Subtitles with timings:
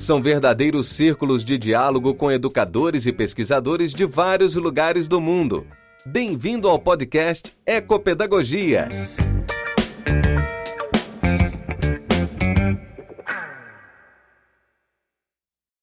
[0.00, 5.66] São verdadeiros círculos de diálogo com educadores e pesquisadores de vários lugares do mundo.
[6.06, 8.88] Bem-vindo ao podcast Ecopedagogia.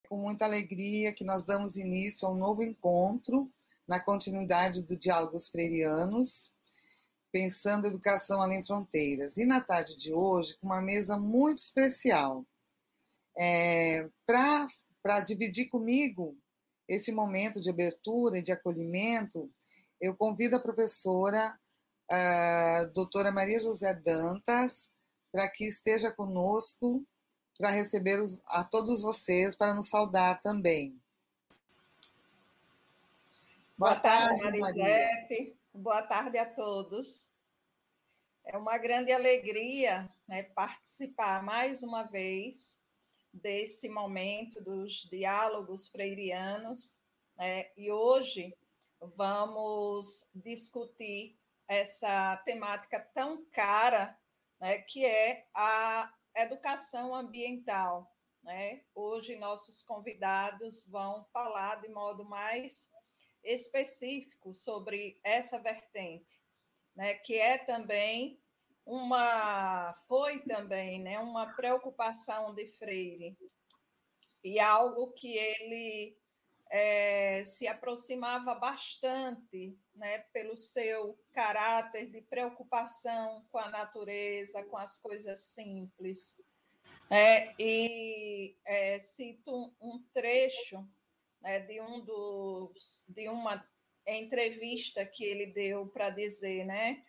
[0.09, 3.51] com muita alegria que nós damos início a um novo encontro
[3.87, 6.49] na continuidade do Diálogos Freirianos,
[7.31, 9.37] pensando educação além fronteiras.
[9.37, 12.43] E na tarde de hoje, com uma mesa muito especial.
[13.37, 16.35] É, Para dividir comigo
[16.87, 19.51] esse momento de abertura e de acolhimento,
[20.01, 21.57] eu convido a professora
[22.09, 24.89] a doutora Maria José Dantas
[25.31, 27.05] para que esteja conosco
[27.57, 30.99] para receber os, a todos vocês, para nos saudar também.
[33.77, 35.57] Boa, Boa tarde, tarde Marisete.
[35.73, 37.29] Boa tarde a todos.
[38.45, 42.77] É uma grande alegria né, participar mais uma vez
[43.33, 46.97] desse momento dos diálogos freirianos.
[47.35, 48.55] Né, e hoje
[49.15, 54.17] vamos discutir essa temática tão cara,
[54.59, 58.11] né, que é a educação ambiental.
[58.43, 58.81] Né?
[58.95, 62.89] Hoje, nossos convidados vão falar de modo mais
[63.43, 66.41] específico sobre essa vertente,
[66.95, 67.15] né?
[67.15, 68.39] que é também
[68.87, 71.19] uma, foi também né?
[71.19, 73.37] uma preocupação de Freire,
[74.43, 76.17] e algo que ele
[76.69, 84.97] é, se aproximava bastante, né, pelo seu caráter de preocupação com a natureza, com as
[84.97, 86.41] coisas simples.
[87.09, 90.87] É, e é, cito um trecho
[91.41, 93.65] né, de um dos de uma
[94.05, 97.03] entrevista que ele deu para dizer, né,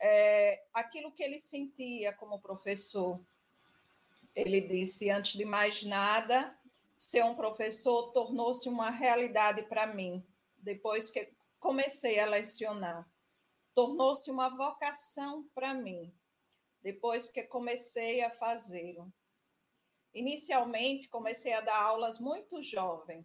[0.00, 3.20] é, aquilo que ele sentia como professor.
[4.34, 6.56] Ele disse: antes de mais nada,
[6.96, 10.24] ser um professor tornou-se uma realidade para mim,
[10.58, 13.08] depois que comecei a lecionar.
[13.74, 16.12] Tornou-se uma vocação para mim,
[16.82, 19.12] depois que comecei a fazê-lo.
[20.12, 23.24] Inicialmente, comecei a dar aulas muito jovem,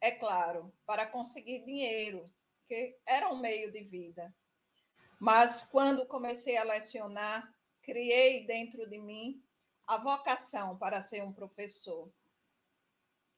[0.00, 2.28] é claro, para conseguir dinheiro,
[2.66, 4.34] que era um meio de vida.
[5.18, 7.52] Mas quando comecei a lecionar,
[7.82, 9.42] criei dentro de mim
[9.86, 12.10] a vocação para ser um professor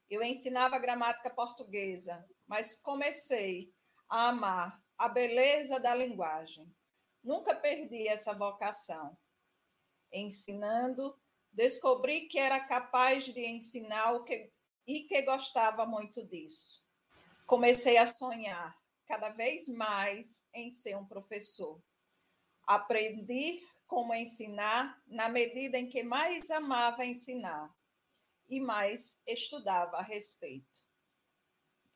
[0.09, 3.73] eu ensinava gramática portuguesa, mas comecei
[4.09, 6.73] a amar a beleza da linguagem.
[7.23, 9.17] Nunca perdi essa vocação.
[10.13, 11.19] Ensinando,
[11.53, 14.53] descobri que era capaz de ensinar o que,
[14.87, 16.85] e que gostava muito disso.
[17.45, 21.81] Comecei a sonhar cada vez mais em ser um professor.
[22.67, 27.75] Aprendi como ensinar na medida em que mais amava ensinar
[28.49, 30.85] e mais estudava a respeito.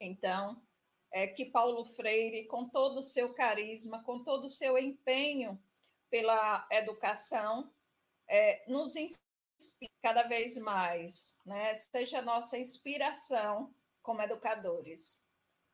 [0.00, 0.62] Então,
[1.12, 5.60] é que Paulo Freire, com todo o seu carisma, com todo o seu empenho
[6.08, 7.72] pela educação,
[8.28, 11.74] é, nos inspira cada vez mais, né?
[11.74, 15.22] seja nossa inspiração como educadores.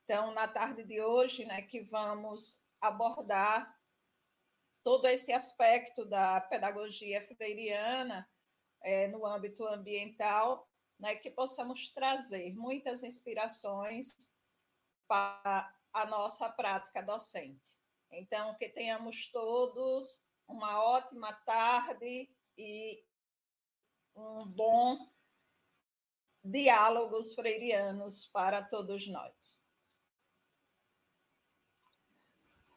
[0.07, 3.77] Então, na tarde de hoje, né, que vamos abordar
[4.85, 8.25] todo esse aspecto da pedagogia freiriana,
[8.81, 14.33] é, no âmbito ambiental, né, que possamos trazer muitas inspirações
[15.09, 17.77] para a nossa prática docente.
[18.13, 23.05] Então, que tenhamos todos uma ótima tarde e
[24.15, 25.11] um bom
[26.45, 29.66] diálogos freirianos para todos nós.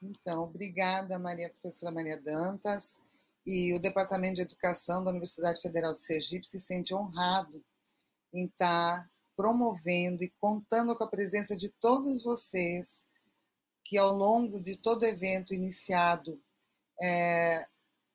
[0.01, 3.00] Então, obrigada, Maria, professora Maria Dantas
[3.46, 7.63] e o Departamento de Educação da Universidade Federal de Sergipe se sente honrado
[8.34, 13.07] em estar promovendo e contando com a presença de todos vocês
[13.84, 16.40] que ao longo de todo o evento iniciado,
[17.02, 17.66] é,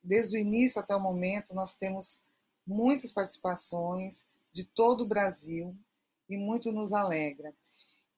[0.02, 2.22] desde o início até o momento, nós temos
[2.66, 5.76] muitas participações de todo o Brasil
[6.28, 7.52] e muito nos alegra.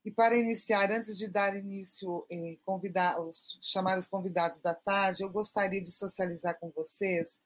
[0.06, 3.16] E para iniciar, antes de dar início, eh, convidar,
[3.60, 7.40] chamar os convidados da tarde, eu gostaria de socializar com vocês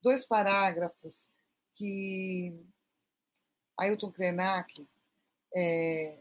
[0.00, 1.28] dois parágrafos
[1.72, 2.56] que
[3.76, 4.88] Ailton Krenak,
[5.56, 6.20] é,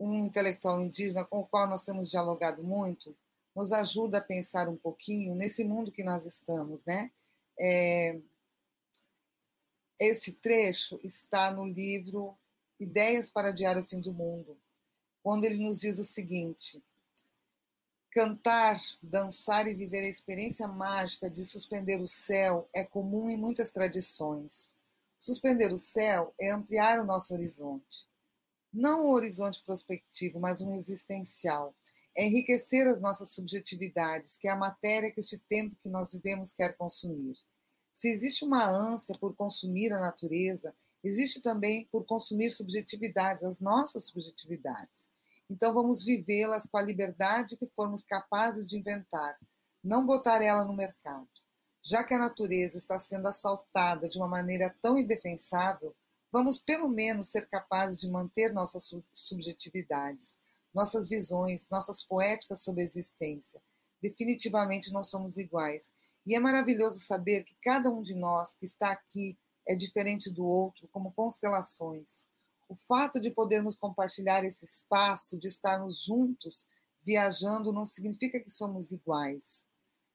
[0.00, 3.16] um intelectual indígena com o qual nós temos dialogado muito,
[3.54, 7.12] nos ajuda a pensar um pouquinho nesse mundo que nós estamos, né?
[7.60, 8.18] É,
[10.00, 12.36] esse trecho está no livro
[12.80, 14.58] Ideias para Adiar o Fim do Mundo,
[15.22, 16.82] quando ele nos diz o seguinte:
[18.10, 23.72] Cantar, dançar e viver a experiência mágica de suspender o céu é comum em muitas
[23.72, 24.74] tradições.
[25.18, 28.06] Suspender o céu é ampliar o nosso horizonte.
[28.72, 31.74] Não um horizonte prospectivo, mas um existencial.
[32.16, 36.52] É enriquecer as nossas subjetividades, que é a matéria que este tempo que nós vivemos
[36.52, 37.36] quer consumir.
[37.94, 44.04] Se existe uma ânsia por consumir a natureza, existe também por consumir subjetividades, as nossas
[44.06, 45.08] subjetividades.
[45.52, 49.36] Então vamos vivê-las com a liberdade que formos capazes de inventar,
[49.84, 51.28] não botar ela no mercado.
[51.82, 55.94] Já que a natureza está sendo assaltada de uma maneira tão indefensável,
[56.32, 60.38] vamos pelo menos ser capazes de manter nossas subjetividades,
[60.72, 63.62] nossas visões, nossas poéticas sobre a existência.
[64.00, 65.92] Definitivamente não somos iguais.
[66.24, 69.38] E é maravilhoso saber que cada um de nós que está aqui
[69.68, 72.26] é diferente do outro, como constelações.
[72.72, 76.66] O fato de podermos compartilhar esse espaço, de estarmos juntos,
[77.02, 79.66] viajando, não significa que somos iguais.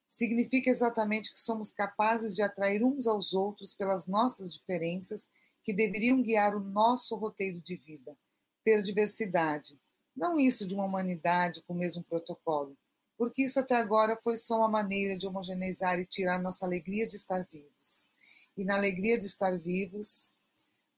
[0.07, 5.27] Significa exatamente que somos capazes de atrair uns aos outros pelas nossas diferenças
[5.63, 8.18] que deveriam guiar o nosso roteiro de vida.
[8.63, 9.80] Ter diversidade.
[10.15, 12.75] Não isso de uma humanidade com o mesmo protocolo,
[13.19, 17.18] porque isso até agora foi só uma maneira de homogeneizar e tirar nossa alegria de
[17.18, 18.10] estar vivos.
[18.57, 20.33] E na alegria de estar vivos,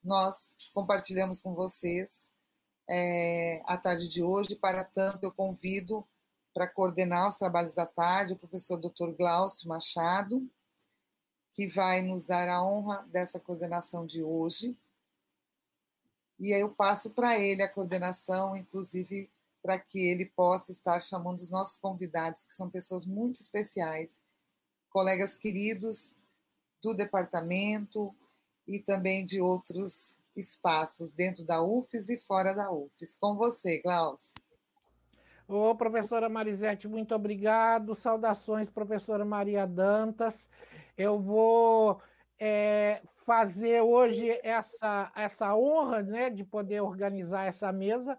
[0.09, 2.33] nós compartilhamos com vocês
[2.89, 4.56] é, a tarde de hoje.
[4.56, 6.03] Para tanto, eu convido
[6.51, 9.11] para coordenar os trabalhos da tarde o professor Dr.
[9.15, 10.50] Glaucio Machado,
[11.53, 14.75] que vai nos dar a honra dessa coordenação de hoje.
[16.39, 19.31] E aí eu passo para ele a coordenação, inclusive
[19.62, 24.23] para que ele possa estar chamando os nossos convidados, que são pessoas muito especiais,
[24.89, 26.15] colegas queridos
[26.81, 28.15] do departamento,
[28.69, 33.16] e também de outros espaços dentro da UFES e fora da UFES.
[33.19, 34.36] Com você, Glaucio.
[35.48, 37.95] Ô, professora Marisete, muito obrigado.
[37.95, 40.48] Saudações, professora Maria Dantas.
[40.95, 42.00] Eu vou
[42.39, 48.18] é, fazer hoje essa, essa honra né, de poder organizar essa mesa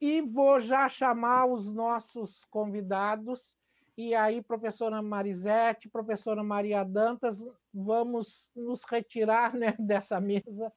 [0.00, 3.56] e vou já chamar os nossos convidados
[3.96, 7.38] e aí, professora Marisete, professora Maria Dantas,
[7.72, 10.72] vamos nos retirar né, dessa mesa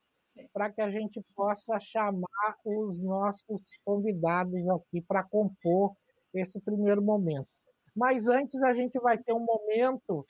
[0.53, 5.93] para que a gente possa chamar os nossos convidados aqui para compor
[6.33, 7.49] esse primeiro momento.
[7.93, 10.25] Mas antes a gente vai ter um momento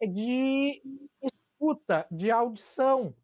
[0.00, 0.82] de
[1.20, 3.14] escuta, de audição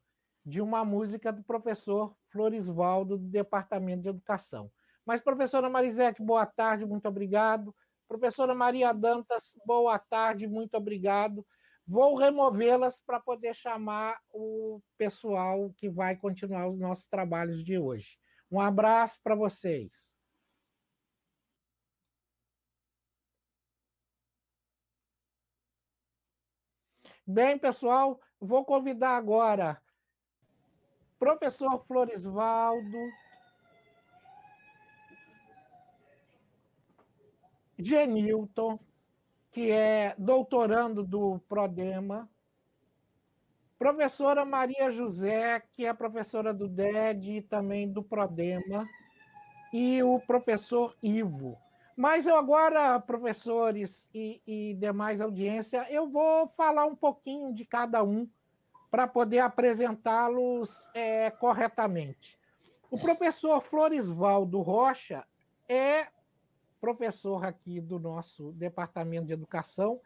[0.45, 4.71] de uma música do professor Florisvaldo, do Departamento de Educação.
[5.05, 7.75] Mas, professora Marisete, boa tarde, muito obrigado.
[8.09, 11.47] Professora Maria Dantas, boa tarde, muito obrigado.
[11.87, 18.19] Vou removê-las para poder chamar o pessoal que vai continuar os nossos trabalhos de hoje.
[18.51, 20.15] Um abraço para vocês.
[27.27, 29.81] Bem, pessoal, vou convidar agora
[31.19, 32.99] professor Floresvaldo,
[37.79, 38.79] Genilton,
[39.51, 42.29] que é doutorando do Prodema,
[43.79, 48.89] professora Maria José, que é professora do DED e também do Prodema,
[49.73, 51.57] e o professor Ivo.
[51.97, 58.03] Mas eu agora, professores e, e demais audiência, eu vou falar um pouquinho de cada
[58.03, 58.29] um
[58.91, 62.39] para poder apresentá-los é, corretamente.
[62.91, 65.25] O professor Floresvaldo Rocha
[65.69, 66.07] é
[66.81, 70.01] professor aqui do nosso departamento de educação,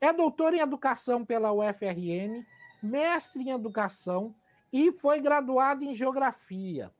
[0.00, 2.44] é doutor em educação pela UFRN,
[2.82, 4.34] mestre em educação
[4.72, 6.90] e foi graduado em geografia.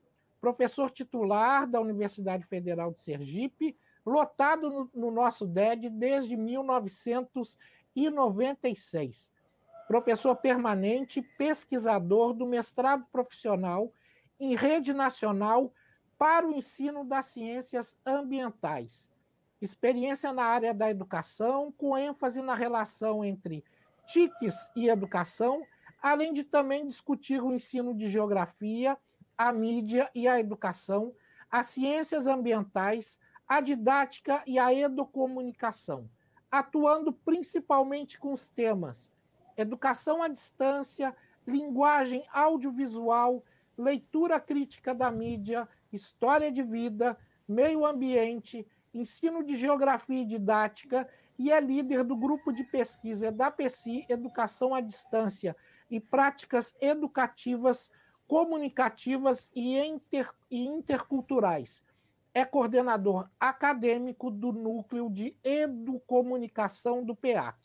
[0.40, 9.32] Professor titular da Universidade Federal de Sergipe, lotado no, no nosso DED desde 1996.
[9.87, 13.92] Professor permanente, pesquisador do mestrado profissional
[14.40, 15.73] em rede nacional
[16.16, 19.08] para o ensino das ciências ambientais
[19.61, 23.65] experiência na área da educação, com ênfase na relação entre
[24.07, 25.62] TICs e educação,
[26.00, 28.97] além de também discutir o ensino de geografia,
[29.37, 31.15] a mídia e a educação,
[31.50, 36.09] as ciências ambientais, a didática e a educomunicação,
[36.50, 39.12] atuando principalmente com os temas
[39.57, 41.15] educação à distância,
[41.47, 43.45] linguagem audiovisual,
[43.77, 51.52] leitura crítica da mídia, história de vida, meio ambiente, ensino de geografia e didática e
[51.52, 55.57] é líder do grupo de pesquisa da PECI Educação à Distância
[55.90, 57.90] e Práticas Educativas,
[58.26, 61.83] Comunicativas e, inter, e Interculturais.
[62.35, 67.57] É coordenador acadêmico do Núcleo de Educomunicação do PEAC.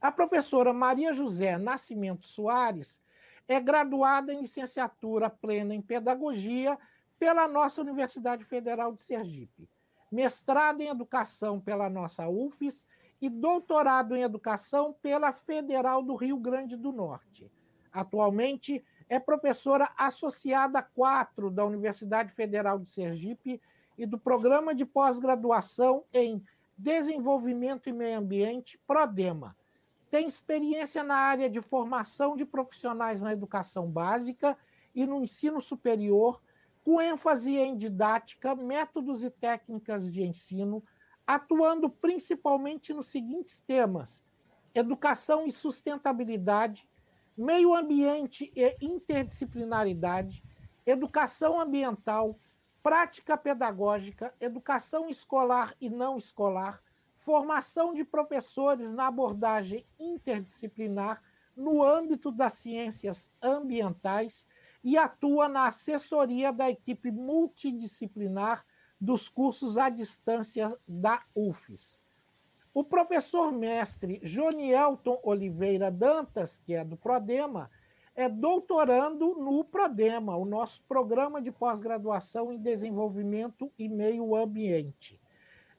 [0.00, 3.00] A professora Maria José Nascimento Soares
[3.48, 6.78] é graduada em licenciatura plena em Pedagogia
[7.18, 9.68] pela nossa Universidade Federal de Sergipe,
[10.10, 12.86] mestrado em Educação pela nossa UFES
[13.20, 17.50] e doutorado em Educação pela Federal do Rio Grande do Norte.
[17.92, 23.60] Atualmente é professora associada 4 da Universidade Federal de Sergipe
[23.96, 26.44] e do Programa de Pós-Graduação em
[26.76, 29.56] Desenvolvimento e Meio Ambiente, PRODEMA.
[30.10, 34.56] Tem experiência na área de formação de profissionais na educação básica
[34.94, 36.40] e no ensino superior,
[36.88, 40.82] com ênfase em didática, métodos e técnicas de ensino,
[41.26, 44.24] atuando principalmente nos seguintes temas:
[44.74, 46.88] educação e sustentabilidade,
[47.36, 50.42] meio ambiente e interdisciplinaridade,
[50.86, 52.40] educação ambiental,
[52.82, 56.82] prática pedagógica, educação escolar e não escolar,
[57.18, 61.22] formação de professores na abordagem interdisciplinar
[61.54, 64.46] no âmbito das ciências ambientais
[64.82, 68.64] e atua na assessoria da equipe multidisciplinar
[69.00, 72.00] dos cursos à distância da UFES.
[72.74, 77.70] O professor mestre Jonielton Oliveira Dantas, que é do Prodema,
[78.14, 85.20] é doutorando no Prodema, o nosso programa de pós-graduação em desenvolvimento e meio ambiente.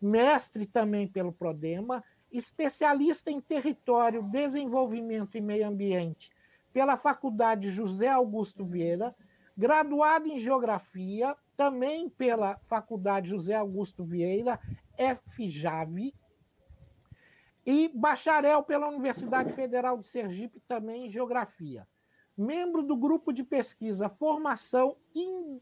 [0.01, 6.31] Mestre também pelo Prodema, especialista em território, desenvolvimento e meio ambiente
[6.79, 9.13] pela Faculdade José Augusto Vieira,
[9.57, 14.57] graduado em Geografia, também pela Faculdade José Augusto Vieira,
[14.95, 16.13] FJAV,
[17.65, 21.85] e bacharel pela Universidade Federal de Sergipe, também em Geografia.
[22.37, 25.59] Membro do grupo de pesquisa Formação in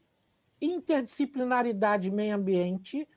[0.61, 3.09] Interdisciplinaridade e Meio Ambiente,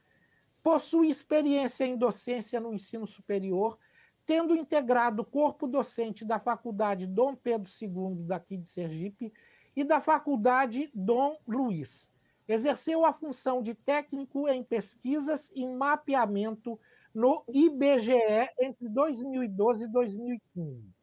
[0.63, 3.77] possui experiência em docência no ensino superior
[4.31, 9.33] tendo integrado o corpo docente da Faculdade Dom Pedro II, daqui de Sergipe,
[9.75, 12.09] e da Faculdade Dom Luiz.
[12.47, 16.79] Exerceu a função de técnico em pesquisas e mapeamento
[17.13, 18.13] no IBGE
[18.57, 20.95] entre 2012 e 2015.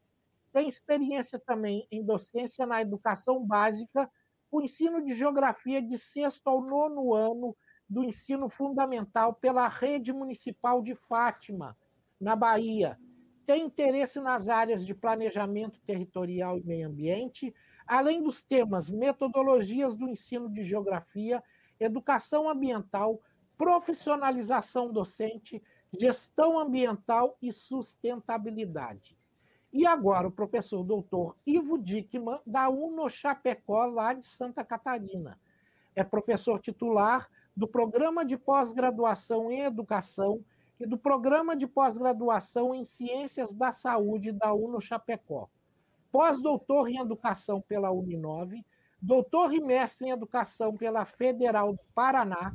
[0.51, 4.11] Tem experiência também em docência na educação básica,
[4.51, 7.55] o ensino de geografia de sexto ao nono ano
[7.87, 11.77] do ensino fundamental pela Rede Municipal de Fátima,
[12.19, 12.99] na Bahia,
[13.49, 17.55] tem interesse nas áreas de planejamento territorial e meio ambiente,
[17.87, 21.43] além dos temas metodologias do ensino de geografia,
[21.81, 23.23] educação ambiental,
[23.57, 25.63] profissionalização docente,
[25.99, 29.17] gestão ambiental e sustentabilidade.
[29.73, 35.41] E agora o professor doutor Ivo Dickman, da UNO Chapecó, lá de Santa Catarina.
[35.97, 40.45] É professor titular do Programa de Pós-Graduação em Educação
[40.87, 45.49] do Programa de Pós-Graduação em Ciências da Saúde da UNO Chapecó.
[46.13, 48.65] Pós-doutor em Educação pela Uninove,
[49.01, 52.53] doutor e mestre em Educação pela Federal do Paraná,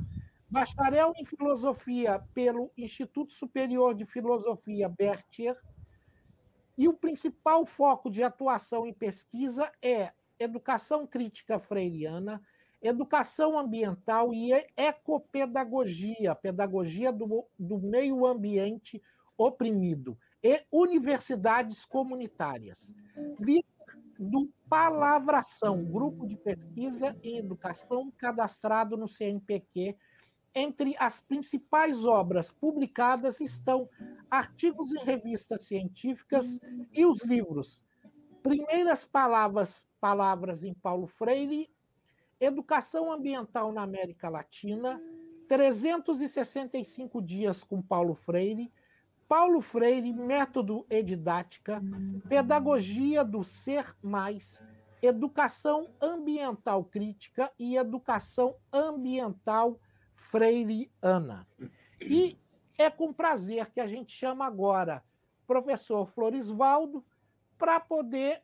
[0.48, 5.56] bacharel em Filosofia pelo Instituto Superior de Filosofia Bertier,
[6.76, 12.42] e o principal foco de atuação em pesquisa é educação crítica freiriana,
[12.84, 19.02] educação ambiental e ecopedagogia, pedagogia do, do meio ambiente
[19.38, 22.92] oprimido, e universidades comunitárias.
[23.40, 23.64] Líder
[24.18, 29.96] do Palavração, grupo de pesquisa em educação cadastrado no CNPq.
[30.54, 33.88] Entre as principais obras publicadas estão
[34.30, 36.60] artigos em revistas científicas
[36.92, 37.82] e os livros
[38.42, 41.73] Primeiras Palavras, Palavras em Paulo Freire
[42.40, 45.00] Educação Ambiental na América Latina,
[45.48, 48.72] 365 dias com Paulo Freire,
[49.28, 51.82] Paulo Freire, Método e Didática,
[52.28, 54.62] Pedagogia do Ser Mais,
[55.02, 59.78] Educação Ambiental Crítica e Educação Ambiental
[60.30, 61.46] Freireana.
[62.00, 62.38] E
[62.78, 65.02] é com prazer que a gente chama agora
[65.46, 67.04] professor Florisvaldo
[67.58, 68.42] para poder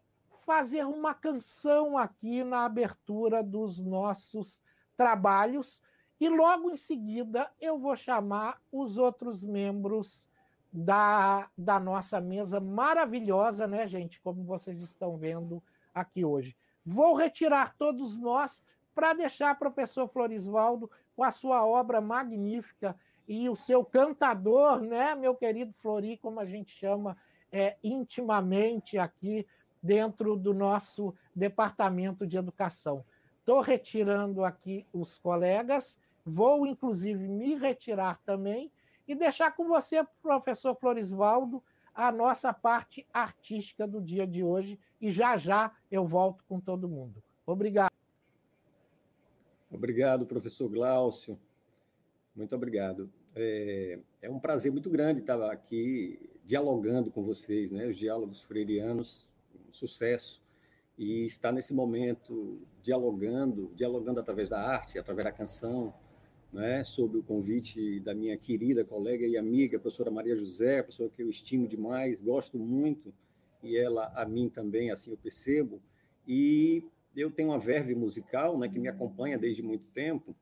[0.51, 4.61] fazer uma canção aqui na abertura dos nossos
[4.97, 5.81] trabalhos
[6.19, 10.29] e logo em seguida eu vou chamar os outros membros
[10.73, 14.21] da, da nossa mesa maravilhosa, né, gente?
[14.21, 15.63] Como vocês estão vendo
[15.95, 16.57] aqui hoje.
[16.85, 18.61] vou retirar todos nós
[18.93, 22.97] para deixar o professor Florisvaldo com a sua obra magnífica
[23.29, 27.17] e o seu cantador, né, meu querido Flori, como a gente chama
[27.53, 29.47] é, intimamente aqui
[29.83, 33.05] dentro do nosso departamento de educação.
[33.39, 38.71] Estou retirando aqui os colegas, vou inclusive me retirar também
[39.09, 41.63] e deixar com você, professor Florisvaldo,
[41.95, 46.89] a nossa parte artística do dia de hoje e já já eu volto com todo
[46.89, 47.23] mundo.
[47.45, 47.91] Obrigado.
[49.71, 51.39] Obrigado, professor Glaucio.
[52.35, 53.11] Muito obrigado.
[53.35, 57.87] É, é, um prazer muito grande estar aqui dialogando com vocês, né?
[57.87, 59.29] Os diálogos freirianos,
[59.77, 60.43] sucesso.
[60.99, 65.95] E estar nesse momento dialogando, dialogando através da arte, através da canção,
[66.53, 71.23] né, sob o convite da minha querida colega e amiga, professora Maria José, professora que
[71.23, 73.15] eu estimo demais, gosto muito,
[73.63, 75.81] e ela a mim também, assim eu percebo.
[76.27, 76.85] E
[77.17, 80.35] eu tenho uma verve musical né, que me acompanha desde muito tempo,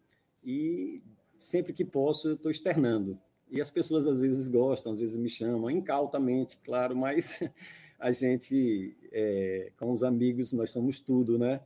[0.42, 1.02] e
[1.38, 3.18] sempre que posso eu estou externando.
[3.50, 7.40] E as pessoas às vezes gostam, às vezes me chamam, incautamente, claro, mas
[7.98, 11.60] a gente, é, com os amigos, nós somos tudo, né?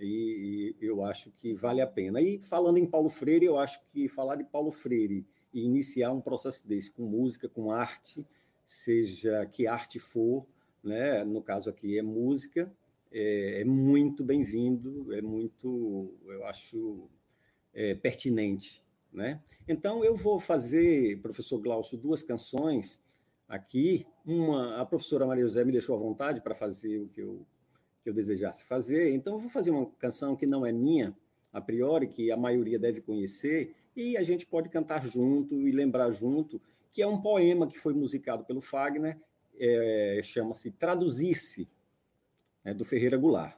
[0.00, 2.20] E, e, eu acho que vale a pena.
[2.20, 6.20] E falando em Paulo Freire, eu acho que falar de Paulo Freire e iniciar um
[6.20, 8.26] processo desse com música, com arte,
[8.64, 10.46] seja que arte for,
[10.82, 11.24] né?
[11.24, 12.72] no caso aqui é música,
[13.10, 17.08] é, é muito bem-vindo, é muito, eu acho,
[17.72, 18.82] é, pertinente.
[19.12, 19.40] Né?
[19.68, 23.00] Então, eu vou fazer, professor Glaucio, duas canções
[23.48, 24.04] aqui.
[24.24, 27.46] Uma, a professora Maria José me deixou à vontade para fazer o que eu
[28.04, 29.14] que eu desejasse fazer.
[29.14, 31.16] Então, eu vou fazer uma canção que não é minha,
[31.50, 36.10] a priori, que a maioria deve conhecer, e a gente pode cantar junto e lembrar
[36.12, 36.60] junto,
[36.92, 39.18] que é um poema que foi musicado pelo Fagner,
[39.58, 41.66] é, chama-se Traduzir-se,
[42.62, 43.56] né, do Ferreira Goulart.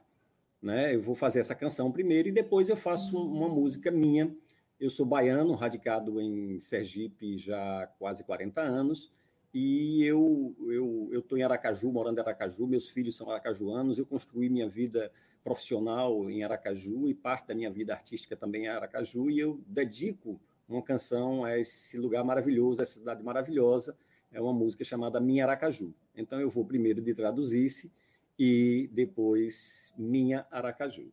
[0.61, 0.95] Né?
[0.95, 4.33] Eu vou fazer essa canção primeiro e depois eu faço uma música minha.
[4.79, 9.11] Eu sou baiano, radicado em Sergipe já há quase 40 anos,
[9.53, 12.67] e eu eu eu estou em Aracaju, morando em Aracaju.
[12.67, 13.97] Meus filhos são aracajuanos.
[13.97, 15.11] Eu construí minha vida
[15.43, 19.29] profissional em Aracaju e parte da minha vida artística também em Aracaju.
[19.29, 23.97] E eu dedico uma canção a esse lugar maravilhoso, essa cidade maravilhosa.
[24.31, 25.93] É uma música chamada Minha Aracaju.
[26.15, 27.91] Então eu vou primeiro de traduzir-se
[28.37, 31.11] e depois Minha Aracaju.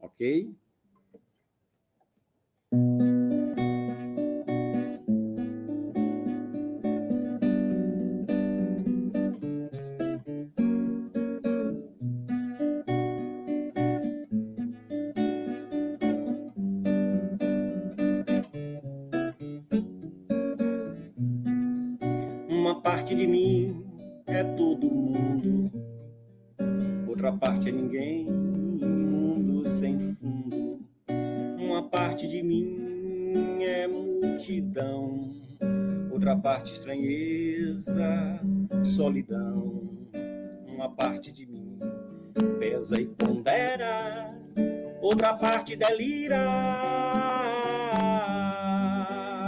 [0.00, 0.54] Ok?
[36.60, 38.38] Parte estranheza,
[38.84, 39.88] solidão.
[40.68, 41.78] Uma parte de mim
[42.58, 44.38] pesa e pondera,
[45.00, 46.46] outra parte delira.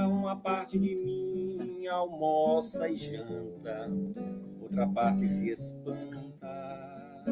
[0.09, 3.90] Uma parte de mim almoça e janta,
[4.62, 7.25] outra parte se espanta.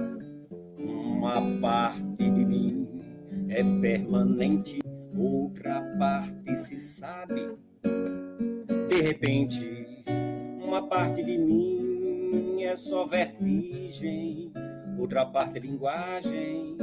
[0.77, 2.87] Uma parte de mim
[3.49, 4.81] é permanente,
[5.17, 7.57] outra parte se sabe.
[8.91, 10.03] De repente,
[10.61, 14.53] uma parte de mim é só vertigem,
[14.99, 16.77] outra parte é linguagem.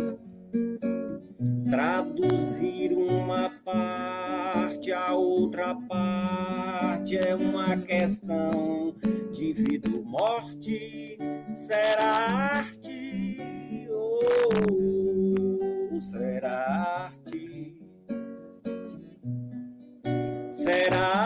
[1.69, 8.95] Traduzir uma parte a outra parte é uma questão
[9.33, 11.17] de vida ou morte.
[11.55, 17.76] Será arte ou será arte?
[20.67, 21.17] Será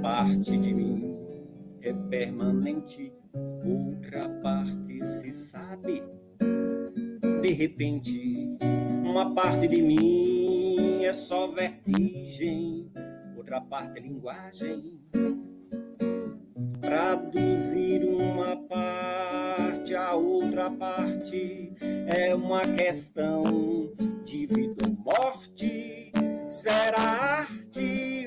[0.00, 1.16] parte de mim
[1.82, 3.12] é permanente,
[3.64, 6.02] outra parte se sabe.
[7.42, 8.56] De repente,
[9.04, 12.05] uma parte de mim é só vertigem,
[13.46, 15.00] outra parte é linguagem.
[16.80, 23.44] Traduzir uma parte a outra parte é uma questão
[24.24, 26.12] de vida ou morte.
[26.48, 27.00] Será
[27.38, 28.26] arte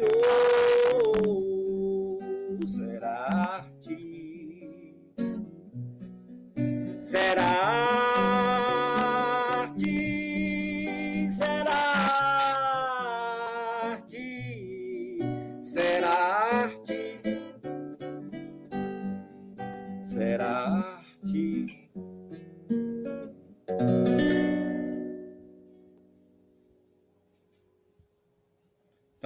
[0.95, 2.19] ou
[2.65, 4.95] será arte.
[7.01, 7.98] Será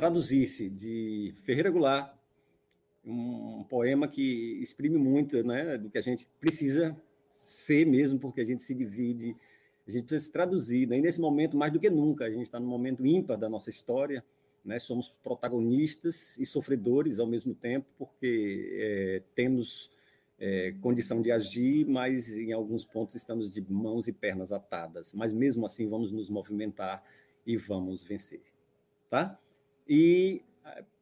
[0.03, 2.13] traduzisse de Ferreira Goulart
[3.05, 6.93] um poema que exprime muito né, do que a gente precisa
[7.39, 9.33] ser mesmo, porque a gente se divide,
[9.87, 10.89] a gente precisa se traduzir.
[10.89, 10.97] Né?
[10.97, 13.69] E nesse momento, mais do que nunca, a gente está num momento ímpar da nossa
[13.69, 14.21] história,
[14.65, 14.77] né?
[14.77, 19.89] somos protagonistas e sofredores ao mesmo tempo, porque é, temos
[20.37, 25.13] é, condição de agir, mas em alguns pontos estamos de mãos e pernas atadas.
[25.13, 27.01] Mas mesmo assim, vamos nos movimentar
[27.47, 28.41] e vamos vencer.
[29.09, 29.39] Tá?
[29.87, 30.41] E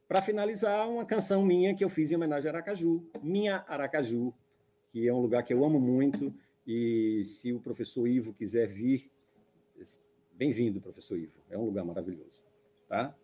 [0.08, 4.34] para finalizar, uma canção minha que eu fiz em homenagem a Aracaju, Minha Aracaju,
[4.90, 6.34] que é um lugar que eu amo muito.
[6.66, 9.10] E se o professor Ivo quiser vir,
[10.34, 11.32] bem-vindo, professor Ivo.
[11.48, 12.42] É um lugar maravilhoso.
[12.88, 13.14] Tá?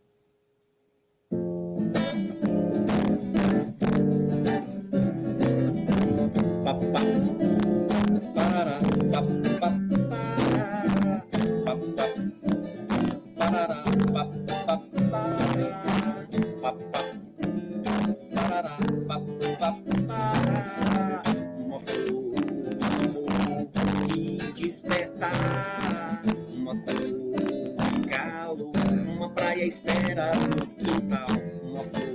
[25.18, 26.22] cantar.
[26.54, 28.72] Uma cor, um calo,
[29.08, 31.26] uma praia espera no quintal.
[31.62, 32.10] Uma flor,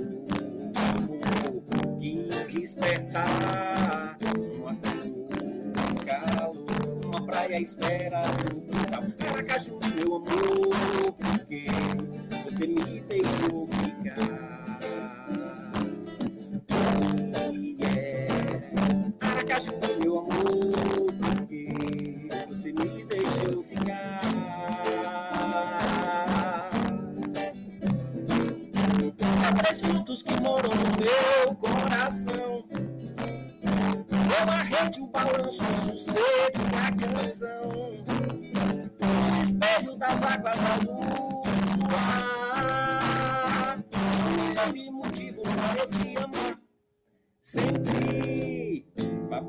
[2.00, 4.16] um que despertar.
[4.56, 4.94] Uma cor,
[5.90, 6.64] um calo,
[7.04, 9.04] uma praia espera no quintal.
[9.18, 11.66] Caracaju, meu amor, porque
[12.44, 14.43] você me deixou ficar.
[29.54, 32.64] três frutos que moram no meu coração.
[34.40, 38.04] Eu arrede o balanço, o sossego e a canção.
[39.00, 41.44] O espelho das águas da lua.
[44.66, 46.58] Eu me motivo para te amar.
[47.42, 48.86] Sempre.
[49.28, 49.40] Ba,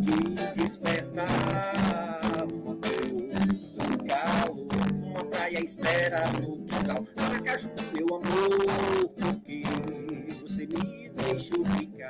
[0.03, 0.17] que
[0.59, 1.27] despertar
[2.51, 3.05] uma cor,
[3.77, 4.67] um galo,
[5.05, 7.05] uma praia espera no quintal.
[7.15, 9.61] Maracaju, meu amor, porque
[10.41, 12.09] você me deixou ficar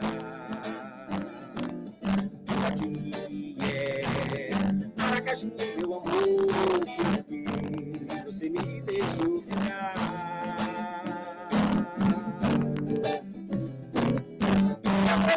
[2.66, 3.58] aqui?
[3.62, 4.52] É
[4.96, 5.89] Maracaju, meu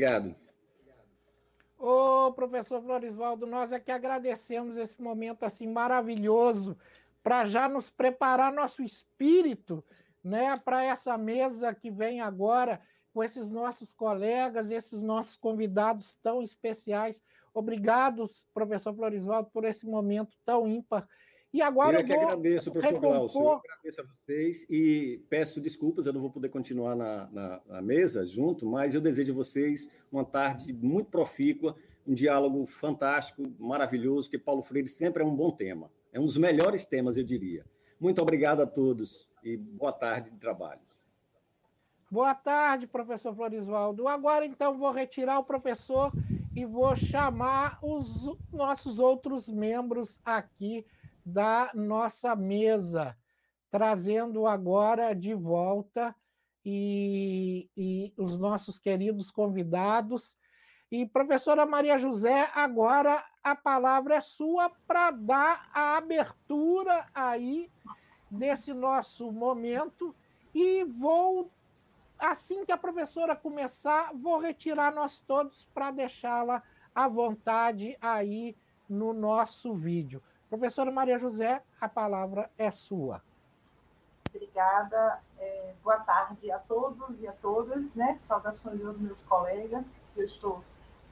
[0.00, 0.34] obrigado.
[1.78, 6.76] Ô, professor Florisvaldo, nós é que agradecemos esse momento assim maravilhoso
[7.22, 9.84] para já nos preparar nosso espírito,
[10.22, 12.80] né, para essa mesa que vem agora
[13.12, 17.22] com esses nossos colegas, esses nossos convidados tão especiais.
[17.52, 21.08] Obrigados, professor Florisvaldo, por esse momento tão ímpar
[21.52, 23.18] e agora eu, eu que agradeço, professor recompor...
[23.18, 23.40] Glaucio.
[23.40, 27.82] Eu agradeço a vocês e peço desculpas, eu não vou poder continuar na, na, na,
[27.82, 31.74] mesa junto, mas eu desejo a vocês uma tarde muito profícua,
[32.06, 35.90] um diálogo fantástico, maravilhoso, que Paulo Freire sempre é um bom tema.
[36.12, 37.64] É um dos melhores temas, eu diria.
[37.98, 40.80] Muito obrigado a todos e boa tarde de trabalho.
[42.10, 44.08] Boa tarde, professor Florisvaldo.
[44.08, 46.12] Agora, então, vou retirar o professor
[46.56, 50.84] e vou chamar os nossos outros membros aqui
[51.24, 53.16] da nossa mesa,
[53.70, 56.14] trazendo agora de volta
[56.64, 60.38] e, e os nossos queridos convidados.
[60.90, 67.70] E, professora Maria José, agora a palavra é sua para dar a abertura aí
[68.30, 70.14] desse nosso momento.
[70.52, 71.50] E vou,
[72.18, 76.62] assim que a professora começar, vou retirar nós todos para deixá-la
[76.94, 78.56] à vontade aí
[78.88, 80.20] no nosso vídeo.
[80.50, 83.22] Professora Maria José, a palavra é sua.
[84.28, 85.20] Obrigada.
[85.38, 87.94] É, boa tarde a todos e a todas.
[87.94, 88.18] Né?
[88.20, 90.64] Saudações aos meus colegas, que eu estou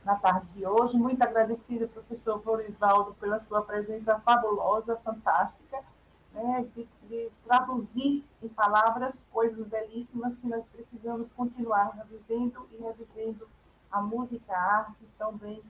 [0.04, 0.98] na tarde de hoje.
[0.98, 5.84] Muito agradecida, professor Florisvaldo, pela sua presença fabulosa, fantástica,
[6.32, 6.66] né?
[6.74, 13.48] de, de traduzir em palavras coisas belíssimas que nós precisamos continuar revivendo e revivendo
[13.88, 15.62] a música, a arte também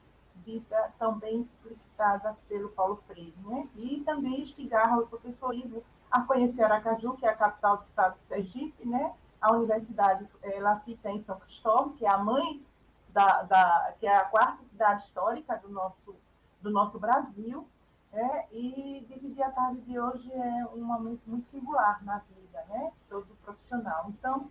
[0.44, 3.68] dita, também explicitada pelo Paulo Freire, né?
[3.76, 8.18] E também instigar o professor Ivo a conhecer Aracaju, que é a capital do estado
[8.18, 9.14] de Sergipe, né?
[9.40, 12.64] A universidade, ela fica em São Cristóvão, que é a mãe
[13.10, 16.16] da, da que é a quarta cidade histórica do nosso
[16.60, 17.66] do nosso Brasil,
[18.12, 18.46] né?
[18.50, 22.92] E dividir a tarde de hoje é um momento muito singular na vida, né?
[23.08, 24.06] Todo profissional.
[24.08, 24.50] Então,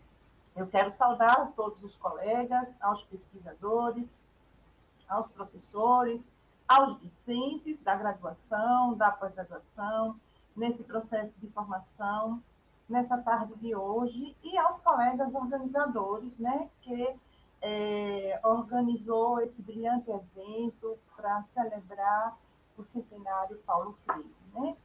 [0.55, 4.19] eu quero saudar todos os colegas, aos pesquisadores,
[5.07, 6.27] aos professores,
[6.67, 10.19] aos discentes da graduação, da pós-graduação,
[10.55, 12.41] nesse processo de formação,
[12.89, 17.15] nessa tarde de hoje, e aos colegas organizadores, né, que
[17.61, 22.37] é, organizou esse brilhante evento para celebrar
[22.77, 24.75] o centenário Paulo Freire, né?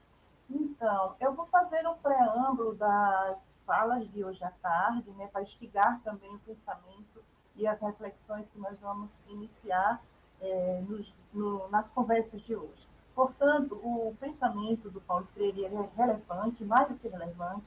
[0.48, 6.00] Então, eu vou fazer um preâmbulo das falas de hoje à tarde, né, para instigar
[6.02, 7.22] também o pensamento
[7.56, 10.02] e as reflexões que nós vamos iniciar
[10.42, 12.88] é, nos, no, nas conversas de hoje.
[13.14, 17.64] Portanto, o pensamento do Paulo Freire é relevante, mais do que relevante,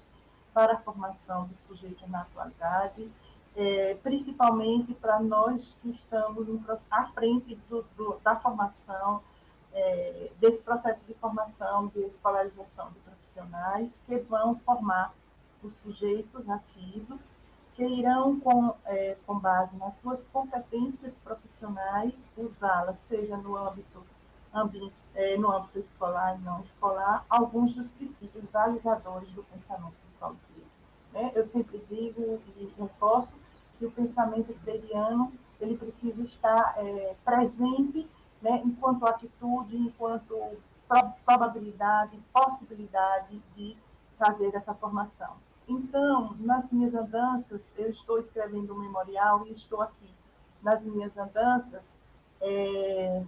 [0.53, 3.11] para a formação do sujeito na atualidade,
[3.55, 6.47] é, principalmente para nós que estamos
[6.91, 9.21] à frente do, do, da formação,
[9.73, 15.13] é, desse processo de formação, de escolarização de profissionais, que vão formar
[15.61, 17.29] os sujeitos ativos
[17.75, 24.01] que irão, com, é, com base nas suas competências profissionais, usá-las, seja no âmbito,
[25.13, 30.67] é, no âmbito escolar e não escolar, alguns dos princípios balizadores do pensamento Freire.
[31.11, 31.31] Né?
[31.35, 33.33] Eu sempre digo e reforço
[33.77, 38.07] que o pensamento freiriano ele precisa estar é, presente
[38.41, 40.57] né, enquanto atitude, enquanto
[41.25, 43.75] probabilidade, possibilidade de
[44.17, 45.35] fazer essa formação.
[45.67, 50.13] Então, nas minhas andanças, eu estou escrevendo um memorial e estou aqui.
[50.61, 51.99] Nas minhas andanças,
[52.39, 53.23] é,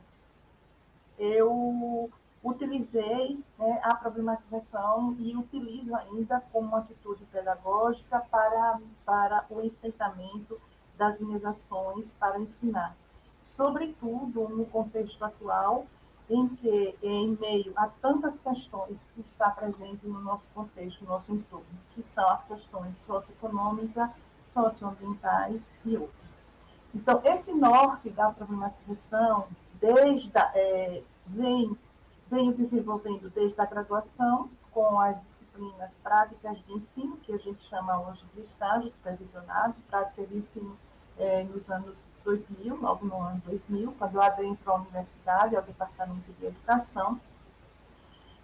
[1.17, 2.09] eu
[2.43, 10.59] utilizei né, a problematização e utilizo ainda como atitude pedagógica para, para o enfrentamento
[10.97, 12.95] das minhas ações para ensinar.
[13.43, 15.87] Sobretudo no contexto atual,
[16.29, 21.31] em que, em meio a tantas questões que está presente no nosso contexto, no nosso
[21.33, 24.09] entorno, que são as questões socioeconômicas,
[24.53, 26.27] socioambientais e outras.
[26.93, 29.47] Então, esse norte da problematização
[29.79, 31.77] desde é, vem,
[32.29, 37.99] vem desenvolvendo desde a graduação, com as disciplinas práticas de ensino, que a gente chama
[38.01, 40.77] hoje de estágio supervisionado, prática de ensino
[41.19, 46.31] é, nos anos 2000, logo no ano 2000, quando eu adentro a universidade, ao Departamento
[46.39, 47.19] de Educação,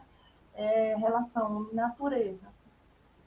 [0.53, 2.47] é relação homem-natureza.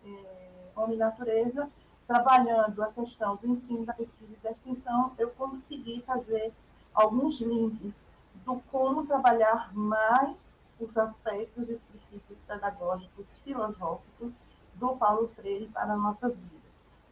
[0.04, 1.68] É, homem-natureza,
[2.06, 6.52] trabalhando a questão do ensino, da pesquisa e da extensão, eu consegui fazer
[6.94, 8.06] alguns links
[8.44, 14.32] do como trabalhar mais os aspectos e os princípios pedagógicos, filosóficos
[14.74, 16.56] do Paulo Freire para nossas vidas.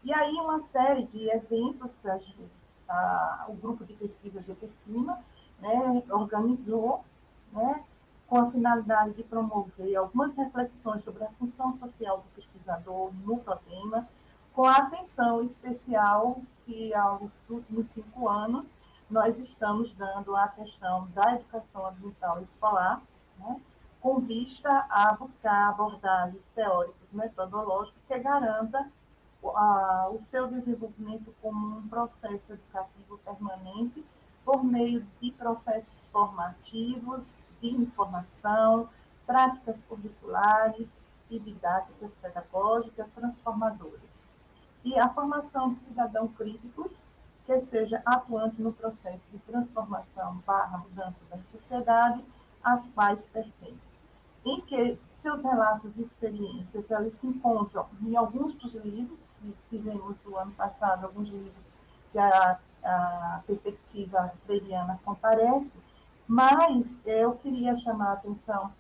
[0.05, 1.91] E aí uma série de eventos,
[2.89, 5.19] a, o grupo de pesquisa GPFIMA
[5.59, 7.03] né, organizou,
[7.53, 7.83] né,
[8.29, 14.07] com a finalidade de promover algumas reflexões sobre a função social do pesquisador no problema,
[14.55, 18.71] com a atenção especial que, aos últimos cinco anos,
[19.11, 23.03] nós estamos dando à questão da educação ambiental escolar,
[23.39, 23.61] né,
[24.01, 28.89] com vista a buscar abordagens teóricas metodológicas que garanta
[29.45, 34.05] a, o seu desenvolvimento como um processo educativo permanente
[34.45, 37.29] por meio de processos formativos,
[37.61, 38.89] de informação,
[39.27, 44.14] práticas curriculares e didáticas pedagógicas transformadoras.
[44.85, 46.93] E a formação de cidadão críticos,
[47.47, 52.25] que seja atuante no processo de transformação barra mudança da sociedade,
[52.63, 53.95] às quais pertence.
[54.45, 59.25] Em que seus relatos e experiências eles se encontram em alguns dos livros
[59.69, 61.65] fizemos o ano passado alguns livros
[62.13, 65.77] que a, a perspectiva freiriana comparece,
[66.27, 68.73] mas eu queria chamar a atenção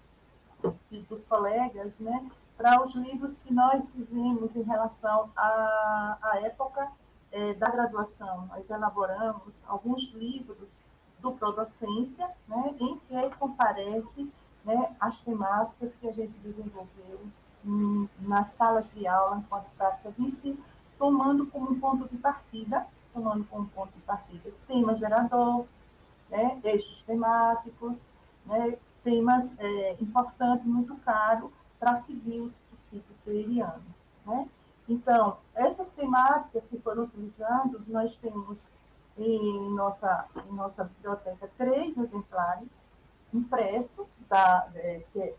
[1.08, 2.24] dos colegas né,
[2.56, 6.88] para os livros que nós fizemos em relação à, à época
[7.32, 8.46] é, da graduação.
[8.46, 10.68] Nós elaboramos alguns livros
[11.18, 14.30] do Prodocência, né, em que comparece
[14.64, 17.20] né, as temáticas que a gente desenvolveu
[18.20, 20.58] nas salas de aula, enquanto prática de ensino,
[20.98, 25.64] tomando como ponto de partida, tomando como ponto de partida tema gerador,
[26.30, 28.06] né, eixos temáticos,
[28.44, 31.50] né, temas é, importantes, muito caros,
[31.84, 33.82] para seguir os princípios freirianos.
[34.24, 34.48] Né?
[34.88, 38.58] Então, essas temáticas que foram utilizadas, nós temos
[39.18, 42.88] em nossa, em nossa biblioteca três exemplares
[43.34, 44.06] impressos,
[44.76, 45.34] é, que é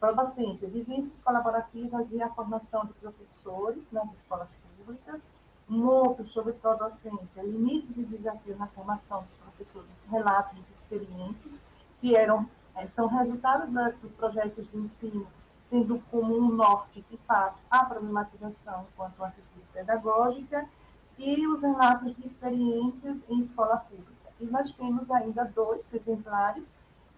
[0.00, 5.30] Probacência, vivências colaborativas e a formação de professores nas escolas públicas.
[5.70, 11.62] Um outro sobre Probacência, limites e desafios na formação dos professores, relatos de experiências
[12.00, 13.68] que eram, é, são resultados
[14.00, 15.26] dos projetos de ensino,
[15.72, 20.68] tendo como um norte, de fato, a problematização enquanto atitude pedagógica
[21.16, 24.12] e os relatos de experiências em escola pública.
[24.38, 26.74] E nós temos ainda dois exemplares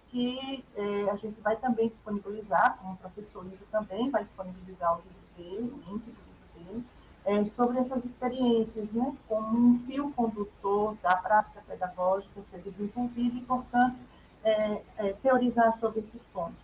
[0.06, 5.02] que é, a gente vai também disponibilizar, como o professor Livro também vai disponibilizar o
[5.02, 6.84] livro dele, o link do livro dele,
[7.24, 13.40] é, sobre essas experiências, né, como um fio condutor da prática pedagógica ser desenvolvido e,
[13.40, 13.96] portanto,
[14.44, 16.63] é, é, teorizar sobre esses pontos.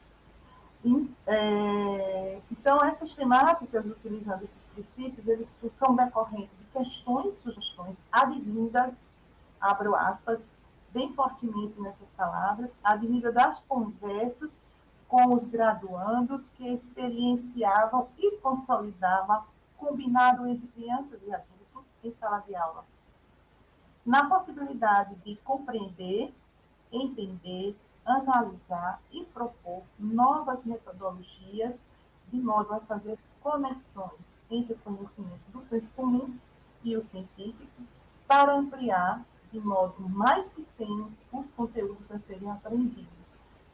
[1.26, 9.10] É, então, essas temáticas, utilizando esses princípios, eles são decorrentes de questões, sugestões advindas,
[9.60, 10.54] abro aspas,
[10.92, 14.60] bem fortemente nessas palavras, a medida das conversas
[15.06, 19.44] com os graduandos que experienciavam e consolidavam
[19.76, 22.84] combinado entre crianças e adultos em sala de aula.
[24.04, 26.32] Na possibilidade de compreender,
[26.90, 31.78] entender, analisar e propor novas metodologias
[32.28, 36.36] de modo a fazer conexões entre o conhecimento do senso comum
[36.82, 37.83] e o científico
[38.27, 43.08] para ampliar de modo mais sistêmico os conteúdos a serem aprendidos.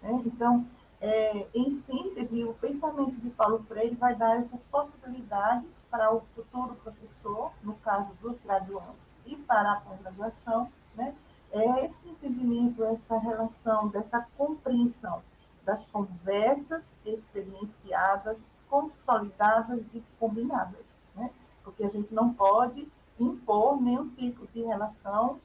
[0.03, 0.22] Né?
[0.24, 0.66] Então,
[1.01, 6.74] é, em síntese, o pensamento de Paulo Freire vai dar essas possibilidades para o futuro
[6.76, 8.96] professor, no caso dos graduandos,
[9.26, 11.14] e para a pós-graduação, né?
[11.57, 15.22] É esse entendimento, essa relação, dessa compreensão
[15.66, 18.38] das conversas experienciadas,
[18.70, 21.28] consolidadas e combinadas, né?
[21.64, 22.88] porque a gente não pode
[23.18, 25.40] impor nenhum tipo de relação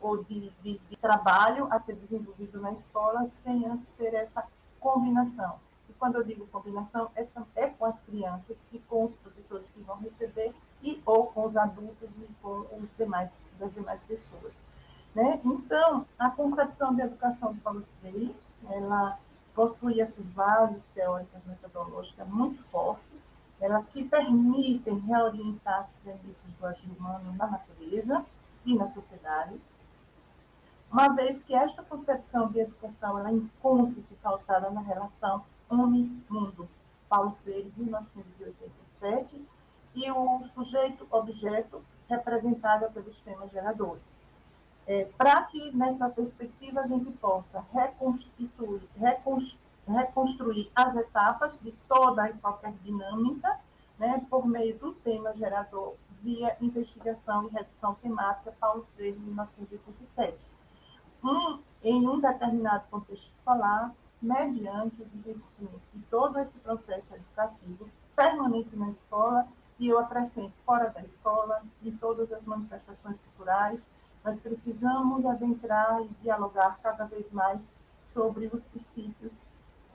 [0.00, 4.46] ou de, de, de, trabalho a ser desenvolvido na escola sem antes ter essa
[4.80, 5.56] combinação.
[5.90, 9.82] E quando eu digo combinação, é, é com as crianças e com os professores que
[9.82, 14.67] vão receber e ou com os adultos e com os demais, das demais pessoas.
[15.18, 15.40] Né?
[15.44, 18.32] Então, a concepção de educação de Paulo Freire,
[18.70, 19.18] ela
[19.52, 23.18] possui essas bases teóricas metodológicas muito fortes,
[23.60, 28.24] ela que permitem reorientar as premissas do agir humano na natureza
[28.64, 29.60] e na sociedade,
[30.88, 36.68] uma vez que esta concepção de educação ela encontra-se pautada na relação homem-mundo,
[37.08, 39.44] Paulo Freire, 1987,
[39.96, 44.17] e o sujeito-objeto representado pelos temas geradores.
[44.88, 48.80] É, Para que, nessa perspectiva, a gente possa reconstituir,
[49.86, 53.60] reconstruir, as etapas de toda e qualquer dinâmica,
[53.98, 60.38] né, por meio do tema gerador via investigação e redução temática Paulo Freire, 1987.
[61.22, 68.74] Um, em um determinado contexto escolar, mediante o desenvolvimento de todo esse processo educativo permanente
[68.74, 69.46] na escola
[69.78, 73.86] e eu acrescento fora da escola, em todas as manifestações culturais,
[74.28, 77.72] nós precisamos adentrar e dialogar cada vez mais
[78.04, 79.32] sobre os princípios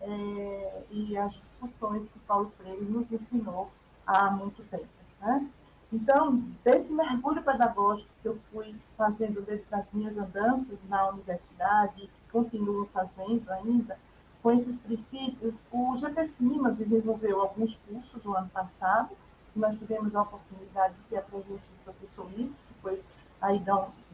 [0.01, 3.69] é, e as discussões que Paulo Freire nos ensinou
[4.07, 4.87] há muito tempo.
[5.21, 5.47] Né?
[5.91, 12.87] Então, desse mergulho pedagógico que eu fui fazendo desde as minhas andanças na universidade, continuo
[12.87, 13.99] fazendo ainda,
[14.41, 19.15] com esses princípios, o GTFIMA desenvolveu alguns cursos no ano passado,
[19.55, 22.99] nós tivemos a oportunidade de ter a presença do professor Ivo, que foi
[23.39, 23.59] aí,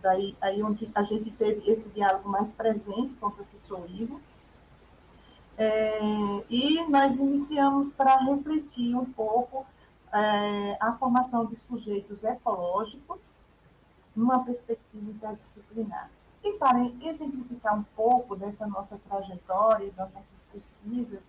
[0.02, 4.20] daí, aí onde a gente teve esse diálogo mais presente com o professor Ivo,
[5.58, 6.00] é,
[6.50, 9.66] e nós iniciamos para refletir um pouco
[10.14, 13.30] é, a formação de sujeitos ecológicos
[14.16, 16.10] numa perspectiva interdisciplinar.
[16.44, 21.22] E para exemplificar um pouco dessa nossa trajetória, das nossas pesquisas,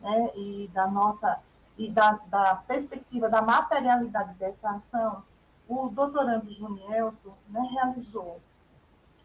[0.00, 1.40] né, e da nossa
[1.78, 5.22] e da, da, perspectiva da materialidade dessa ação,
[5.72, 8.40] o doutorando Junielto né, realizou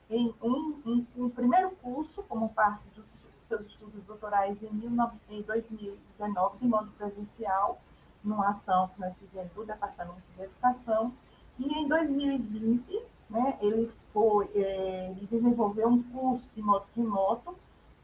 [0.09, 3.05] em um, um, um, primeiro curso, como parte dos
[3.49, 7.81] seus estudos doutorais em, 19, em 2019, de modo presencial,
[8.23, 11.13] numa ação que nós fizemos do Departamento de Educação,
[11.59, 17.57] e em 2020, né, ele foi, é, ele desenvolveu um curso de moto remoto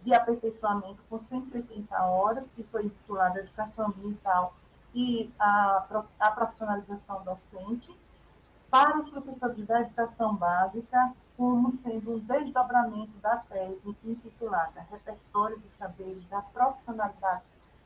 [0.04, 4.54] de aperfeiçoamento com 180 horas, que foi intitulado Educação Ambiental
[4.94, 7.90] e a, a profissionalização docente,
[8.74, 15.70] para os professores da educação básica, como sendo um desdobramento da tese intitulada Repertório de
[15.70, 17.44] Saberes da Profissionalidade,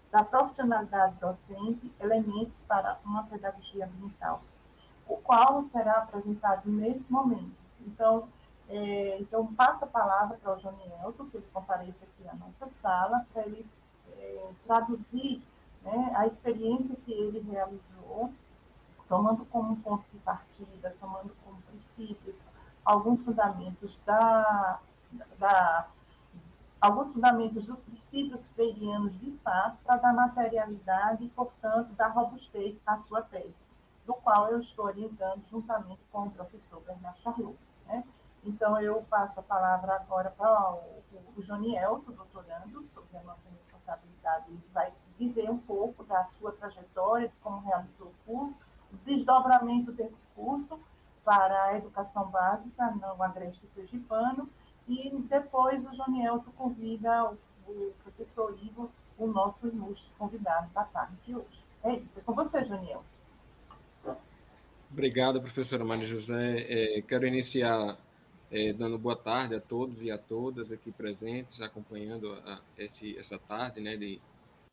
[0.10, 4.42] da profissionalidade docente, elementos para uma pedagogia ambiental,
[5.06, 7.52] o qual será apresentado nesse momento.
[7.86, 8.30] Então,
[8.70, 13.28] é, então passa a palavra para o Jonielto, que ele compareça aqui na nossa sala,
[13.34, 13.68] para ele
[14.18, 15.42] é, traduzir
[15.84, 18.32] né, a experiência que ele realizou,
[19.08, 22.36] tomando como ponto de partida, tomando como princípios
[22.84, 24.80] alguns fundamentos da,
[25.38, 25.88] da
[26.80, 32.98] alguns fundamentos dos princípios freirianos de fato para dar materialidade e, portanto, dar robustez à
[33.00, 33.62] sua tese,
[34.06, 37.58] do qual eu estou orientando juntamente com o professor Bernard Charlot.
[37.88, 38.04] Né?
[38.44, 41.04] Então, eu passo a palavra agora para o,
[41.36, 44.46] o Joniel, doutorando, sobre a nossa responsabilidade.
[44.50, 48.67] Ele vai dizer um pouco da sua trajetória, de como realizou o curso,
[49.06, 50.80] desdobramento desse curso
[51.24, 54.50] para a educação básica no Agreste Sergipano,
[54.88, 61.18] e depois o Jonielto convida o, o, professor Igor, o nosso ilustre convidado da tarde
[61.26, 61.66] de hoje.
[61.84, 63.06] É isso, é com você, Jonielto.
[64.90, 66.66] Obrigado, professora Maria José.
[66.70, 67.98] É, quero iniciar
[68.50, 73.38] é, dando boa tarde a todos e a todas aqui presentes, acompanhando a, esse, essa
[73.38, 74.22] tarde né, de,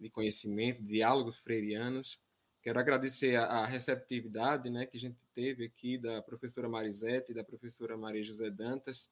[0.00, 2.20] de conhecimento, diálogos freirianos.
[2.64, 7.34] Quero agradecer a, a, receptividade né, que a gente teve aqui da professora Marisete e
[7.34, 9.10] da professora Maria José Dantas,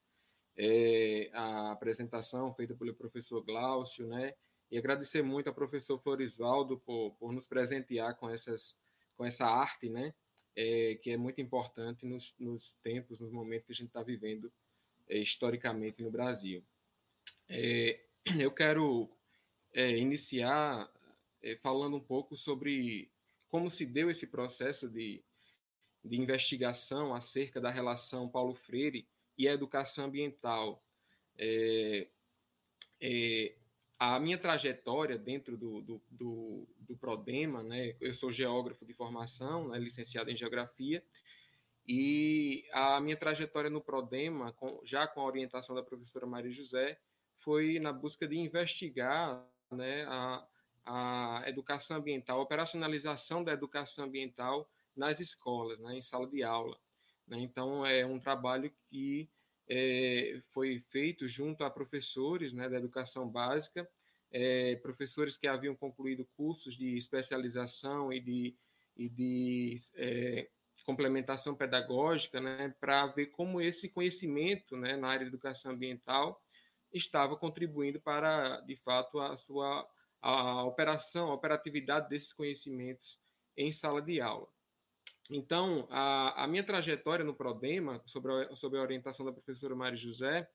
[0.56, 4.32] é, a apresentação feita pelo professor Glaucio, né,
[4.70, 8.74] e agradecer muito ao professor Florisvaldo por, por nos presentear com, essas,
[9.18, 10.14] com essa arte, né,
[10.56, 14.50] é, que é muito importante nos, nos, tempos, nos momentos que a gente está vivendo
[15.06, 16.64] é, historicamente no Brasil.
[17.50, 18.00] É,
[18.40, 19.10] eu quero
[19.74, 20.90] é, iniciar
[21.42, 23.11] é, falando um pouco sobre
[23.52, 25.22] como se deu esse processo de,
[26.02, 30.82] de investigação acerca da relação Paulo Freire e a educação ambiental.
[31.38, 32.08] É,
[33.98, 39.68] a minha trajetória dentro do, do, do, do, Prodema, né, eu sou geógrafo de formação,
[39.68, 41.04] né, licenciado em geografia,
[41.86, 46.98] e a minha trajetória no Prodema, com, já com a orientação da professora Maria José,
[47.36, 50.46] foi na busca de investigar né, a,
[50.84, 56.78] a educação ambiental, a operacionalização da educação ambiental nas escolas, né, em sala de aula.
[57.26, 57.38] Né?
[57.40, 59.28] Então, é um trabalho que
[59.68, 63.88] é, foi feito junto a professores né, da educação básica,
[64.30, 68.56] é, professores que haviam concluído cursos de especialização e de,
[68.96, 70.48] e de é,
[70.84, 76.42] complementação pedagógica, né, para ver como esse conhecimento né, na área de educação ambiental
[76.92, 79.88] estava contribuindo para, de fato, a sua
[80.22, 83.18] a operação, a operatividade desses conhecimentos
[83.56, 84.48] em sala de aula.
[85.28, 89.98] Então, a, a minha trajetória no Prodema, sobre a, sobre a orientação da professora Mário
[89.98, 90.48] José,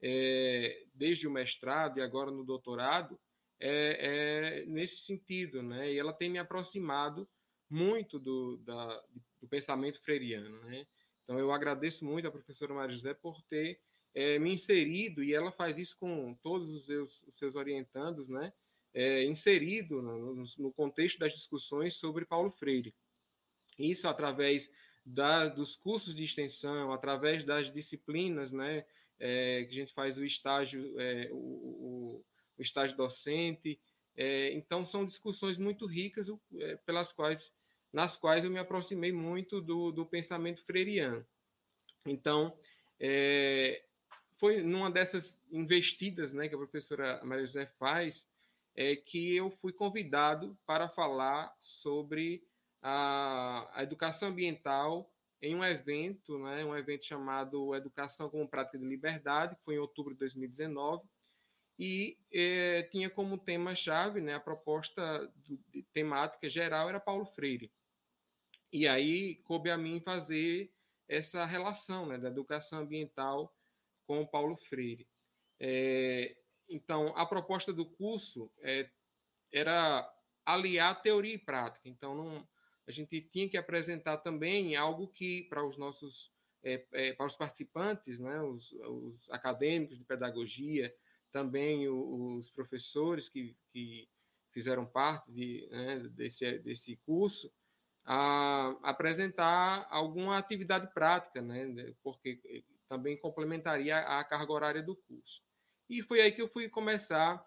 [0.00, 3.18] é, desde o mestrado e agora no doutorado,
[3.60, 5.92] é, é, nesse sentido, né?
[5.92, 7.28] E ela tem me aproximado
[7.68, 9.02] muito do, da,
[9.40, 10.86] do pensamento freiriano, né?
[11.24, 13.80] Então, eu agradeço muito à professora Maria José por ter
[14.14, 18.52] é, me inserido, e ela faz isso com todos os seus, os seus orientandos, né?
[18.94, 22.94] É, inserido no, no, contexto das discussões sobre Paulo Freire.
[23.78, 24.70] Isso através
[25.04, 28.84] da, dos cursos de extensão, através das disciplinas, né?
[29.20, 32.24] É, que a gente faz o estágio, é, o, o,
[32.56, 33.78] o, estágio docente.
[34.16, 36.28] É, então, são discussões muito ricas
[36.58, 37.52] é, pelas quais
[37.92, 41.26] nas quais eu me aproximei muito do, do pensamento freiriano.
[42.06, 42.56] Então,
[43.00, 43.82] é,
[44.38, 48.26] foi numa dessas investidas né, que a professora Maria José faz,
[48.78, 52.46] é, que eu fui convidado para falar sobre
[52.80, 55.12] a, a educação ambiental
[55.42, 59.78] em um evento, né, um evento chamado Educação como Prática de Liberdade, que foi em
[59.78, 61.04] outubro de 2019,
[61.76, 67.72] e é, tinha como tema-chave, né, a proposta do, de temática geral era Paulo Freire.
[68.72, 70.72] E aí coube a mim fazer
[71.08, 73.52] essa relação né, da educação ambiental
[74.06, 75.08] com Paulo Freire.
[75.58, 76.36] É,
[76.68, 78.90] então, a proposta do curso é,
[79.52, 80.08] era
[80.44, 81.88] aliar teoria e prática.
[81.88, 82.48] Então, não,
[82.86, 87.36] a gente tinha que apresentar também algo que, para os nossos é, é, para os
[87.36, 90.94] participantes, né, os, os, acadêmicos de pedagogia,
[91.30, 94.08] também os professores que, que
[94.52, 97.52] fizeram parte de, né, desse, desse curso,
[98.04, 105.42] a apresentar alguma atividade prática, né, porque também complementaria a carga horária do curso.
[105.88, 107.44] E foi aí que eu fui começar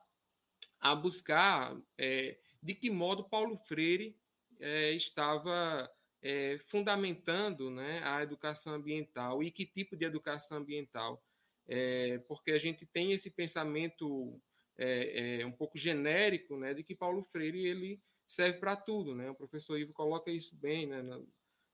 [0.79, 4.17] a buscar é, de que modo Paulo Freire
[4.59, 5.89] é, estava
[6.21, 11.23] é, fundamentando né, a educação ambiental e que tipo de educação ambiental.
[11.67, 14.41] É, porque a gente tem esse pensamento
[14.77, 19.29] é, é, um pouco genérico né, de que Paulo Freire ele serve para tudo, né?
[19.29, 21.21] O professor Ivo coloca isso bem né, na,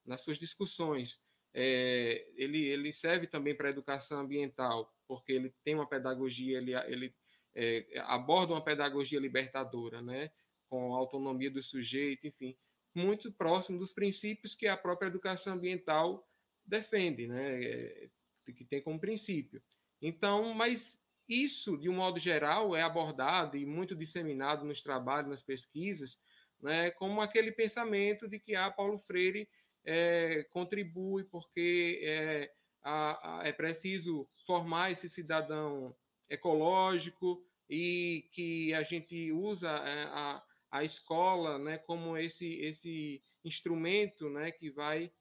[0.06, 1.20] nas suas discussões.
[1.54, 7.16] Ele, ele serve também para a educação ambiental, porque ele tem uma pedagogia, ele, ele
[7.56, 10.32] é, aborda uma pedagogia libertadora, né?
[10.70, 12.56] com a autonomia do sujeito, enfim,
[12.94, 16.28] muito próximo dos princípios que a própria educação ambiental
[16.66, 17.64] defende, né?
[17.64, 18.10] É,
[18.56, 19.62] que tem como princípio.
[20.02, 25.44] Então, mas isso, de um modo geral, é abordado e muito disseminado nos trabalhos, nas
[25.44, 26.18] pesquisas,
[26.62, 29.50] né, como aquele pensamento de que ah, Paulo Freire
[29.86, 32.52] é, contribui porque é,
[32.84, 35.96] a, a, é preciso formar esse cidadão
[36.30, 44.30] ecológico e que a gente usa é, a, a escola né, como esse, esse instrumento
[44.30, 45.12] né, que vai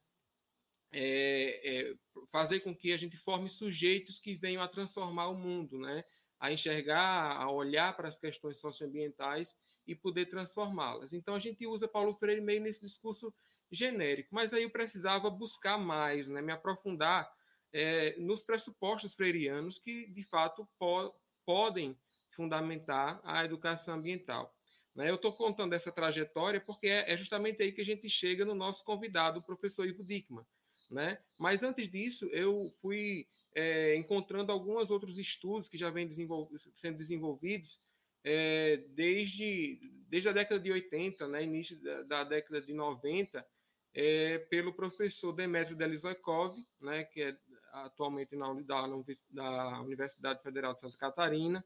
[0.93, 1.95] é, é,
[2.31, 6.05] fazer com que a gente forme sujeitos que venham a transformar o mundo, né,
[6.39, 9.55] a enxergar, a olhar para as questões socioambientais
[9.87, 11.13] e poder transformá-las.
[11.13, 13.35] Então a gente usa Paulo Freire meio nesse discurso
[13.71, 17.29] genérico, mas aí eu precisava buscar mais, né, me aprofundar
[17.77, 21.15] é, nos pressupostos freirianos que de fato po
[21.45, 21.97] podem
[22.35, 24.53] fundamentar a educação ambiental.
[24.95, 25.11] Né?
[25.11, 28.55] Eu estou contando essa trajetória porque é, é justamente aí que a gente chega no
[28.55, 30.45] nosso convidado, o professor Ivo Dickman.
[30.91, 31.19] Né?
[31.39, 36.97] Mas antes disso, eu fui é, encontrando alguns outros estudos que já vêm desenvol sendo
[36.97, 37.79] desenvolvidos
[38.25, 43.47] é, desde, desde a década de 80, né, início da, da década de 90,
[43.95, 47.37] é, pelo professor Demetrio Delizoikov, né, que é
[47.85, 48.87] atualmente na, da,
[49.31, 51.65] da Universidade Federal de Santa Catarina,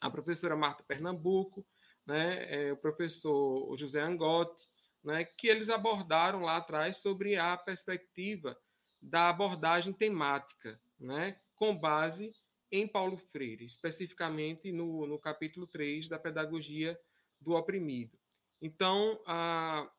[0.00, 1.66] a professora Marta Pernambuco,
[2.06, 4.68] né, é, o professor José Angotti,
[5.04, 8.56] né, que eles abordaram lá atrás sobre a perspectiva
[9.00, 12.34] da abordagem temática, né, com base
[12.72, 16.98] em Paulo Freire, especificamente no, no capítulo 3 da Pedagogia
[17.40, 18.18] do Oprimido.
[18.62, 19.90] Então, a,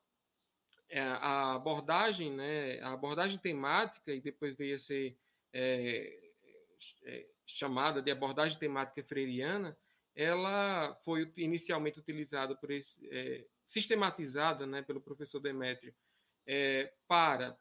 [1.00, 5.18] a abordagem, né, a abordagem temática, e depois veio a ser
[5.54, 6.20] é,
[7.04, 9.78] é, chamada de abordagem temática freiriana,
[10.16, 15.94] ela foi inicialmente utilizada por esse, é, sistematizada né, pelo professor Demétrio
[16.46, 17.58] é, para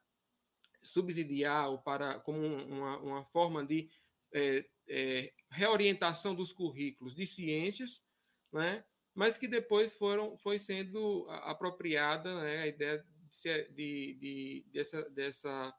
[0.83, 3.89] subsidiar ou para como uma, uma forma de
[4.33, 8.03] é, é, reorientação dos currículos de ciências,
[8.53, 8.85] né?
[9.15, 15.75] mas que depois foram, foi sendo apropriada né, a ideia de, de, de dessa, dessa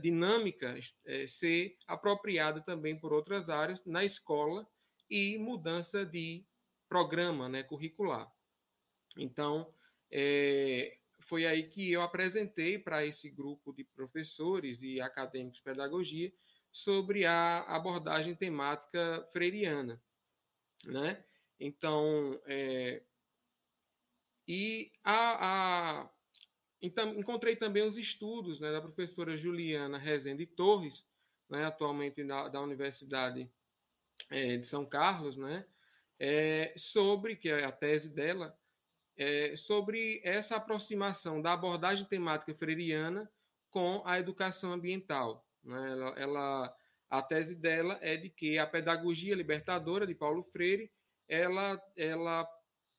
[0.00, 4.68] dinâmica é, ser apropriada também por outras áreas na escola
[5.08, 6.44] e mudança de
[6.88, 8.30] programa né, curricular.
[9.16, 9.72] Então,
[10.10, 16.32] é, foi aí que eu apresentei para esse grupo de professores e acadêmicos de pedagogia
[16.70, 20.00] sobre a abordagem temática freiriana,
[20.84, 21.24] né?
[21.58, 23.02] Então, é,
[24.46, 26.10] e a, a,
[26.80, 31.06] encontrei também os estudos né, da professora Juliana Rezende Torres,
[31.48, 33.50] né, atualmente da, da Universidade
[34.30, 35.64] é, de São Carlos, né,
[36.18, 38.56] é, sobre, que é a tese dela,
[39.16, 43.30] é, sobre essa aproximação da abordagem temática freiriana
[43.70, 45.44] com a educação ambiental.
[45.62, 45.90] Né?
[45.90, 46.76] Ela, ela,
[47.10, 50.90] a tese dela é de que a pedagogia libertadora de Paulo Freire,
[51.28, 52.48] ela, ela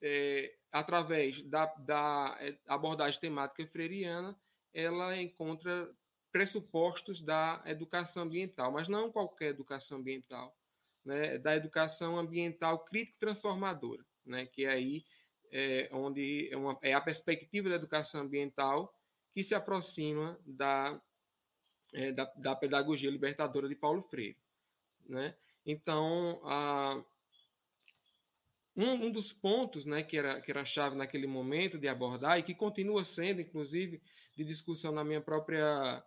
[0.01, 4.37] é, através da, da abordagem temática freiriana,
[4.73, 5.89] ela encontra
[6.31, 10.55] pressupostos da educação ambiental, mas não qualquer educação ambiental,
[11.03, 11.37] né?
[11.37, 14.45] da educação ambiental crítico transformadora, né?
[14.45, 15.03] que é aí
[15.51, 18.93] é, onde é, uma, é a perspectiva da educação ambiental
[19.33, 21.01] que se aproxima da,
[21.93, 24.37] é, da, da, pedagogia libertadora de Paulo Freire.
[25.07, 25.35] Né?
[25.65, 27.03] Então, a,
[28.79, 32.43] um, um, dos pontos né, que, era, que era chave naquele momento de abordar, e
[32.43, 34.01] que continua sendo, inclusive,
[34.37, 36.01] de discussão na minha própria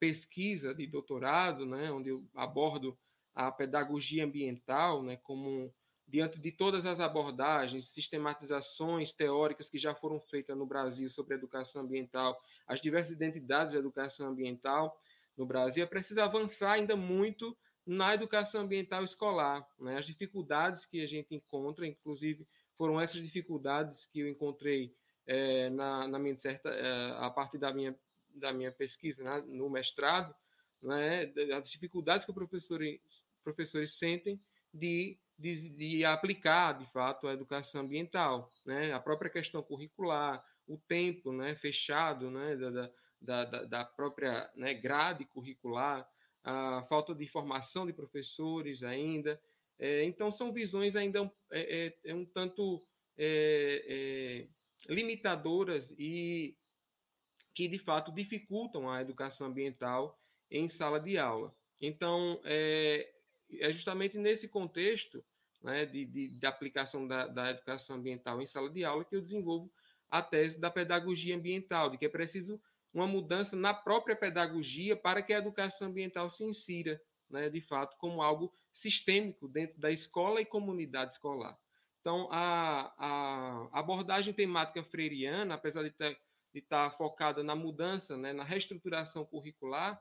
[0.00, 2.96] pesquisa de doutorado, né, onde eu abordo
[3.34, 5.72] a pedagogia ambiental né, como
[6.06, 11.82] diante de todas as abordagens, sistematizações teóricas que já foram feitas no Brasil sobre educação
[11.82, 14.98] ambiental, as diversas identidades da educação ambiental
[15.36, 17.56] no Brasil, é preciso avançar ainda muito
[17.86, 19.66] na educação ambiental escolar.
[19.78, 19.98] Né?
[19.98, 24.94] As dificuldades que a gente encontra, inclusive, foram essas dificuldades que eu encontrei
[25.26, 27.96] é, na, na, minha certa, é, a partir da minha,
[28.34, 29.44] da minha pesquisa né?
[29.46, 30.34] no mestrado,
[30.82, 31.32] né?
[31.56, 33.00] as dificuldades que os professores,
[33.42, 34.40] professores sentem
[34.72, 38.92] de de, de, aplicar, de fato, a educação ambiental, né?
[38.92, 44.72] A própria questão curricular, o tempo, né, fechado, né, da, da, da, da própria né,
[44.74, 46.08] grade curricular,
[46.44, 49.40] a falta de formação de professores ainda.
[49.78, 52.80] É, então, são visões ainda é, é, é um tanto
[53.16, 54.46] é,
[54.88, 56.54] é, limitadoras e
[57.54, 60.18] que, de fato, dificultam a educação ambiental
[60.50, 61.54] em sala de aula.
[61.80, 63.10] Então, é,
[63.72, 65.24] justamente nesse contexto
[65.62, 69.22] né, de, de, de, aplicação da, da, educação ambiental em sala de aula que eu
[69.22, 69.72] desenvolvo
[70.10, 72.60] a tese da pedagogia ambiental, de que é preciso
[72.94, 77.96] uma mudança na própria pedagogia para que a educação ambiental se insira, né, de fato,
[77.98, 81.58] como algo sistêmico dentro da escola e comunidade escolar.
[82.00, 86.16] Então, a, a abordagem temática freiriana, apesar de, ter,
[86.52, 90.00] de estar focada na mudança, né, na reestruturação curricular,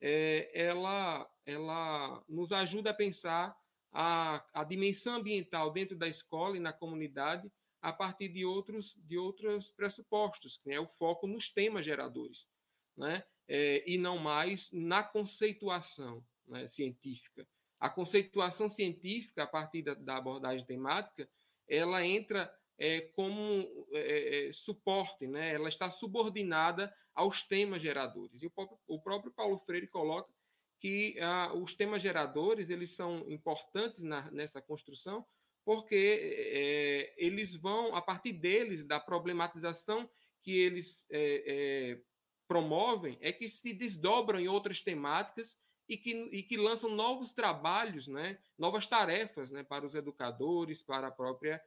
[0.00, 3.56] é, ela, ela nos ajuda a pensar
[3.92, 7.50] a, a dimensão ambiental dentro da escola e na comunidade
[7.84, 12.48] a partir de outros, de outros pressupostos, que é o foco nos temas geradores,
[12.96, 13.22] né?
[13.46, 17.46] É, e não mais na conceituação né, científica.
[17.78, 21.28] A conceituação científica, a partir da, da abordagem temática,
[21.68, 25.52] ela entra é, como é, é suporte, né?
[25.52, 28.42] ela está subordinada aos temas geradores.
[28.42, 30.32] E o próprio, o próprio Paulo Freire coloca
[30.80, 35.26] que ah, os temas geradores eles são importantes na, nessa construção
[35.64, 40.08] porque é, eles vão, a partir deles, da problematização
[40.40, 42.00] que eles é, é,
[42.46, 45.58] promovem, é que se desdobram em outras temáticas
[45.88, 51.08] e que, e que lançam novos trabalhos, né, novas tarefas né, para os educadores, para
[51.08, 51.62] a própria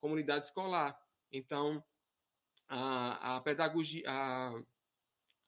[0.00, 1.00] comunidade escolar.
[1.32, 1.82] Então,
[2.68, 4.62] a, a pedagogia, a,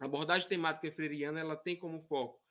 [0.00, 2.42] abordagem temática freiriana ela tem como foco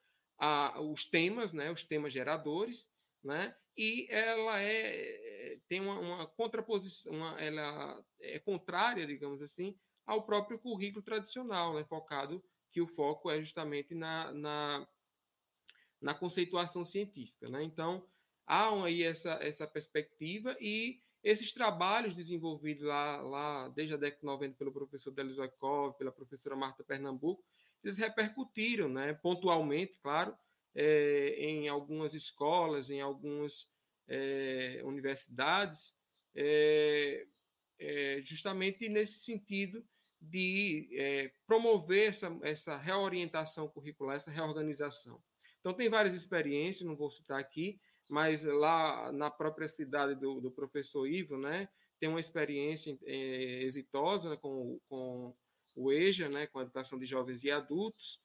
[0.41, 2.90] a, os temas, né, os temas geradores,
[3.24, 10.24] né, e ela é, tem uma, uma contraposição, uma, ela é contrária, digamos assim, ao
[10.24, 14.88] próprio currículo tradicional, né, focado que o foco é justamente na, na,
[16.01, 17.49] na conceituação científica.
[17.49, 17.63] Né?
[17.63, 18.05] Então,
[18.47, 24.26] há aí essa, essa perspectiva e esses trabalhos desenvolvidos lá, lá desde a década de
[24.26, 27.43] 90 pelo professor Delizoikov, pela professora Marta Pernambuco,
[27.84, 30.36] eles repercutiram, né, pontualmente, claro,
[30.76, 33.67] é, em algumas escolas, em algumas
[34.07, 35.93] é, universidades,
[36.36, 37.26] é,
[38.24, 39.84] justamente nesse sentido
[40.19, 45.19] de promover essa, essa reorientação curricular, essa reorganização.
[45.59, 50.51] Então, tem várias experiências, não vou citar aqui, mas lá na própria cidade do, do
[50.51, 51.67] professor Ivo, né,
[51.99, 55.36] tem uma experiência exitosa com, com
[55.76, 58.19] o EJA, né, com a educação de jovens e adultos,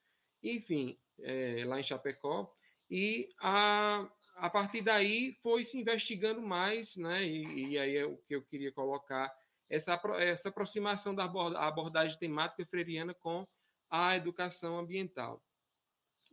[0.50, 2.52] enfim, é, lá em Chapecó,
[2.90, 7.24] e a, a partir daí foi se investigando mais, né?
[7.24, 9.34] E, e, aí é o que eu queria colocar
[9.68, 13.46] essa, essa aproximação da abordagem temática freiriana com
[13.90, 15.42] a educação ambiental.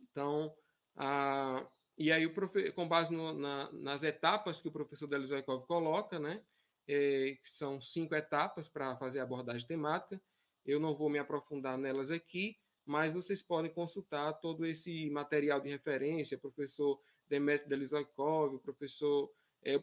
[0.00, 0.54] Então,
[0.96, 2.32] a, e aí, o,
[2.74, 6.42] com base no, na, nas etapas que o professor Delizoikov coloca, né?
[6.86, 10.20] É, são cinco etapas para fazer a abordagem temática.
[10.66, 15.70] Eu não vou me aprofundar nelas aqui, mas vocês podem consultar todo esse material de
[15.70, 19.30] referência, professor Demetrio Delizoikov, professor.
[19.62, 19.76] É,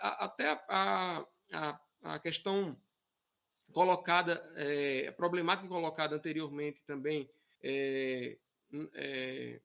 [0.00, 2.76] até a, a, a, questão
[3.72, 7.28] colocada, é, a problemática colocada anteriormente também
[7.62, 8.36] é,
[8.94, 9.60] é,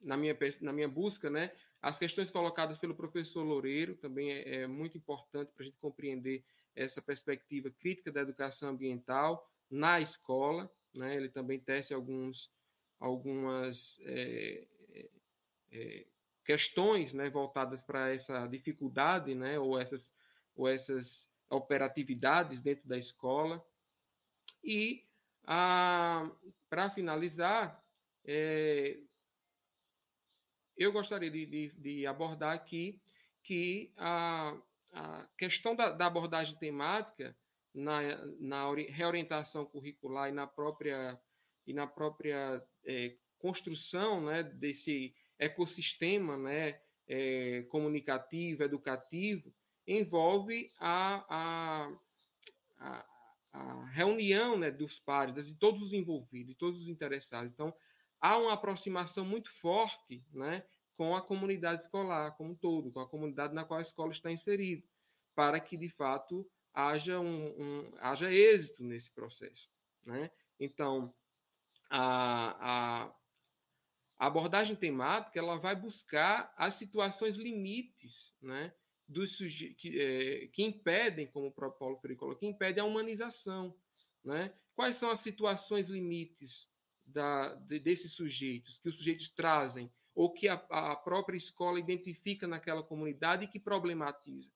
[0.00, 1.52] na, minha, na minha busca, né?
[1.80, 6.44] As questões colocadas pelo professor Loureiro também é, é muito importante para a gente compreender
[6.74, 11.16] essa perspectiva crítica da educação ambiental na escola, né?
[11.16, 12.50] Ele também tece alguns,
[12.98, 14.66] algumas é,
[15.72, 16.06] é,
[16.44, 20.14] questões né, voltadas para essa dificuldade, né, ou essas,
[20.54, 23.64] ou essas operatividades dentro da escola.
[24.62, 25.04] E,
[25.44, 27.82] para finalizar,
[28.24, 28.98] é,
[30.76, 33.00] eu gostaria de, de, de, abordar aqui
[33.42, 34.56] que a,
[34.92, 37.36] a questão da, da, abordagem temática
[37.74, 38.00] na,
[38.38, 41.20] na reorientação curricular e na própria,
[41.66, 49.52] e na própria é, construção né, desse ecossistema né, é, comunicativo, educativo,
[49.86, 51.92] envolve a, a,
[52.78, 53.06] a,
[53.52, 57.52] a reunião né, dos pares, de todos os envolvidos, de todos os interessados.
[57.52, 57.74] Então,
[58.20, 60.64] há uma aproximação muito forte né,
[60.96, 64.30] com a comunidade escolar como um todo, com a comunidade na qual a escola está
[64.30, 64.86] inserida,
[65.34, 69.70] para que, de fato, haja, um, um haja êxito nesse processo.
[70.04, 70.30] Né?
[70.58, 71.14] Então,
[71.88, 73.14] a,
[74.18, 78.74] a abordagem temática ela vai buscar as situações limites né,
[79.06, 79.36] dos
[79.78, 83.74] que, é, que impedem, como o próprio Paulo Freire colocou, que impedem a humanização.
[84.24, 84.52] Né?
[84.74, 86.68] Quais são as situações limites
[87.04, 92.46] da, de, desses sujeitos, que os sujeitos trazem, ou que a, a, própria escola identifica
[92.46, 94.50] naquela comunidade e que problematiza?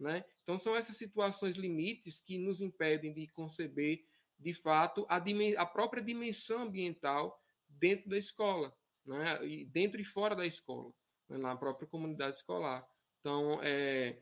[0.00, 0.24] Né?
[0.42, 4.02] Então, são essas situações limites que nos impedem de conceber,
[4.38, 5.22] de fato, a,
[5.58, 7.38] a própria dimensão ambiental
[7.68, 8.74] dentro da escola
[9.04, 9.46] né?
[9.46, 10.90] e dentro e fora da escola,
[11.28, 11.36] né?
[11.36, 12.82] na própria comunidade escolar.
[13.20, 14.18] Então, é,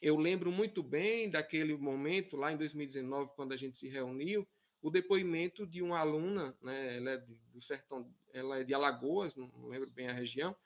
[0.00, 4.46] eu lembro muito bem daquele momento, lá em 2019, quando a gente se reuniu,
[4.80, 9.48] o depoimento de uma aluna, né, ela é do sertão, ela é de Alagoas, não
[9.68, 10.56] lembro bem a região,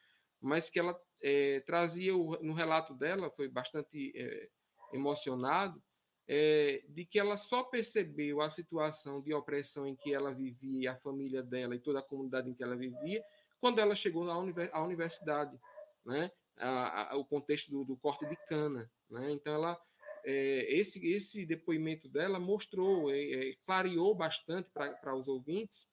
[0.40, 4.48] mas que ela é, trazia o, no relato dela, foi bastante é,
[4.92, 5.82] emocionado,
[6.28, 10.96] é, de que ela só percebeu a situação de opressão em que ela vivia, a
[10.96, 13.22] família dela e toda a comunidade em que ela vivia,
[13.60, 15.58] quando ela chegou à universidade,
[16.04, 16.30] né?
[16.58, 18.90] A, a, o contexto do, do, corte de cana.
[19.10, 19.32] Né?
[19.32, 19.78] Então, ela,
[20.24, 23.08] esse, esse depoimento dela mostrou,
[23.66, 25.86] clareou bastante para os ouvintes,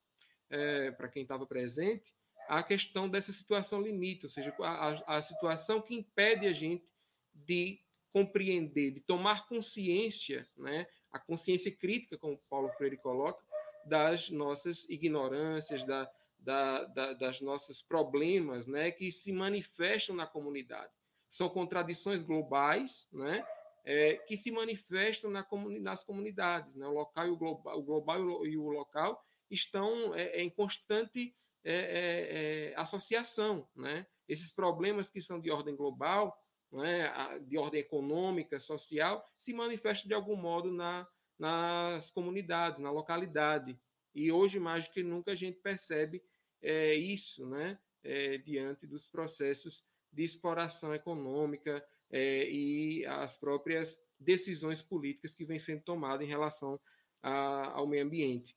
[0.95, 2.13] para quem estava presente,
[2.47, 6.85] a questão dessa situação limite, ou seja, a, a situação que impede a gente
[7.33, 7.79] de
[8.11, 13.43] compreender, de tomar consciência, né, a consciência crítica, como Paulo Freire coloca,
[13.85, 20.91] das nossas ignorâncias, da, da, da, das nossos problemas, né, que se manifestam na comunidade.
[21.29, 23.45] São contradições globais, né,
[23.83, 26.73] é, que se manifestam na comuni nas comunidades.
[26.75, 26.85] Né?
[26.87, 31.33] O local e o global, o global e o local estão é, em constante
[31.63, 33.67] é, é, é, associação.
[33.75, 34.05] Né?
[34.27, 36.37] Esses problemas que são de ordem global
[36.73, 41.07] né, de ordem econômica, social, se manifesta de algum modo na,
[41.37, 43.79] nas comunidades, na localidade.
[44.13, 46.23] E hoje, mais do que nunca, a gente percebe
[46.61, 54.81] é, isso né, é, diante dos processos de exploração econômica é, e as próprias decisões
[54.81, 56.79] políticas que vêm sendo tomadas em relação
[57.21, 58.55] a, ao meio ambiente.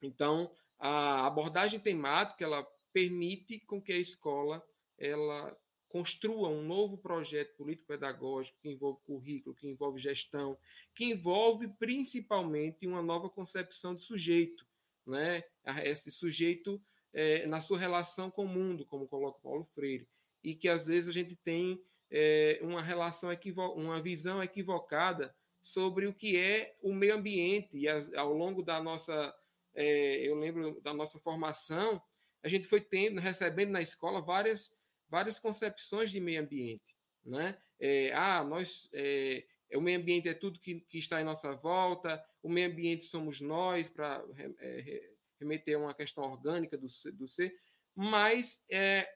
[0.00, 0.52] Então,
[0.82, 4.60] a abordagem temática ela permite com que a escola
[4.98, 5.56] ela
[5.88, 10.58] construa um novo projeto político-pedagógico que envolve currículo, que envolve gestão,
[10.94, 14.66] que envolve principalmente uma nova concepção de sujeito,
[15.06, 15.44] né?
[15.84, 20.08] Esse sujeito é, na sua relação com o mundo, como coloca Paulo Freire,
[20.42, 21.80] e que às vezes a gente tem
[22.10, 23.30] é, uma relação
[23.76, 29.32] uma visão equivocada sobre o que é o meio ambiente e ao longo da nossa
[29.74, 32.02] é, eu lembro da nossa formação
[32.42, 34.70] a gente foi tendo recebendo na escola várias
[35.12, 36.96] várias concepções de meio ambiente.
[37.22, 37.56] Né?
[37.78, 39.44] É, ah, nós, é,
[39.74, 43.38] o meio ambiente é tudo que, que, está em nossa volta, o meio ambiente somos
[43.38, 44.24] nós, para
[44.58, 47.54] é, remeter a uma questão orgânica do, do ser,
[47.94, 49.06] mas é,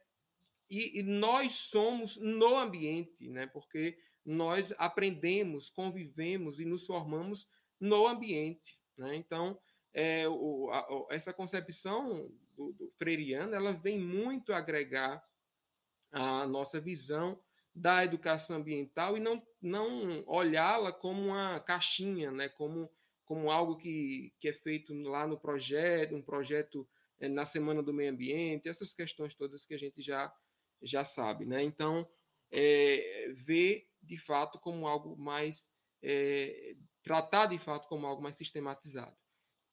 [0.69, 3.47] e, e, nós somos no ambiente, né?
[3.47, 7.49] Porque nós aprendemos, convivemos e nos formamos
[7.81, 9.17] no ambiente, né?
[9.17, 9.59] Então,
[9.97, 15.25] é, o, a, essa concepção do, do freiriana, ela vem muito agregar
[16.13, 17.41] a nossa visão
[17.75, 22.49] da educação ambiental e não, não olhá-la como uma caixinha, né?
[22.51, 22.91] Como
[23.25, 26.89] como algo que, que é feito lá no projeto, um projeto
[27.19, 30.33] é, na Semana do Meio Ambiente, essas questões todas que a gente já,
[30.81, 31.45] já sabe.
[31.45, 31.61] Né?
[31.65, 32.09] Então,
[32.53, 35.69] é, ver de fato como algo mais.
[36.01, 39.17] É, tratar de fato como algo mais sistematizado.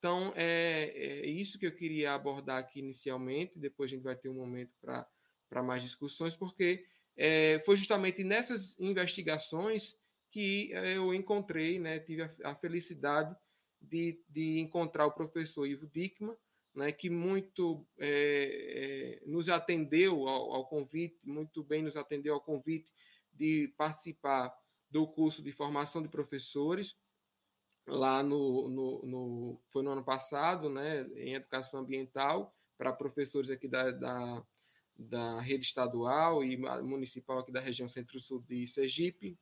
[0.04, 4.28] Então, é, é, isso que eu queria abordar aqui inicialmente, depois a gente vai ter
[4.28, 6.86] um momento para mais discussões, porque
[7.16, 9.96] é, foi justamente nessas investigações
[10.30, 13.34] que eu encontrei, né, tive a, a felicidade
[13.80, 16.36] de, de, encontrar o professor Ivo Dickman,
[16.76, 22.42] né, que muito é, é, nos atendeu ao, ao, convite, muito bem nos atendeu ao
[22.42, 22.92] convite
[23.32, 24.54] de participar
[24.92, 26.94] do curso de formação de professores
[27.88, 33.68] lá no, no, no foi no ano passado, né, em educação ambiental para professores aqui
[33.68, 34.44] da, da,
[34.98, 39.38] da rede estadual e municipal aqui da região centro-sul de Sergipe,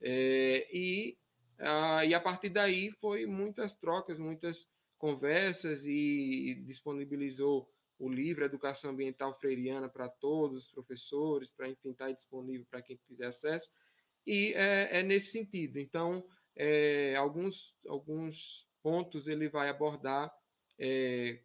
[0.00, 1.16] é, e,
[1.58, 4.68] a, e a partir daí foi muitas trocas, muitas
[4.98, 7.68] conversas e disponibilizou
[7.98, 12.82] o livro Educação Ambiental Freiriana para todos os professores, para enfim estar tá disponível para
[12.82, 13.68] quem tiver acesso.
[14.26, 15.78] E é, é nesse sentido.
[15.78, 16.24] Então,
[16.56, 20.32] é, alguns, alguns pontos ele vai abordar
[20.78, 21.40] é,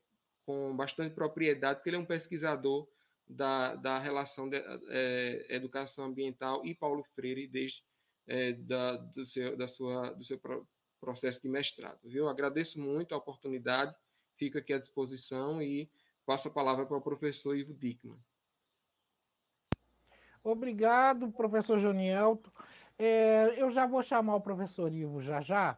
[0.46, 2.88] com bastante propriedade, porque ele é um pesquisador
[3.28, 4.58] da, da relação de
[4.90, 7.84] é, educação ambiental e Paulo Freire desde
[8.28, 10.40] é, da, do, seu, da sua, do seu
[11.00, 12.00] processo de mestrado.
[12.04, 12.28] Viu?
[12.28, 13.96] Agradeço muito a oportunidade,
[14.38, 15.90] fico aqui à disposição e
[16.26, 18.20] passo a palavra para o professor Ivo Dickman.
[20.44, 22.52] Obrigado, professor Jonielto.
[23.04, 25.76] É, eu já vou chamar o professor Ivo já já,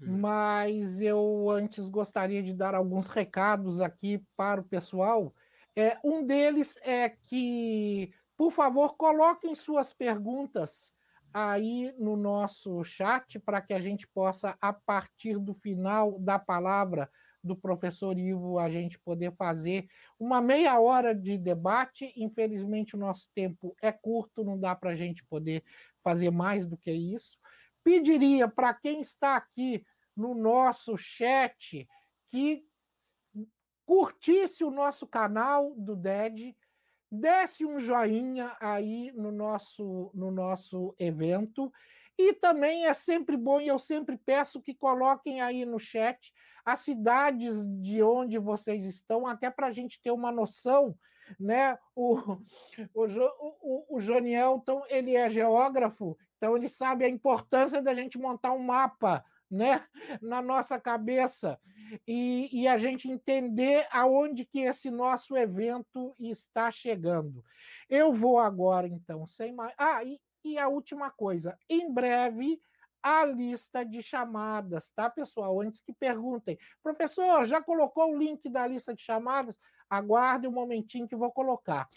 [0.00, 0.18] hum.
[0.20, 5.34] mas eu antes gostaria de dar alguns recados aqui para o pessoal.
[5.74, 10.92] É, um deles é que, por favor, coloquem suas perguntas
[11.34, 17.10] aí no nosso chat para que a gente possa, a partir do final da palavra
[17.42, 19.86] do professor Ivo, a gente poder fazer
[20.18, 22.12] uma meia hora de debate.
[22.16, 25.64] Infelizmente, o nosso tempo é curto, não dá para a gente poder
[26.02, 27.38] fazer mais do que isso.
[27.82, 29.84] Pediria para quem está aqui
[30.16, 31.88] no nosso chat
[32.30, 32.64] que
[33.86, 36.56] curtisse o nosso canal do DED,
[37.12, 41.72] Desce um joinha aí no nosso, no nosso evento.
[42.16, 46.32] E também é sempre bom, e eu sempre peço que coloquem aí no chat
[46.64, 50.96] as cidades de onde vocês estão, até para a gente ter uma noção.
[51.38, 51.78] Né?
[51.94, 52.16] O,
[52.94, 53.06] o,
[53.62, 58.62] o, o Jonielton ele é geógrafo, então ele sabe a importância da gente montar um
[58.62, 59.84] mapa né,
[60.22, 61.58] na nossa cabeça
[62.06, 67.44] e, e, a gente entender aonde que esse nosso evento está chegando.
[67.88, 69.74] Eu vou agora, então, sem mais.
[69.76, 72.60] Ah, e, e a última coisa, em breve
[73.02, 75.60] a lista de chamadas, tá, pessoal?
[75.60, 79.58] Antes que perguntem, professor, já colocou o link da lista de chamadas?
[79.90, 81.88] Aguarde um momentinho que vou colocar.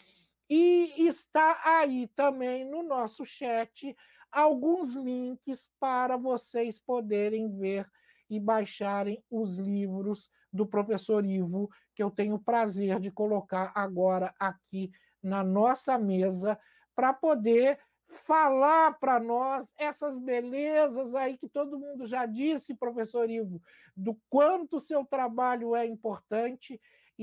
[0.49, 3.95] E está aí também no nosso chat
[4.31, 7.87] alguns links para vocês poderem ver
[8.29, 14.33] e baixarem os livros do professor Ivo, que eu tenho o prazer de colocar agora
[14.39, 14.91] aqui
[15.21, 16.59] na nossa mesa,
[16.95, 17.79] para poder
[18.25, 23.61] falar para nós essas belezas aí que todo mundo já disse, professor Ivo,
[23.95, 26.79] do quanto o seu trabalho é importante,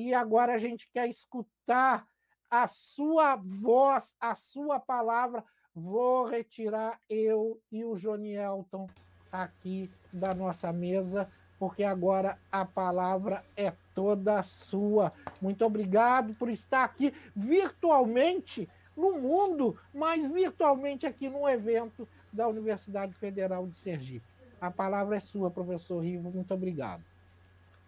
[0.09, 2.07] e agora a gente quer escutar
[2.51, 5.45] a sua voz, a sua palavra
[5.75, 8.89] Vou retirar eu e o Jonielton
[9.31, 15.13] aqui da nossa mesa, porque agora a palavra é toda sua.
[15.41, 23.15] Muito obrigado por estar aqui virtualmente no mundo, mas virtualmente aqui no evento da Universidade
[23.15, 24.27] Federal de Sergipe.
[24.61, 26.33] A palavra é sua, professor Rivo.
[26.33, 27.05] Muito obrigado.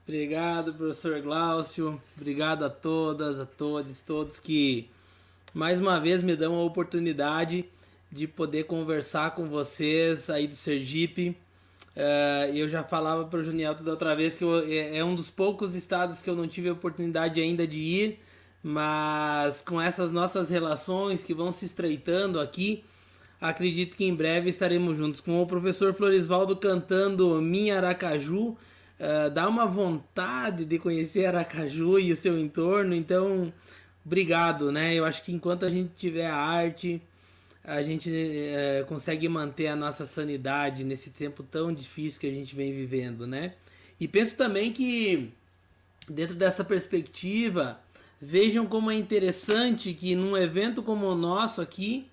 [0.05, 2.01] Obrigado, professor Glaucio.
[2.17, 4.91] Obrigado a todas, a todos, todos que
[5.55, 7.65] mais uma vez me dão a oportunidade
[8.11, 11.37] de poder conversar com vocês aí do Sergipe.
[11.97, 15.15] Uh, eu já falava para o Junielto da outra vez que eu, é, é um
[15.15, 18.19] dos poucos estados que eu não tive a oportunidade ainda de ir,
[18.61, 22.83] mas com essas nossas relações que vão se estreitando aqui,
[23.41, 25.21] acredito que em breve estaremos juntos.
[25.21, 28.57] Com o professor Florisvaldo cantando Minha Aracaju,
[28.99, 33.53] uh, dá uma vontade de conhecer Aracaju e o seu entorno, então
[34.05, 34.95] obrigado, né?
[34.95, 37.01] Eu acho que enquanto a gente tiver a arte,
[37.65, 42.57] a gente é, consegue manter a nossa sanidade nesse tempo tão difícil que a gente
[42.57, 43.55] vem vivendo, né?
[44.01, 45.33] E penso também que
[46.09, 47.81] dentro dessa perspectiva,
[48.21, 52.07] vejam como é interessante que num evento como o nosso aqui,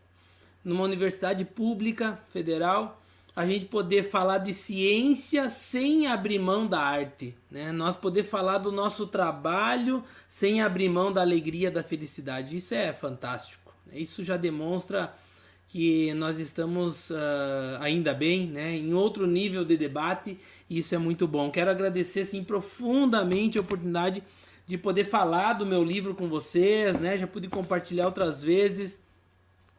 [0.64, 2.99] numa universidade pública federal,
[3.36, 7.72] a gente poder falar de ciência sem abrir mão da arte, né?
[7.72, 12.58] Nós poder falar do nosso trabalho sem abrir mão da alegria, da felicidade.
[12.58, 13.74] Isso é fantástico.
[13.94, 15.14] Isso já demonstra
[15.70, 17.16] que nós estamos uh,
[17.80, 21.52] ainda bem, né, em outro nível de debate e isso é muito bom.
[21.52, 24.24] Quero agradecer assim, profundamente a oportunidade
[24.66, 29.00] de poder falar do meu livro com vocês, né, já pude compartilhar outras vezes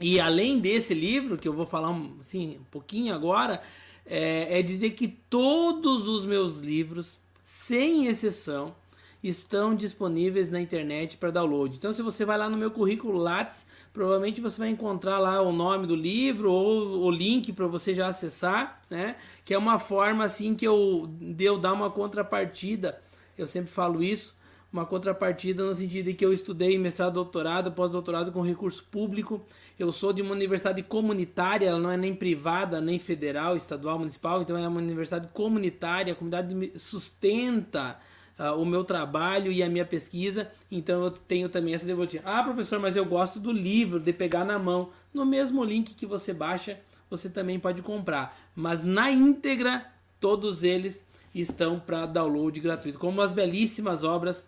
[0.01, 3.63] e além desse livro que eu vou falar assim, um pouquinho agora,
[4.07, 8.75] é, é dizer que todos os meus livros, sem exceção,
[9.23, 11.77] estão disponíveis na internet para download.
[11.77, 15.53] Então, se você vai lá no meu currículo Lattes, provavelmente você vai encontrar lá o
[15.53, 19.17] nome do livro ou o link para você já acessar, né?
[19.45, 23.01] Que é uma forma assim que eu de eu dar uma contrapartida.
[23.37, 24.37] Eu sempre falo isso,
[24.73, 29.45] uma contrapartida no sentido de que eu estudei mestrado, doutorado, pós-doutorado com recurso público.
[29.81, 34.43] Eu sou de uma universidade comunitária, ela não é nem privada, nem federal, estadual, municipal,
[34.43, 37.99] então é uma universidade comunitária, a comunidade sustenta
[38.39, 42.25] uh, o meu trabalho e a minha pesquisa, então eu tenho também essa devolutiva.
[42.27, 44.91] Ah, professor, mas eu gosto do livro, de pegar na mão.
[45.15, 46.79] No mesmo link que você baixa,
[47.09, 48.39] você também pode comprar.
[48.55, 54.47] Mas na íntegra, todos eles estão para download gratuito, como as belíssimas obras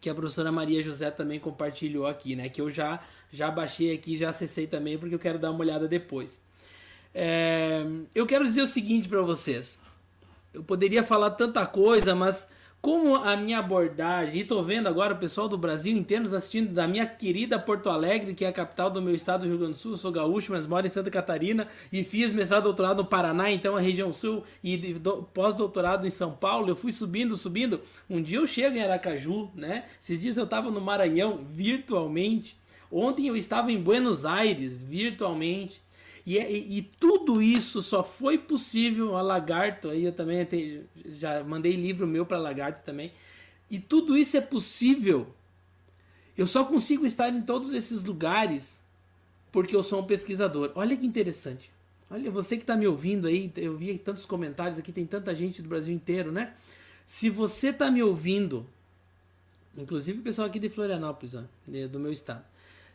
[0.00, 2.48] que a professora Maria José também compartilhou aqui, né?
[2.48, 3.00] Que eu já
[3.32, 6.40] já baixei aqui, já acessei também, porque eu quero dar uma olhada depois.
[7.14, 7.84] É,
[8.14, 9.78] eu quero dizer o seguinte para vocês.
[10.52, 12.48] Eu poderia falar tanta coisa, mas
[12.80, 16.72] como a minha abordagem, e tô vendo agora o pessoal do Brasil inteiro nos assistindo
[16.72, 19.72] da minha querida Porto Alegre, que é a capital do meu estado do Rio Grande
[19.72, 23.50] do Sul, sou gaúcho, mas moro em Santa Catarina e fiz mestrado doutorado no Paraná,
[23.50, 24.96] então a região sul, e
[25.34, 27.80] pós-doutorado em São Paulo, eu fui subindo, subindo.
[28.08, 29.84] Um dia eu chego em Aracaju, né?
[30.00, 32.56] Esses dias eu estava no Maranhão virtualmente.
[32.90, 35.82] Ontem eu estava em Buenos Aires virtualmente.
[36.26, 41.44] E, é, e, e, tudo isso só foi possível a Lagarto, aí eu também já
[41.44, 43.12] mandei livro meu para Lagarto também.
[43.70, 45.32] E tudo isso é possível.
[46.36, 48.80] Eu só consigo estar em todos esses lugares
[49.52, 50.72] porque eu sou um pesquisador.
[50.74, 51.70] Olha que interessante.
[52.10, 55.62] Olha, você que está me ouvindo aí, eu vi tantos comentários aqui, tem tanta gente
[55.62, 56.54] do Brasil inteiro, né?
[57.06, 58.66] Se você está me ouvindo,
[59.76, 61.42] inclusive o pessoal aqui de Florianópolis, ó,
[61.90, 62.44] do meu estado.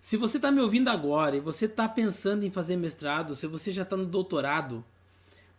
[0.02, 3.72] Se você está me ouvindo agora e você está pensando em fazer mestrado, se você
[3.72, 4.84] já está no doutorado,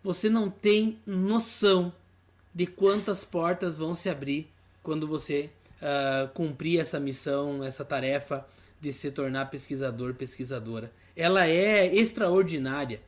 [0.03, 1.93] você não tem noção
[2.53, 4.51] de quantas portas vão se abrir
[4.83, 5.49] quando você
[5.81, 8.45] uh, cumprir essa missão, essa tarefa
[8.81, 10.93] de se tornar pesquisador, pesquisadora.
[11.15, 13.01] Ela é extraordinária.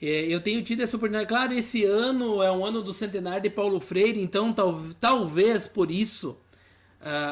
[0.00, 1.28] É, eu tenho tido essa oportunidade.
[1.28, 5.90] Claro, esse ano é um ano do centenário de Paulo Freire, então tal, talvez por
[5.90, 6.38] isso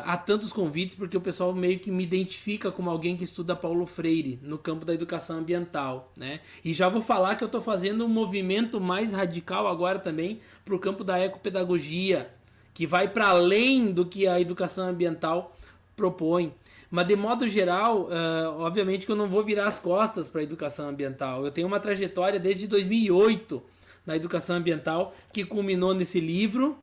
[0.05, 3.87] há tantos convites porque o pessoal meio que me identifica como alguém que estuda Paulo
[3.87, 6.41] Freire no campo da educação ambiental, né?
[6.64, 10.75] E já vou falar que eu estou fazendo um movimento mais radical agora também para
[10.75, 12.31] o campo da ecopedagogia,
[12.75, 15.57] que vai para além do que a educação ambiental
[15.97, 16.53] propõe.
[16.91, 20.45] Mas de modo geral, uh, obviamente que eu não vou virar as costas para a
[20.45, 21.45] educação ambiental.
[21.45, 23.62] Eu tenho uma trajetória desde 2008
[24.05, 26.77] na educação ambiental que culminou nesse livro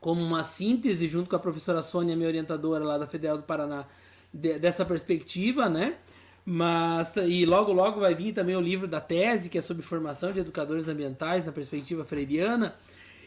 [0.00, 3.84] como uma síntese, junto com a professora Sônia, minha orientadora lá da Federal do Paraná,
[4.32, 5.96] de, dessa perspectiva, né?
[6.44, 10.32] Mas, e logo logo vai vir também o livro da tese, que é sobre formação
[10.32, 12.74] de educadores ambientais na perspectiva freiriana.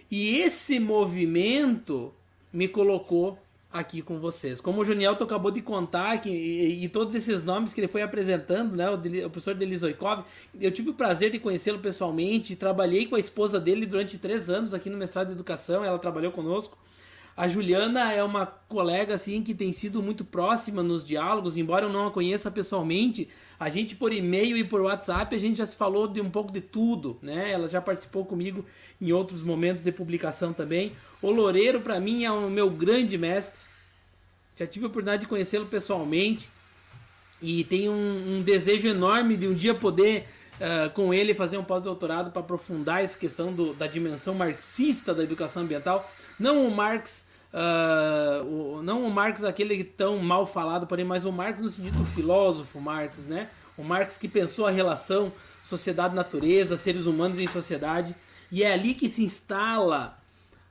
[0.09, 2.13] E esse movimento
[2.51, 3.37] me colocou
[3.71, 4.59] aqui com vocês.
[4.59, 8.01] Como o Junielto acabou de contar, que, e, e, todos esses nomes que ele foi
[8.01, 10.23] apresentando, né, o, o professor Delis Oikov,
[10.59, 14.73] eu tive o prazer de conhecê-lo pessoalmente, trabalhei com a esposa dele durante três anos
[14.73, 16.77] aqui no mestrado de educação, ela trabalhou conosco.
[17.35, 21.89] A Juliana é uma colega assim que tem sido muito próxima nos diálogos, embora eu
[21.89, 23.29] não a conheça pessoalmente.
[23.57, 26.51] A gente por e-mail e por WhatsApp a gente já se falou de um pouco
[26.51, 27.51] de tudo, né?
[27.51, 28.65] Ela já participou comigo
[29.01, 30.91] em outros momentos de publicação também.
[31.21, 33.59] O Loureiro para mim é o meu grande mestre.
[34.57, 36.47] Já tive a oportunidade de conhecê-lo pessoalmente
[37.41, 40.27] e tenho um, um, desejo enorme de um dia poder
[40.57, 45.23] uh, com ele fazer um pós-doutorado para aprofundar essa questão do, da dimensão marxista da
[45.23, 46.07] educação ambiental
[46.41, 51.31] não o Marx, uh, o, não o Marx aquele tão mal falado, porém, mas o
[51.31, 53.47] Marx no sentido do filósofo Marx, né?
[53.77, 55.31] O Marx que pensou a relação
[55.63, 58.15] sociedade-natureza, seres humanos em sociedade,
[58.51, 60.17] e é ali que se instala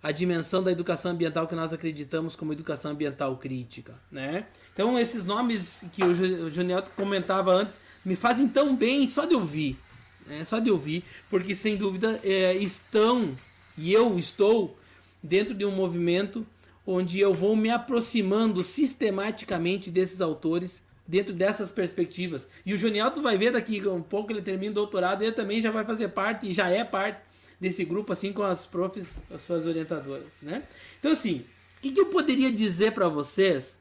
[0.02, 4.46] a dimensão da educação ambiental que nós acreditamos como educação ambiental crítica, né?
[4.72, 9.78] Então esses nomes que o Juniel comentava antes me fazem tão bem só de ouvir,
[10.26, 10.44] né?
[10.44, 13.36] só de ouvir, porque sem dúvida é, estão
[13.76, 14.78] e eu estou
[15.22, 16.46] dentro de um movimento
[16.86, 22.48] onde eu vou me aproximando sistematicamente desses autores dentro dessas perspectivas.
[22.64, 25.70] E o Junielto vai ver daqui um pouco ele termina o doutorado, ele também já
[25.70, 27.20] vai fazer parte e já é parte
[27.60, 30.62] desse grupo, assim com as profs, as suas orientadoras, né?
[30.98, 31.44] Então, assim,
[31.76, 33.78] o que, que eu poderia dizer para vocês,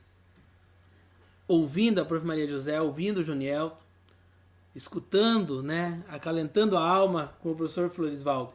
[1.48, 2.26] ouvindo a prof.
[2.26, 3.84] Maria José, ouvindo o Junielto,
[4.76, 8.54] escutando, né, acalentando a alma com o professor Florisvaldo?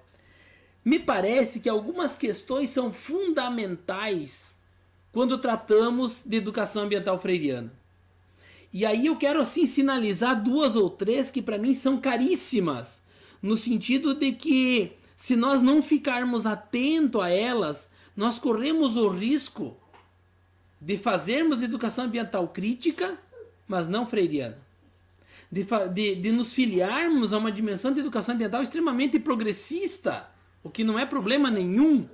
[0.85, 4.55] Me parece que algumas questões são fundamentais
[5.11, 7.73] quando tratamos de educação ambiental freiriana.
[8.73, 13.03] E aí eu quero assim sinalizar duas ou três que para mim são caríssimas,
[13.41, 19.77] no sentido de que se nós não ficarmos atentos a elas, nós corremos o risco
[20.81, 23.17] de fazermos educação ambiental crítica,
[23.67, 24.59] mas não freiriana.
[25.51, 30.29] De, de, de nos filiarmos a uma dimensão de educação ambiental extremamente progressista,
[30.63, 32.09] o que não é problema nenhum,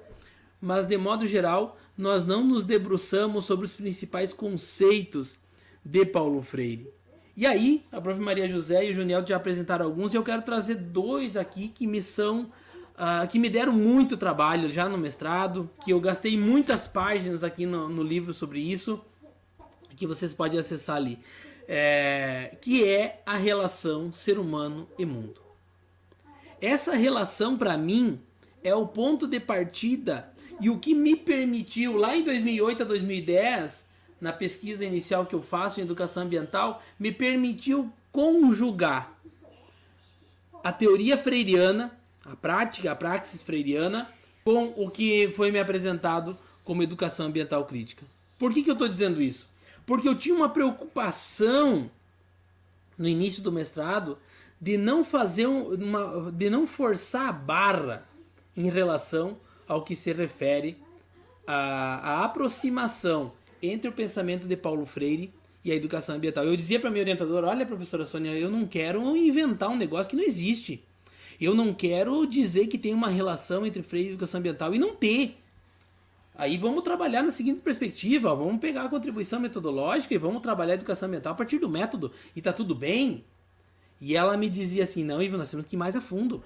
[0.60, 5.36] mas de modo geral, nós não nos debruçamos sobre os principais conceitos
[5.84, 6.88] de Paulo Freire.
[7.36, 8.20] E aí, a prof.
[8.20, 11.86] Maria José e o Juniel já apresentaram alguns, e eu quero trazer dois aqui que
[11.86, 12.50] me são
[13.00, 17.64] uh, que me deram muito trabalho já no mestrado, que eu gastei muitas páginas aqui
[17.64, 19.02] no, no livro sobre isso,
[19.96, 21.18] que vocês podem acessar ali,
[21.66, 25.40] é, que é a relação ser humano e mundo.
[26.60, 28.20] Essa relação, para mim,
[28.62, 30.30] é o ponto de partida
[30.60, 33.88] e o que me permitiu, lá em 2008 a 2010,
[34.20, 39.18] na pesquisa inicial que eu faço em educação ambiental, me permitiu conjugar
[40.62, 44.08] a teoria freiriana a prática, a praxis freiriana,
[44.44, 48.04] com o que foi me apresentado como educação ambiental crítica.
[48.38, 49.48] Por que, que eu estou dizendo isso?
[49.84, 51.90] Porque eu tinha uma preocupação
[52.96, 54.18] no início do mestrado
[54.60, 58.06] de não fazer uma, de não forçar a barra
[58.56, 60.76] em relação ao que se refere
[61.46, 65.32] à, à aproximação entre o pensamento de Paulo Freire
[65.64, 66.44] e a educação ambiental.
[66.44, 70.16] Eu dizia para minha orientadora: olha, professora Sônia, eu não quero inventar um negócio que
[70.16, 70.84] não existe.
[71.40, 74.94] Eu não quero dizer que tem uma relação entre freio e educação ambiental e não
[74.94, 75.36] ter.
[76.34, 80.76] Aí vamos trabalhar na seguinte perspectiva, vamos pegar a contribuição metodológica e vamos trabalhar a
[80.76, 83.24] educação ambiental a partir do método e tá tudo bem.
[84.00, 86.42] E ela me dizia assim, não, Ivan, nós temos que ir mais a fundo.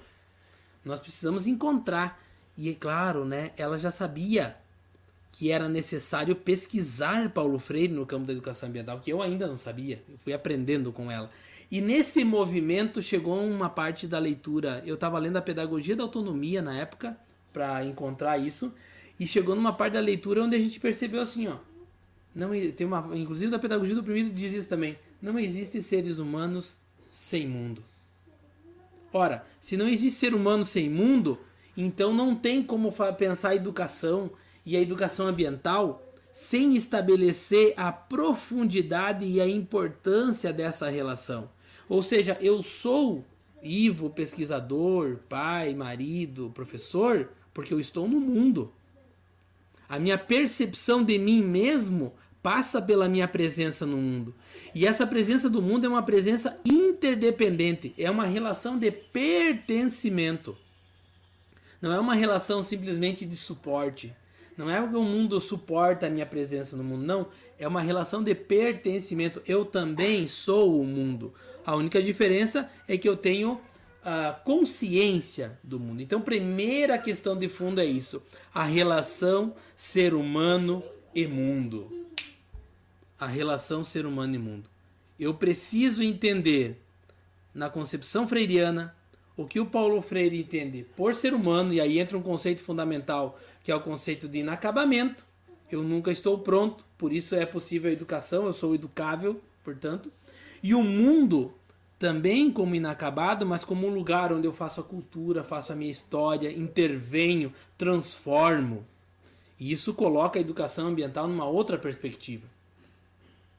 [0.83, 2.21] Nós precisamos encontrar.
[2.57, 4.55] E é claro, né, ela já sabia
[5.31, 9.57] que era necessário pesquisar Paulo Freire no campo da educação ambiental, que eu ainda não
[9.57, 10.01] sabia.
[10.07, 11.29] Eu fui aprendendo com ela.
[11.71, 14.83] E nesse movimento chegou uma parte da leitura.
[14.85, 17.17] Eu estava lendo a Pedagogia da Autonomia na época
[17.51, 18.71] para encontrar isso
[19.19, 21.57] e chegou numa parte da leitura onde a gente percebeu assim, ó,
[22.33, 24.97] não tem uma, inclusive da Pedagogia do Oprimido diz isso também.
[25.21, 26.75] Não existe seres humanos
[27.09, 27.81] sem mundo.
[29.13, 31.39] Ora, se não existe ser humano sem mundo,
[31.77, 34.29] então não tem como pensar a educação
[34.65, 41.49] e a educação ambiental sem estabelecer a profundidade e a importância dessa relação.
[41.87, 43.23] Ou seja, eu sou
[43.65, 48.71] Ivo, pesquisador, pai, marido, professor, porque eu estou no mundo.
[49.89, 52.13] A minha percepção de mim mesmo
[52.43, 54.35] passa pela minha presença no mundo.
[54.75, 60.55] E essa presença do mundo é uma presença interdependente, é uma relação de pertencimento.
[61.81, 64.13] Não é uma relação simplesmente de suporte.
[64.55, 67.27] Não é que o mundo suporta a minha presença no mundo, não.
[67.57, 69.41] É uma relação de pertencimento.
[69.47, 71.33] Eu também sou o mundo.
[71.65, 73.59] A única diferença é que eu tenho
[74.03, 76.01] a consciência do mundo.
[76.01, 78.21] Então, primeira questão de fundo é isso:
[78.53, 80.83] a relação ser humano
[81.13, 81.91] e mundo.
[83.19, 84.69] A relação ser humano e mundo.
[85.19, 86.81] Eu preciso entender,
[87.53, 88.95] na concepção freiriana,
[89.37, 93.39] o que o Paulo Freire entende por ser humano, e aí entra um conceito fundamental,
[93.63, 95.25] que é o conceito de inacabamento.
[95.71, 100.11] Eu nunca estou pronto, por isso é possível a educação, eu sou educável, portanto.
[100.65, 101.53] E o mundo
[101.99, 105.91] também como inacabado, mas como um lugar onde eu faço a cultura, faço a minha
[105.91, 108.83] história, intervenho, transformo.
[109.59, 112.47] E isso coloca a educação ambiental numa outra perspectiva.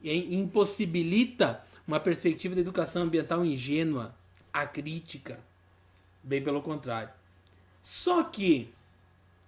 [0.02, 4.12] E impossibilita uma perspectiva de educação ambiental ingênua,
[4.52, 5.38] acrítica.
[6.24, 7.10] Bem pelo contrário.
[7.80, 8.68] Só que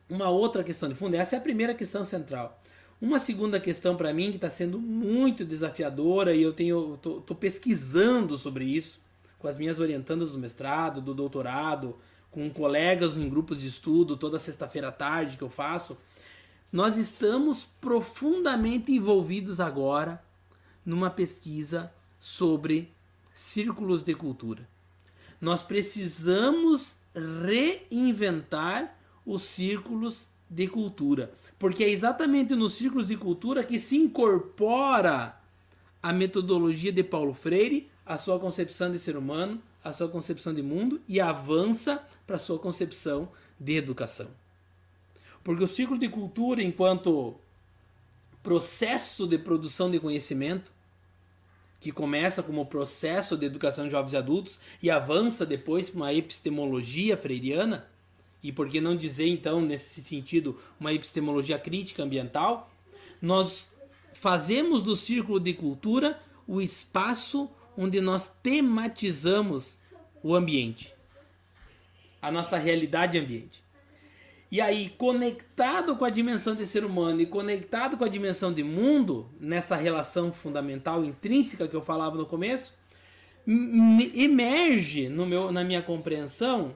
[0.09, 2.58] uma outra questão de fundo, essa é a primeira questão central.
[3.01, 7.35] Uma segunda questão para mim que está sendo muito desafiadora e eu tenho tô, tô,
[7.35, 9.01] pesquisando sobre isso
[9.39, 11.97] com as minhas orientandas do mestrado, do doutorado,
[12.29, 15.97] com colegas em grupos de estudo, toda sexta-feira à tarde que eu faço,
[16.73, 20.21] nós estamos profundamente envolvidos agora
[20.85, 22.93] numa pesquisa sobre
[23.33, 24.69] círculos de cultura.
[25.41, 26.97] Nós precisamos
[27.45, 35.37] reinventar os círculos de cultura, porque é exatamente nos círculos de cultura que se incorpora
[36.03, 40.63] a metodologia de Paulo Freire, a sua concepção de ser humano, a sua concepção de
[40.63, 43.29] mundo e avança para a sua concepção
[43.59, 44.29] de educação.
[45.43, 47.35] Porque o círculo de cultura, enquanto
[48.43, 50.73] processo de produção de conhecimento,
[51.81, 56.13] que começa como processo de educação de jovens e adultos e avança depois para uma
[56.13, 57.87] epistemologia freiriana,
[58.43, 62.71] e por que não dizer então nesse sentido uma epistemologia crítica ambiental,
[63.21, 63.71] nós
[64.13, 70.93] fazemos do círculo de cultura o espaço onde nós tematizamos o ambiente,
[72.21, 73.63] a nossa realidade ambiente.
[74.51, 78.65] E aí, conectado com a dimensão de ser humano e conectado com a dimensão de
[78.65, 82.73] mundo, nessa relação fundamental, intrínseca que eu falava no começo,
[83.47, 86.75] emerge no meu, na minha compreensão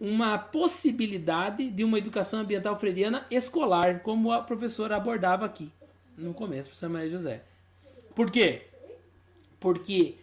[0.00, 5.70] uma possibilidade de uma educação ambiental freiriana escolar, como a professora abordava aqui
[6.16, 7.42] no começo, professora Maria José.
[8.14, 8.62] Por quê?
[9.60, 10.16] Porque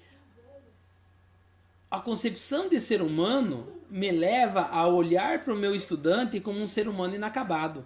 [1.89, 6.67] a concepção de ser humano me leva a olhar para o meu estudante como um
[6.67, 7.85] ser humano inacabado,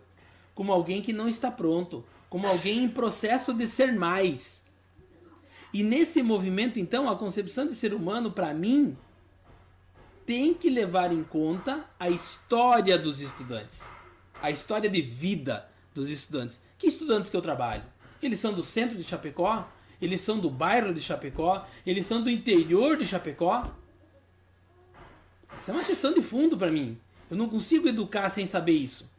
[0.55, 4.63] como alguém que não está pronto, como alguém em processo de ser mais.
[5.71, 8.97] E nesse movimento, então, a concepção de ser humano, para mim,
[10.29, 13.85] tem que levar em conta a história dos estudantes,
[14.39, 16.61] a história de vida dos estudantes.
[16.77, 17.81] Que estudantes que eu trabalho?
[18.21, 19.67] Eles são do centro de Chapecó?
[19.99, 21.65] Eles são do bairro de Chapecó?
[21.83, 23.75] Eles são do interior de Chapecó?
[25.59, 26.95] Isso é uma questão de fundo para mim.
[27.27, 29.09] Eu não consigo educar sem saber isso.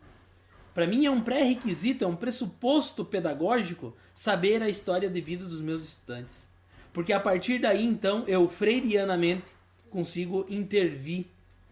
[0.72, 5.60] Para mim é um pré-requisito, é um pressuposto pedagógico saber a história de vida dos
[5.60, 6.46] meus estudantes.
[6.92, 9.58] Porque a partir daí, então, eu freirianamente
[9.90, 11.26] consigo intervir,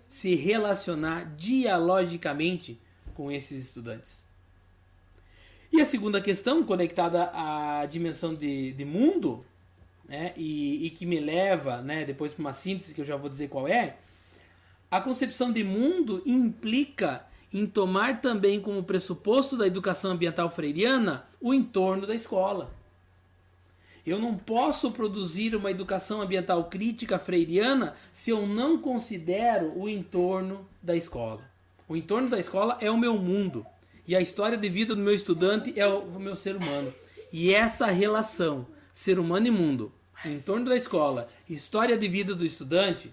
[0.08, 2.78] se relacionar dialogicamente
[3.14, 4.24] com esses estudantes.
[5.72, 9.44] E a segunda questão, conectada à dimensão de, de mundo,
[10.08, 13.28] né, e, e que me leva né, depois para uma síntese que eu já vou
[13.28, 13.96] dizer qual é,
[14.90, 21.52] a concepção de mundo implica em tomar também como pressuposto da educação ambiental freiriana o
[21.52, 22.74] entorno da escola.
[24.08, 30.66] Eu não posso produzir uma educação ambiental crítica freiriana se eu não considero o entorno
[30.82, 31.42] da escola.
[31.86, 33.66] O entorno da escola é o meu mundo
[34.06, 36.94] e a história de vida do meu estudante é o meu ser humano.
[37.30, 39.92] E essa relação, ser humano e mundo,
[40.24, 43.12] entorno da escola, história de vida do estudante,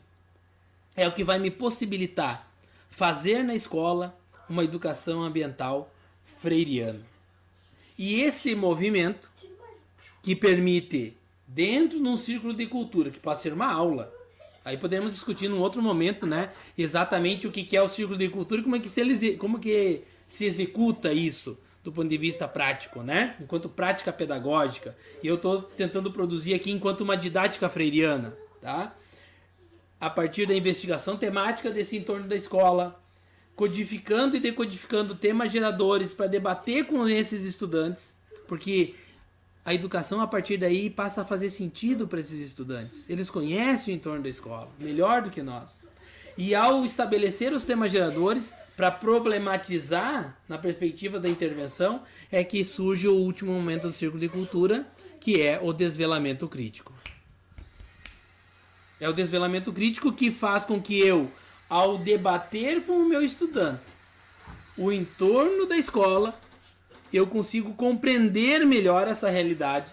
[0.95, 2.49] é o que vai me possibilitar
[2.89, 4.17] fazer na escola
[4.47, 5.93] uma educação ambiental
[6.23, 7.01] freiriana.
[7.97, 9.29] E esse movimento
[10.25, 11.15] que permite,
[11.47, 14.11] dentro de um círculo de cultura, que pode ser uma aula,
[14.65, 18.59] aí podemos discutir num outro momento, né, exatamente o que é o círculo de cultura
[18.59, 23.03] e como é que se, como que se executa isso do ponto de vista prático,
[23.03, 23.35] né?
[23.39, 24.97] Enquanto prática pedagógica.
[25.21, 28.91] E eu estou tentando produzir aqui enquanto uma didática freiriana, tá?
[29.99, 32.99] a partir da investigação temática desse entorno da escola,
[33.55, 38.15] codificando e decodificando temas geradores para debater com esses estudantes,
[38.47, 38.95] porque
[39.65, 43.09] a educação a partir daí passa a fazer sentido para esses estudantes.
[43.09, 45.79] Eles conhecem o entorno da escola melhor do que nós.
[46.37, 53.07] E ao estabelecer os temas geradores para problematizar na perspectiva da intervenção, é que surge
[53.07, 54.85] o último momento do círculo de cultura,
[55.19, 56.93] que é o desvelamento crítico.
[59.01, 61.31] É o desvelamento crítico que faz com que eu,
[61.67, 63.95] ao debater com o meu estudante
[64.77, 66.37] o entorno da escola,
[67.15, 69.87] eu consigo compreender melhor essa realidade.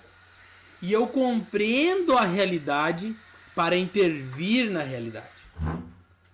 [0.81, 3.15] E eu compreendo a realidade
[3.55, 5.27] para intervir na realidade.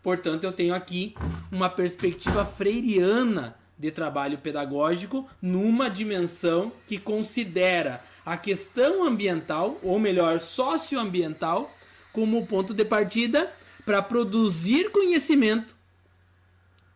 [0.02, 1.15] Portanto, eu tenho aqui
[1.51, 10.40] uma perspectiva freiriana de trabalho pedagógico numa dimensão que considera a questão ambiental, ou melhor,
[10.40, 11.70] socioambiental,
[12.12, 13.51] como ponto de partida
[13.85, 15.74] para produzir conhecimento,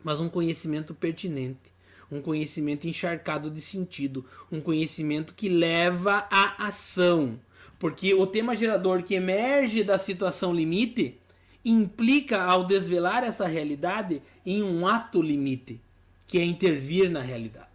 [0.04, 1.71] mas um conhecimento pertinente,
[2.12, 7.40] um conhecimento encharcado de sentido, um conhecimento que leva à ação.
[7.78, 11.18] Porque o tema gerador que emerge da situação limite
[11.64, 15.80] implica, ao desvelar essa realidade, em um ato limite,
[16.26, 17.72] que é intervir na realidade.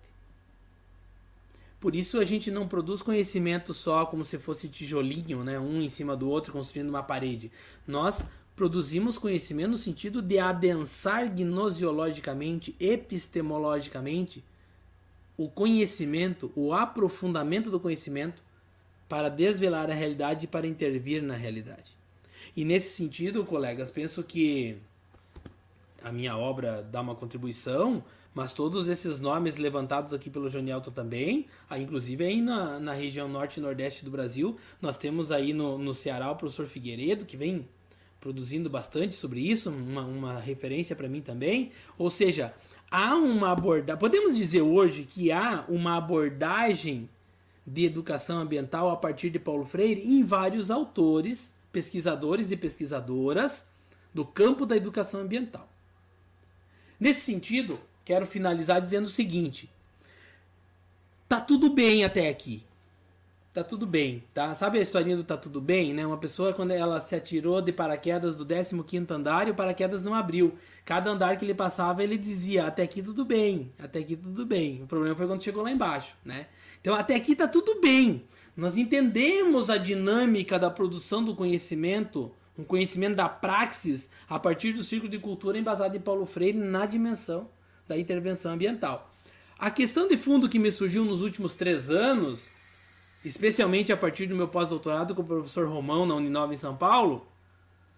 [1.79, 5.89] Por isso a gente não produz conhecimento só como se fosse tijolinho, né, um em
[5.89, 7.51] cima do outro construindo uma parede.
[7.87, 8.25] Nós
[8.57, 14.43] produzimos conhecimento no sentido de adensar gnosiologicamente, epistemologicamente,
[15.37, 18.41] o conhecimento, o aprofundamento do conhecimento
[19.07, 21.95] para desvelar a realidade e para intervir na realidade.
[22.55, 24.79] E nesse sentido, colegas, penso que
[26.01, 28.03] a minha obra dá uma contribuição,
[28.33, 33.29] mas todos esses nomes levantados aqui pelo Jonielto também, aí, inclusive aí na, na região
[33.29, 37.37] norte e nordeste do Brasil, nós temos aí no, no Ceará o professor Figueiredo, que
[37.37, 37.67] vem
[38.19, 41.71] produzindo bastante sobre isso, uma, uma referência para mim também.
[41.97, 42.53] Ou seja,
[42.89, 43.99] há uma abordagem.
[43.99, 47.09] Podemos dizer hoje que há uma abordagem
[47.65, 53.69] de educação ambiental a partir de Paulo Freire em vários autores, pesquisadores e pesquisadoras
[54.13, 55.69] do campo da educação ambiental.
[56.99, 59.69] Nesse sentido, quero finalizar dizendo o seguinte:
[61.27, 62.66] tá tudo bem até aqui
[63.57, 64.53] tá tudo bem, tá?
[64.53, 66.05] Sabe a historinha do tá tudo bem, né?
[66.05, 70.13] Uma pessoa quando ela se atirou de paraquedas do 15º andar e o paraquedas não
[70.13, 70.53] abriu.
[70.85, 74.83] Cada andar que ele passava, ele dizia: "Até aqui tudo bem, até aqui tudo bem".
[74.83, 76.45] O problema foi quando chegou lá embaixo, né?
[76.79, 78.23] Então, até aqui tá tudo bem.
[78.55, 84.83] Nós entendemos a dinâmica da produção do conhecimento, um conhecimento da praxis a partir do
[84.83, 87.49] círculo de cultura embasado em Paulo Freire na dimensão
[87.87, 89.11] da intervenção ambiental.
[89.57, 92.56] A questão de fundo que me surgiu nos últimos três anos
[93.27, 97.27] especialmente a partir do meu pós-doutorado com o professor Romão na Uninove em São Paulo,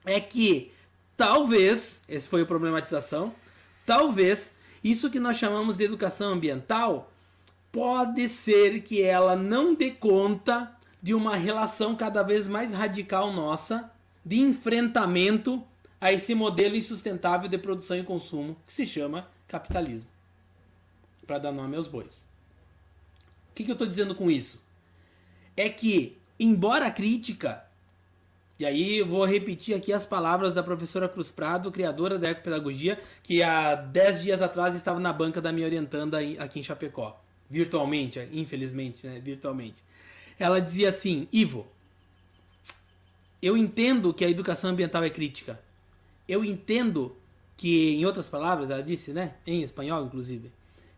[0.06, 0.72] é que
[1.16, 3.34] talvez, esse foi a problematização,
[3.86, 7.12] talvez isso que nós chamamos de educação ambiental
[7.72, 13.92] pode ser que ela não dê conta de uma relação cada vez mais radical nossa
[14.26, 15.64] de enfrentamento
[16.02, 20.10] a esse modelo insustentável de produção e consumo que se chama capitalismo.
[21.26, 22.26] Para dar nome aos bois.
[23.52, 24.62] O que, que eu estou dizendo com isso?
[25.60, 27.62] É que, embora a crítica,
[28.58, 32.98] e aí eu vou repetir aqui as palavras da professora Cruz Prado, criadora da Ecopedagogia,
[33.22, 37.20] que há 10 dias atrás estava na banca da minha orientanda aqui em Chapecó.
[37.50, 39.20] Virtualmente, infelizmente, né?
[39.20, 39.84] Virtualmente.
[40.40, 41.68] Ela dizia assim: Ivo,
[43.42, 45.60] eu entendo que a educação ambiental é crítica.
[46.26, 47.18] Eu entendo
[47.58, 49.36] que, em outras palavras, ela disse, né?
[49.46, 50.52] Em espanhol, inclusive,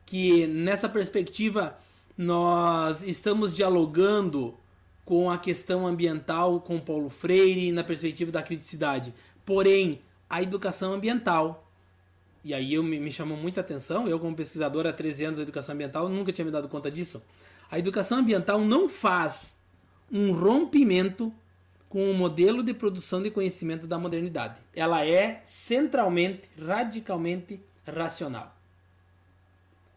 [0.06, 1.76] que nessa perspectiva
[2.18, 4.58] nós estamos dialogando
[5.06, 9.14] com a questão ambiental com Paulo Freire na perspectiva da criticidade.
[9.46, 11.68] Porém, a educação ambiental,
[12.44, 15.76] e aí eu me, chamou muita atenção, eu como pesquisador há 13 anos de educação
[15.76, 17.22] ambiental nunca tinha me dado conta disso.
[17.70, 19.58] A educação ambiental não faz
[20.12, 21.34] um rompimento
[21.90, 24.62] com o modelo de produção de conhecimento da modernidade.
[24.74, 28.61] Ela é centralmente, radicalmente racional.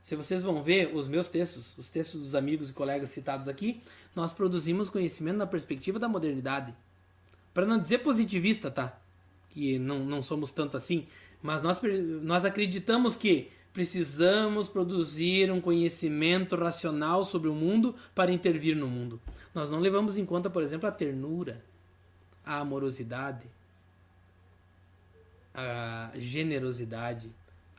[0.04, 3.80] Se vocês vão ver os meus textos, os textos dos amigos e colegas citados aqui,
[4.14, 6.74] nós produzimos conhecimento na perspectiva da modernidade.
[7.54, 9.00] Para não dizer positivista, tá?
[9.48, 11.06] Que não, não somos tanto assim,
[11.42, 11.80] mas nós,
[12.20, 19.18] nós acreditamos que precisamos produzir um conhecimento racional sobre o mundo para intervir no mundo.
[19.54, 21.64] Nós não levamos em conta, por exemplo, a ternura,
[22.44, 23.46] a amorosidade,
[25.54, 27.30] a generosidade,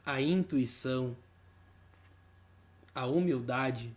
[0.03, 1.15] a intuição,
[2.95, 3.93] a humildade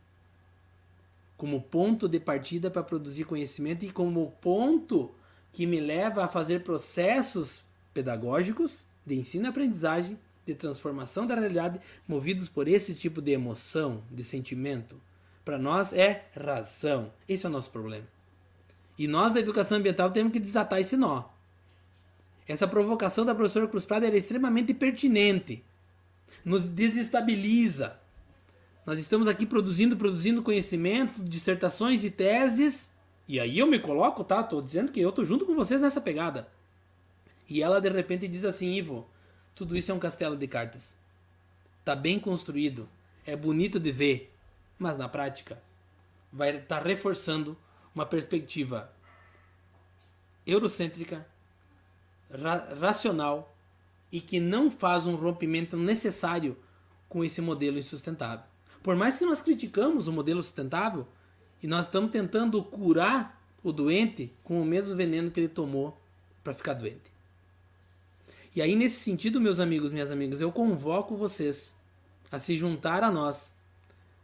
[1.39, 5.15] como ponto de partida para produzir conhecimento e como ponto
[5.53, 7.63] que me leva a fazer processos
[7.95, 14.03] pedagógicos de ensino e aprendizagem, de transformação da realidade, movidos por esse tipo de emoção,
[14.11, 15.01] de sentimento.
[15.45, 17.13] Para nós é razão.
[17.29, 18.07] Esse é o nosso problema.
[18.99, 21.25] E nós da educação ambiental temos que desatar esse nó.
[22.49, 25.65] Essa provocação da professora Cruz Prada é extremamente pertinente.
[26.45, 27.99] Nos desestabiliza
[28.89, 32.95] nós estamos aqui produzindo, produzindo conhecimento, dissertações e teses.
[33.29, 34.43] E aí eu me coloco, tá?
[34.43, 36.49] Tô dizendo que eu tô junto com vocês nessa pegada.
[37.47, 39.07] E ela de repente diz assim, Ivo,
[39.55, 40.97] tudo isso é um castelo de cartas.
[41.85, 42.89] Tá bem construído,
[43.27, 44.35] é bonito de ver,
[44.79, 45.63] mas na prática
[46.33, 47.59] vai estar tá reforçando
[47.95, 48.91] uma perspectiva
[50.47, 51.29] eurocêntrica,
[52.31, 53.55] ra racional
[54.11, 56.57] e que não faz um rompimento necessário
[57.07, 58.49] com esse modelo insustentável.
[58.83, 61.07] Por mais que nós criticamos o modelo sustentável
[61.63, 65.99] e nós estamos tentando curar o doente com o mesmo veneno que ele tomou
[66.45, 67.11] para ficar doente.
[68.55, 71.75] E aí, nesse sentido, meus amigos, minhas amigas, eu convoco vocês
[72.31, 73.55] a se juntar a nós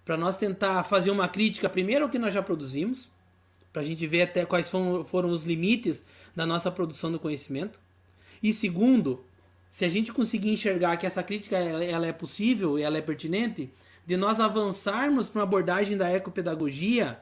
[0.04, 3.10] para nós tentar fazer uma crítica, primeiro, ao que nós já produzimos,
[3.72, 6.04] para a gente ver até quais foram, foram os limites
[6.36, 7.80] da nossa produção do conhecimento.
[8.42, 9.24] E segundo,
[9.70, 13.72] se a gente conseguir enxergar que essa crítica ela é possível e ela é pertinente,
[14.06, 17.18] de nós avançarmos para uma abordagem da ecopedagogia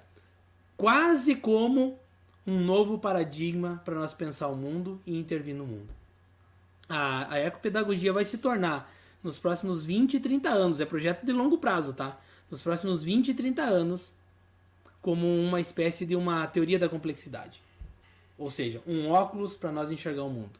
[0.77, 1.99] quase como
[2.47, 5.89] um novo paradigma para nós pensar o mundo e intervir no mundo.
[6.89, 8.93] a, a ecopedagogia vai se tornar
[9.23, 12.19] nos próximos 20 e 30 anos, é projeto de longo prazo, tá?
[12.51, 14.13] Nos próximos 20 e 30 anos,
[15.01, 17.63] como uma espécie de uma teoria da complexidade.
[18.37, 20.59] Ou seja, um óculos para nós enxergar o mundo,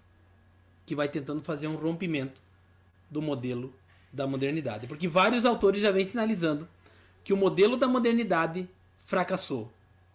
[0.87, 2.41] que vai tentando fazer um rompimento
[3.11, 3.75] do modelo
[4.13, 4.87] da modernidade.
[4.87, 6.69] Porque vários autores já vêm sinalizando
[7.25, 8.69] que o modelo da modernidade
[9.07, 9.73] fracassou.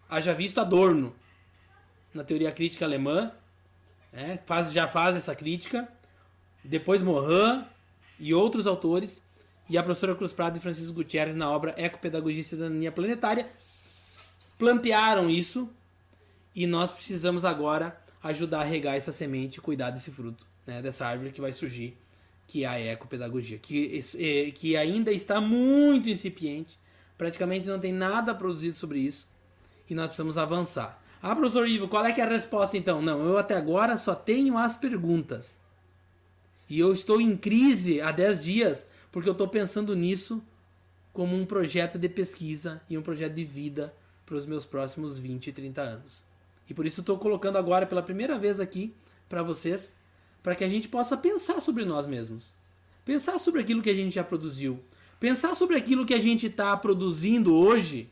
[0.10, 1.16] Haja visto Adorno,
[2.14, 3.32] na teoria crítica alemã,
[4.14, 5.88] é, faz, já faz essa crítica.
[6.64, 7.64] Depois Morin
[8.20, 9.22] e outros autores.
[9.70, 13.48] E a professora Cruz Prado e Francisco Gutierrez, na obra Ecopedagogia e Cidadania Planetária,
[14.58, 15.70] plantearam isso.
[16.56, 21.06] E nós precisamos agora ajudar a regar essa semente e cuidar desse fruto, né, dessa
[21.06, 21.96] árvore que vai surgir
[22.48, 26.80] que é a ecopedagogia, que, é, que ainda está muito incipiente,
[27.18, 29.28] praticamente não tem nada produzido sobre isso,
[29.90, 31.02] e nós precisamos avançar.
[31.22, 33.02] Ah, professor Ivo, qual é que é a resposta então?
[33.02, 35.60] Não, eu até agora só tenho as perguntas.
[36.70, 40.44] E eu estou em crise há 10 dias, porque eu estou pensando nisso
[41.12, 43.94] como um projeto de pesquisa e um projeto de vida
[44.26, 46.24] para os meus próximos 20 e 30 anos.
[46.70, 48.94] E por isso estou colocando agora pela primeira vez aqui
[49.28, 49.97] para vocês
[50.48, 52.54] para que a gente possa pensar sobre nós mesmos.
[53.04, 54.82] Pensar sobre aquilo que a gente já produziu.
[55.20, 58.08] Pensar sobre aquilo que a gente está produzindo hoje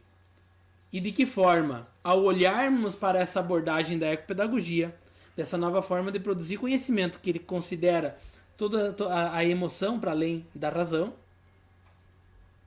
[0.92, 4.94] e de que forma, ao olharmos para essa abordagem da ecopedagogia,
[5.34, 8.20] dessa nova forma de produzir conhecimento que ele considera
[8.58, 8.94] toda
[9.32, 11.14] a emoção para além da razão,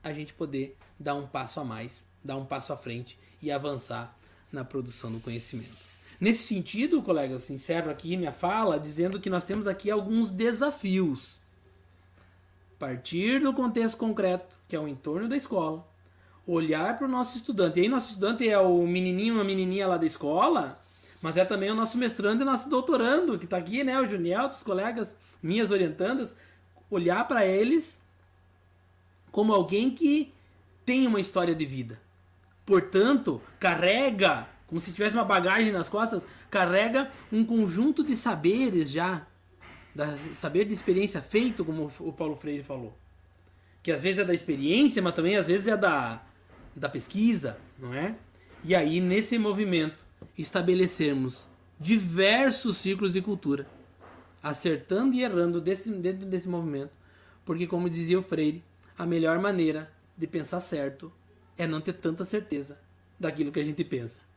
[0.03, 4.17] a gente poder dar um passo a mais, dar um passo à frente e avançar
[4.51, 5.98] na produção do conhecimento.
[6.19, 11.39] Nesse sentido, colegas, encerro aqui minha fala dizendo que nós temos aqui alguns desafios.
[12.77, 15.87] Partir do contexto concreto, que é o entorno da escola,
[16.45, 17.79] olhar para o nosso estudante.
[17.79, 20.77] E aí, nosso estudante é o menininho a menininha lá da escola,
[21.21, 23.99] mas é também o nosso mestrando e nosso doutorando, que está aqui, né?
[23.99, 26.33] O Juniel, os colegas, minhas orientandas.
[26.89, 28.01] Olhar para eles
[29.31, 30.33] como alguém que
[30.85, 32.01] tem uma história de vida.
[32.65, 39.25] Portanto, carrega como se tivesse uma bagagem nas costas, carrega um conjunto de saberes já,
[39.95, 40.05] da,
[40.35, 42.95] saber de experiência feito, como o Paulo Freire falou.
[43.81, 46.21] Que às vezes é da experiência, mas também às vezes é da,
[46.75, 48.15] da pesquisa, não é?
[48.63, 50.05] E aí, nesse movimento,
[50.37, 51.47] estabelecermos
[51.79, 53.65] diversos ciclos de cultura,
[54.43, 56.91] acertando e errando desse, dentro desse movimento,
[57.43, 58.63] porque, como dizia o Freire,
[58.95, 61.11] a melhor maneira de pensar certo
[61.57, 62.77] é não ter tanta certeza
[63.19, 64.28] daquilo que a gente pensa.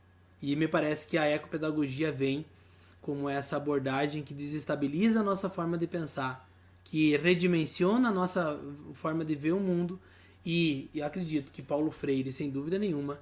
[0.43, 2.45] E me parece que a ecopedagogia vem
[3.01, 6.45] como essa abordagem que desestabiliza a nossa forma de pensar,
[6.83, 8.59] que redimensiona a nossa
[8.93, 9.97] forma de ver o mundo.
[10.45, 13.21] E, acredito que Paulo Freire, sem dúvida nenhuma,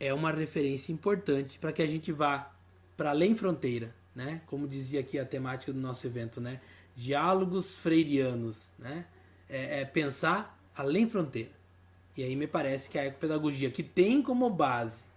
[0.00, 2.52] é uma referência importante para que a gente vá
[2.96, 4.42] para além fronteira, né?
[4.48, 6.60] Como dizia aqui a temática do nosso evento, né?
[6.96, 9.06] Diálogos freirianos, né?
[9.48, 11.52] É, é pensar além fronteira.
[12.16, 15.14] E aí me parece que a ecopedagogia, que tem como base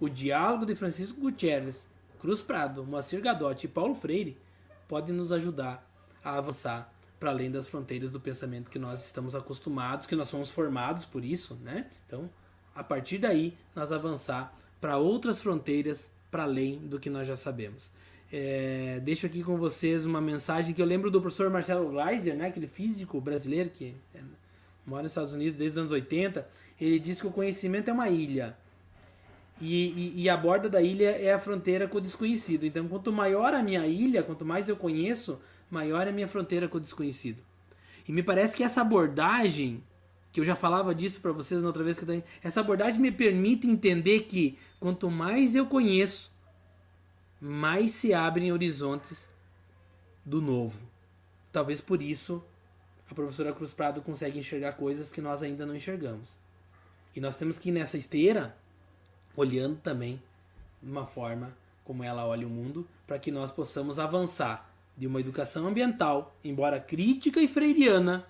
[0.00, 1.86] o diálogo de Francisco Gutierrez,
[2.18, 4.36] Cruz Prado, Moacir Gadotti e Paulo Freire
[4.88, 5.86] pode nos ajudar
[6.24, 10.50] a avançar para além das fronteiras do pensamento que nós estamos acostumados, que nós fomos
[10.50, 11.86] formados por isso, né?
[12.06, 12.30] Então,
[12.74, 17.90] a partir daí, nós avançar para outras fronteiras para além do que nós já sabemos.
[18.32, 22.46] É, deixo aqui com vocês uma mensagem que eu lembro do professor Marcelo Gleiser, né,
[22.46, 24.20] aquele físico brasileiro que é,
[24.86, 26.48] mora nos Estados Unidos desde os anos 80.
[26.80, 28.56] Ele diz que o conhecimento é uma ilha
[29.60, 32.64] e, e, e, a borda da ilha é a fronteira com o desconhecido.
[32.64, 35.38] Então, quanto maior a minha ilha, quanto mais eu conheço,
[35.70, 37.42] maior é a minha fronteira com o desconhecido.
[38.08, 39.84] E me parece que essa abordagem,
[40.32, 43.12] que eu já falava disso para vocês na outra vez, que eu essa abordagem me
[43.12, 46.32] permite entender que quanto mais eu conheço,
[47.38, 49.30] mais se abrem horizontes
[50.24, 50.78] do novo.
[51.52, 52.42] Talvez por isso
[53.10, 56.36] a professora Cruz Prado consegue enxergar coisas que nós ainda não enxergamos.
[57.14, 58.56] E nós temos que ir nessa esteira
[59.36, 60.20] olhando também
[60.82, 61.54] uma forma
[61.84, 66.78] como ela olha o mundo, para que nós possamos avançar de uma educação ambiental, embora
[66.78, 68.24] crítica e freiriana,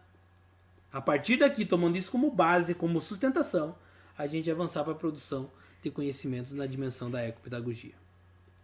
[0.93, 3.75] a partir daqui, tomando isso como base, como sustentação,
[4.17, 5.51] a gente avançar para a produção
[5.83, 7.95] de conhecimentos na dimensão da ecopedagogia.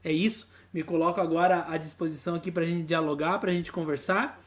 [0.03, 3.73] É isso, me coloco agora à disposição aqui para a gente dialogar, para a gente
[3.73, 4.43] conversar,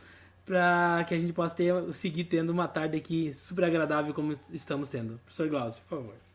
[0.45, 4.89] para que a gente possa ter, seguir tendo uma tarde aqui super agradável como estamos
[4.89, 5.19] tendo.
[5.25, 6.28] Professor Glaucio, por favor.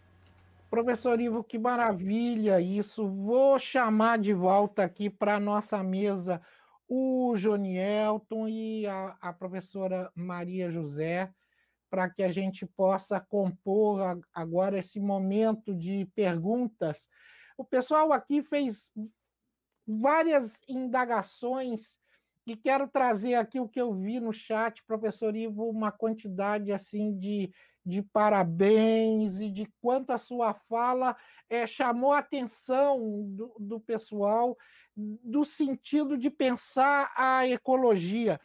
[0.75, 3.07] Professor Ivo, que maravilha isso.
[3.07, 6.43] Vou chamar de volta aqui para a nossa mesa
[6.89, 11.33] o Jonielton e a, a professora Maria José,
[11.89, 17.09] para que a gente possa compor a, agora esse momento de perguntas.
[17.57, 18.91] O pessoal aqui fez
[19.87, 22.01] várias indagações
[22.45, 27.17] e quero trazer aqui o que eu vi no chat, professor Ivo, uma quantidade assim
[27.17, 27.55] de,
[27.85, 31.17] de parabéns e de quanto a sua fala
[31.49, 34.57] é, chamou a atenção do, do pessoal
[34.97, 38.41] do sentido de pensar a ecologia.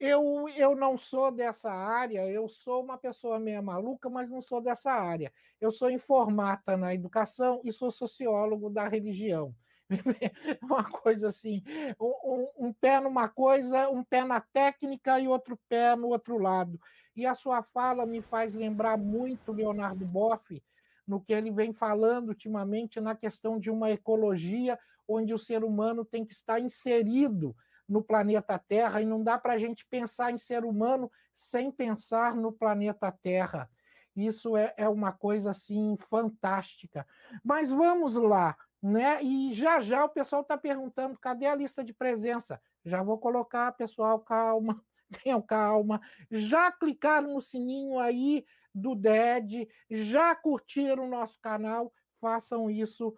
[0.00, 4.60] Eu, eu não sou dessa área, eu sou uma pessoa meio maluca, mas não sou
[4.60, 5.32] dessa área.
[5.60, 9.54] Eu sou informata na educação e sou sociólogo da religião.
[10.60, 11.62] uma coisa assim,
[12.00, 16.80] um, um, pé numa coisa, um pé na técnica e outro pé no outro lado.
[17.14, 20.62] E a sua fala me faz lembrar muito Leonardo Boff,
[21.06, 26.04] no que ele vem falando ultimamente na questão de uma ecologia onde o ser humano
[26.04, 27.54] tem que estar inserido
[27.88, 32.34] no planeta Terra e não dá para a gente pensar em ser humano sem pensar
[32.34, 33.68] no planeta Terra.
[34.14, 37.06] Isso é, é uma coisa assim fantástica.
[37.42, 39.22] Mas vamos lá, né?
[39.22, 42.60] E já já o pessoal está perguntando cadê a lista de presença.
[42.84, 44.82] Já vou colocar, pessoal, calma,
[45.12, 46.00] tenham calma.
[46.30, 48.44] Já clicaram no sininho aí
[48.74, 53.14] do DED, já curtiram o nosso canal, façam isso,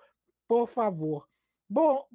[0.49, 1.29] por favor.
[1.69, 2.07] Bom,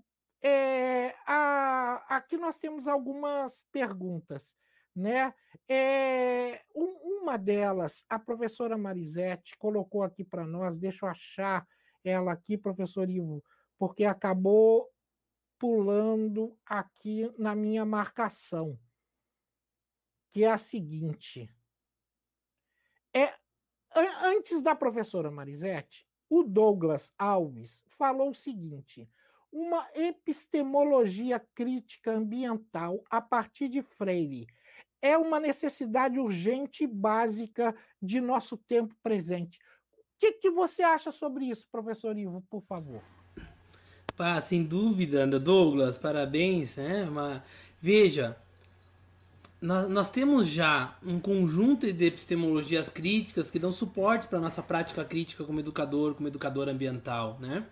[0.42, 4.56] é, a, aqui nós temos algumas perguntas.
[4.96, 5.34] Né?
[5.68, 11.66] É, um, uma delas, a professora Marisete colocou aqui para nós, deixa eu achar
[12.04, 13.44] ela aqui, professor Ivo,
[13.78, 14.90] porque acabou
[15.58, 18.78] pulando aqui na minha marcação,
[20.32, 21.50] que é a seguinte.
[23.14, 23.34] É,
[24.22, 29.10] antes da professora Marisete, o Douglas Alves falou o seguinte:
[29.52, 34.48] uma epistemologia crítica ambiental a partir de Freire
[35.02, 39.58] é uma necessidade urgente e básica de nosso tempo presente.
[39.88, 43.02] O que, que você acha sobre isso, professor Ivo, por favor?
[44.18, 46.76] Ah, sem dúvida, Douglas, parabéns.
[46.76, 47.08] Né?
[47.80, 48.38] Veja,
[49.62, 54.62] nós, nós temos já um conjunto de epistemologias críticas que dão suporte para a nossa
[54.62, 57.38] prática crítica como educador, como educador ambiental.
[57.42, 57.66] Né?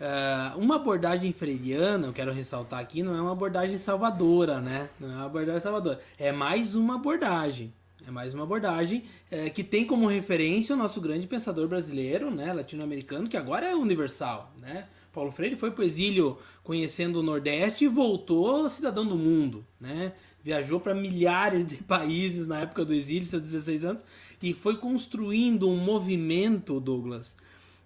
[0.00, 4.88] Uh, uma abordagem freiriana, eu quero ressaltar aqui, não é uma abordagem salvadora, né?
[4.98, 6.00] Não é uma abordagem salvadora.
[6.18, 7.72] É mais uma abordagem.
[8.06, 12.52] É mais uma abordagem é, que tem como referência o nosso grande pensador brasileiro, né,
[12.52, 14.88] latino-americano, que agora é universal, né?
[15.12, 20.12] Paulo Freire foi para o exílio conhecendo o Nordeste e voltou cidadão do mundo, né?
[20.44, 24.04] Viajou para milhares de países na época do exílio, seus 16 anos,
[24.42, 27.36] e foi construindo um movimento, Douglas,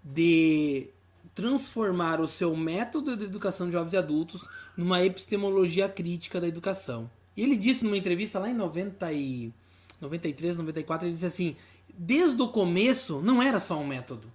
[0.03, 0.89] de
[1.35, 7.11] transformar o seu método de educação de jovens e adultos numa epistemologia crítica da educação.
[7.37, 9.53] E ele disse numa entrevista lá em 90 e
[10.01, 11.57] 93, 94, ele disse assim:
[11.97, 14.33] desde o começo não era só um método.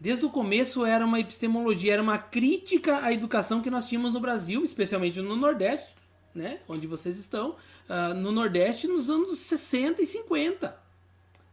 [0.00, 4.20] Desde o começo era uma epistemologia, era uma crítica à educação que nós tínhamos no
[4.20, 5.94] Brasil, especialmente no Nordeste,
[6.34, 7.50] né, onde vocês estão,
[7.88, 10.76] uh, no Nordeste nos anos 60 e 50.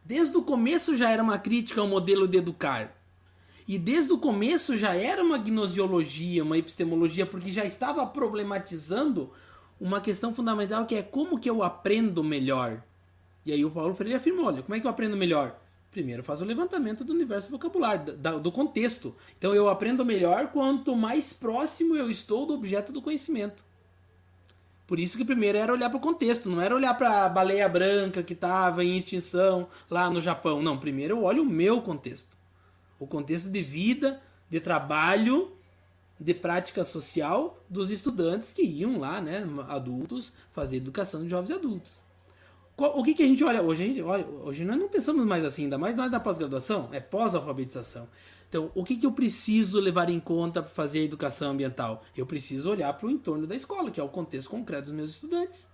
[0.03, 2.95] Desde o começo já era uma crítica ao modelo de educar.
[3.67, 9.31] E desde o começo já era uma gnosiologia, uma epistemologia, porque já estava problematizando
[9.79, 12.83] uma questão fundamental que é como que eu aprendo melhor.
[13.45, 15.59] E aí o Paulo Freire afirmou, olha, como é que eu aprendo melhor?
[15.89, 19.15] Primeiro faz o levantamento do universo vocabulário, do contexto.
[19.37, 23.65] Então eu aprendo melhor quanto mais próximo eu estou do objeto do conhecimento.
[24.91, 27.69] Por isso que primeiro era olhar para o contexto, não era olhar para a baleia
[27.69, 30.61] branca que estava em extinção lá no Japão.
[30.61, 32.35] Não, primeiro eu olho o meu contexto
[32.99, 35.53] o contexto de vida, de trabalho,
[36.19, 42.03] de prática social dos estudantes que iam lá, né, adultos, fazer educação de jovens adultos.
[42.77, 43.85] O que, que a gente olha hoje?
[43.85, 48.07] Gente olha, hoje nós não pensamos mais assim, ainda mais nós da pós-graduação, é pós-alfabetização.
[48.49, 52.03] Então, o que, que eu preciso levar em conta para fazer a educação ambiental?
[52.17, 55.11] Eu preciso olhar para o entorno da escola, que é o contexto concreto dos meus
[55.11, 55.69] estudantes.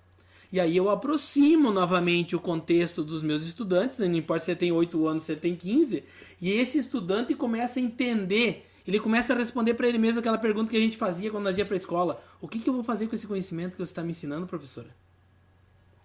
[0.51, 4.07] E aí eu aproximo novamente o contexto dos meus estudantes, né?
[4.07, 6.03] não importa se ele tem 8 anos, se ele tem 15,
[6.41, 10.71] e esse estudante começa a entender, ele começa a responder para ele mesmo aquela pergunta
[10.71, 12.83] que a gente fazia quando nós ia para a escola: O que, que eu vou
[12.83, 14.87] fazer com esse conhecimento que você está me ensinando, professora?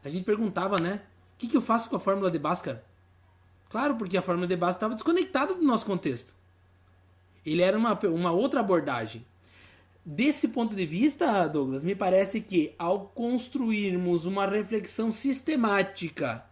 [0.04, 1.02] A gente perguntava, né?
[1.34, 2.84] O que, que eu faço com a fórmula de Bhaskara?
[3.68, 6.34] Claro, porque a fórmula de Bhaskara estava desconectada do nosso contexto.
[7.44, 9.24] Ele era uma, uma outra abordagem.
[10.04, 16.44] Desse ponto de vista, Douglas, me parece que ao construirmos uma reflexão sistemática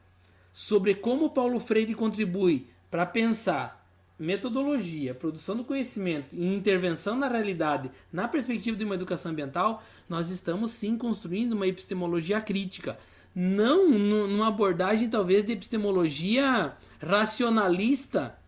[0.52, 3.80] sobre como Paulo Freire contribui para pensar
[4.20, 10.28] metodologia, produção do conhecimento e intervenção na realidade na perspectiva de uma educação ambiental, nós
[10.28, 12.98] estamos sim construindo uma epistemologia crítica.
[13.34, 18.38] Não numa abordagem talvez de epistemologia racionalista,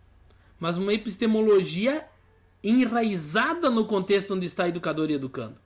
[0.58, 2.06] mas uma epistemologia
[2.62, 5.56] enraizada no contexto onde está educador e educando.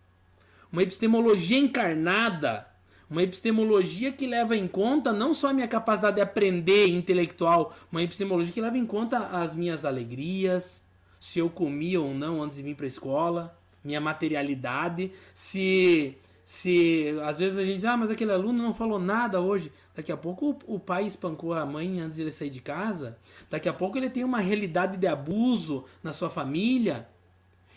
[0.73, 2.67] uma epistemologia encarnada,
[3.09, 8.03] uma epistemologia que leva em conta não só a minha capacidade de aprender intelectual, uma
[8.03, 10.83] epistemologia que leva em conta as minhas alegrias,
[11.21, 16.17] se eu comia ou não antes de vir para a escola, minha materialidade, se
[16.49, 19.73] se às vezes a gente diz, ah, mas aquele aluno não falou nada hoje.
[19.97, 23.19] Daqui a pouco o, o pai espancou a mãe antes de ele sair de casa.
[23.51, 27.09] Daqui a pouco ele tem uma realidade de abuso na sua família.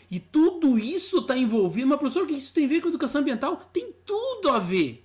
[0.08, 1.88] E tudo isso está envolvido.
[1.88, 3.56] Mas, professor, o que isso tem a ver com educação ambiental?
[3.72, 5.04] Tem tudo a ver.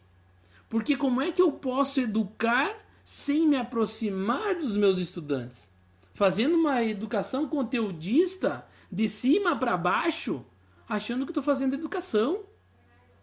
[0.69, 2.71] Porque como é que eu posso educar
[3.03, 5.71] sem me aproximar dos meus estudantes?
[6.13, 10.45] Fazendo uma educação conteudista de cima para baixo,
[10.87, 12.41] achando que estou fazendo educação.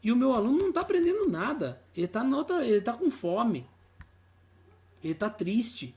[0.03, 1.81] E o meu aluno não está aprendendo nada.
[1.97, 2.25] Ele está
[2.63, 3.67] ele tá com fome.
[5.03, 5.95] Ele está triste.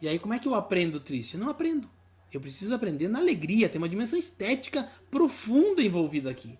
[0.00, 1.34] E aí como é que eu aprendo triste?
[1.34, 1.90] Eu não aprendo.
[2.32, 3.68] Eu preciso aprender na alegria.
[3.68, 6.56] Tem uma dimensão estética profunda envolvida aqui.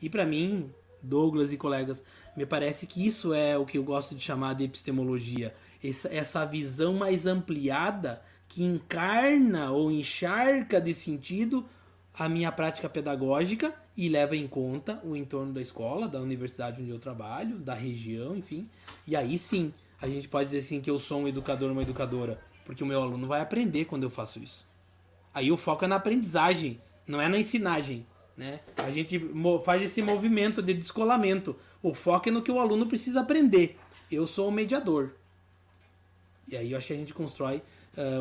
[0.00, 0.70] E para mim,
[1.04, 2.02] Douglas e colegas,
[2.36, 5.54] me parece que isso é o que eu gosto de chamar de epistemologia.
[5.82, 11.68] Essa, essa visão mais ampliada que encarna ou encharca de sentido
[12.16, 16.90] a minha prática pedagógica e leva em conta o entorno da escola, da universidade onde
[16.90, 18.68] eu trabalho, da região, enfim.
[19.06, 22.40] E aí sim, a gente pode dizer assim que eu sou um educador, uma educadora,
[22.64, 24.66] porque o meu aluno vai aprender quando eu faço isso.
[25.34, 28.60] Aí o foco é na aprendizagem, não é na ensinagem, né?
[28.76, 29.20] A gente
[29.64, 31.56] faz esse movimento de descolamento.
[31.82, 33.76] O foco é no que o aluno precisa aprender.
[34.10, 35.14] Eu sou o mediador.
[36.46, 37.62] E aí eu acho que a gente constrói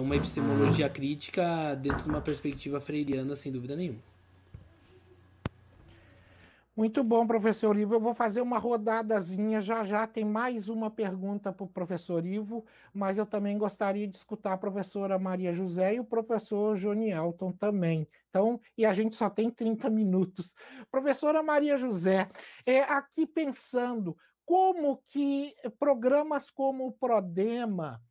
[0.01, 3.99] uma epistemologia crítica dentro de uma perspectiva freiriana, sem dúvida nenhuma.
[6.75, 7.93] Muito bom, professor Ivo.
[7.93, 10.07] Eu vou fazer uma rodadazinha já já.
[10.07, 14.57] Tem mais uma pergunta para o professor Ivo, mas eu também gostaria de escutar a
[14.57, 18.07] professora Maria José e o professor Johnny Elton também.
[18.27, 20.55] Então, e a gente só tem 30 minutos.
[20.89, 22.27] Professora Maria José,
[22.65, 28.01] é, aqui pensando como que programas como o Prodema,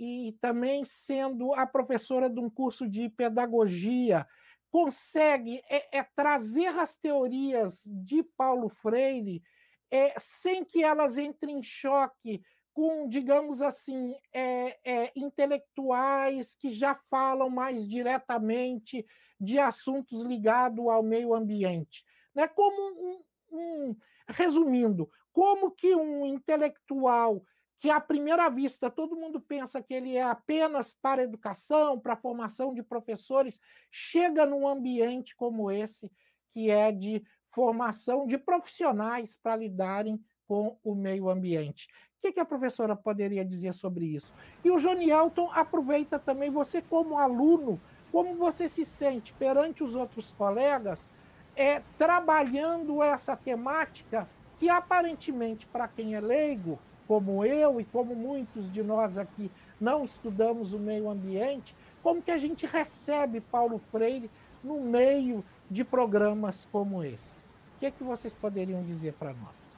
[0.00, 4.26] e também sendo a professora de um curso de pedagogia,
[4.70, 9.42] consegue é, é trazer as teorias de Paulo Freire
[9.90, 12.40] é, sem que elas entrem em choque
[12.72, 19.04] com, digamos assim, é, é, intelectuais que já falam mais diretamente
[19.38, 22.02] de assuntos ligados ao meio ambiente.
[22.34, 22.48] Né?
[22.48, 23.22] Como um,
[23.52, 23.96] um,
[24.28, 27.44] resumindo, como que um intelectual
[27.80, 32.74] que à primeira vista todo mundo pensa que ele é apenas para educação, para formação
[32.74, 33.58] de professores,
[33.90, 36.12] chega num ambiente como esse,
[36.52, 41.88] que é de formação de profissionais para lidarem com o meio ambiente.
[42.18, 44.32] O que, que a professora poderia dizer sobre isso?
[44.62, 47.80] E o Johnny Elton aproveita também você como aluno,
[48.12, 51.08] como você se sente perante os outros colegas,
[51.56, 54.28] é, trabalhando essa temática
[54.58, 56.78] que aparentemente para quem é leigo
[57.10, 59.50] como eu e como muitos de nós aqui
[59.80, 61.74] não estudamos o meio ambiente,
[62.04, 64.30] como que a gente recebe Paulo Freire
[64.62, 67.36] no meio de programas como esse?
[67.36, 69.76] O que, é que vocês poderiam dizer para nós?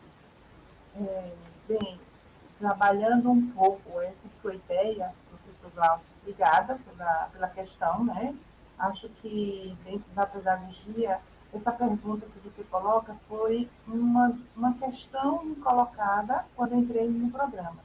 [0.95, 1.33] É,
[1.67, 1.99] bem,
[2.59, 8.35] trabalhando um pouco essa sua ideia, professor Glaucio, obrigada pela, pela questão, né?
[8.79, 11.19] Acho que dentro da pedagogia
[11.53, 17.79] essa pergunta que você coloca foi uma, uma questão colocada quando entrei no programa.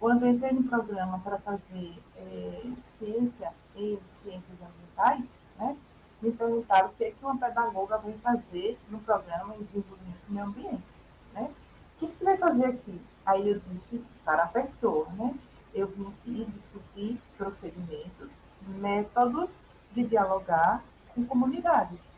[0.00, 5.76] Quando entrei no programa para fazer é, ciência e ciências ambientais, né,
[6.20, 10.34] me perguntaram o que, é que uma pedagoga vem fazer no programa em desenvolvimento do
[10.34, 10.94] meio ambiente.
[11.32, 11.50] Né?
[11.96, 13.00] O que, que você vai fazer aqui?
[13.24, 15.34] Aí eu disse para a pessoa, né?
[15.74, 19.56] Eu vim aqui discutir procedimentos, métodos
[19.92, 20.82] de dialogar
[21.14, 22.17] com comunidades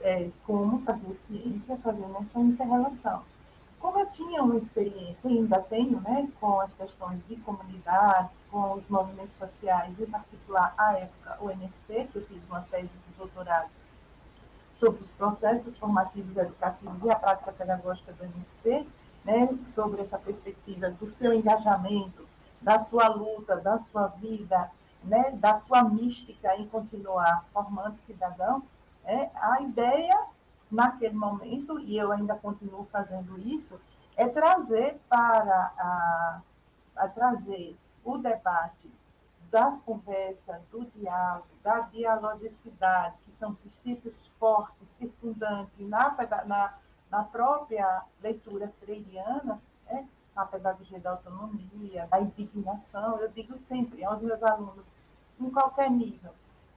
[0.00, 3.22] é, como fazer ciência fazendo essa inter-relação.
[3.78, 8.88] Como eu tinha uma experiência, ainda tenho, né, com as questões de comunidades, com os
[8.88, 13.68] movimentos sociais, em particular, à época, o MST, que eu fiz uma tese de doutorado
[14.76, 18.88] sobre os processos formativos educativos e a prática pedagógica do MST,
[19.24, 22.26] né, sobre essa perspectiva do seu engajamento,
[22.60, 24.70] da sua luta, da sua vida,
[25.02, 28.62] né, da sua mística em continuar formando cidadão,
[29.04, 30.26] é, a ideia,
[30.70, 33.80] naquele momento, e eu ainda continuo fazendo isso,
[34.16, 36.40] é trazer para a,
[36.96, 38.92] a trazer o debate
[39.50, 46.74] das conversas, do diálogo, da dialogicidade, que são princípios fortes, circundantes na, na,
[47.10, 50.08] na própria leitura freiriana, né?
[50.34, 54.96] na pedagogia da autonomia, da indignação, eu digo sempre aos meus alunos,
[55.40, 56.32] em qualquer nível,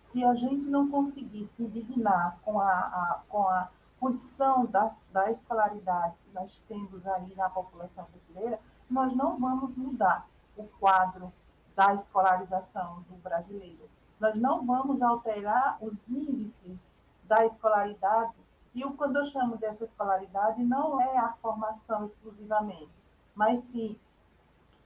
[0.08, 3.70] se a gente não conseguir se indignar com a, a, com a
[4.00, 8.58] condição da, da escolaridade que nós temos aí na população brasileira,
[8.90, 10.26] nós não vamos mudar
[10.56, 11.34] o quadro
[11.76, 13.90] da escolarização do brasileiro.
[14.18, 16.94] Nós não vamos alterar os índices
[17.26, 18.34] da escolaridade,
[18.74, 22.90] e o, quando eu chamo dessa escolaridade, não é a formação exclusivamente,
[23.36, 24.00] mas sim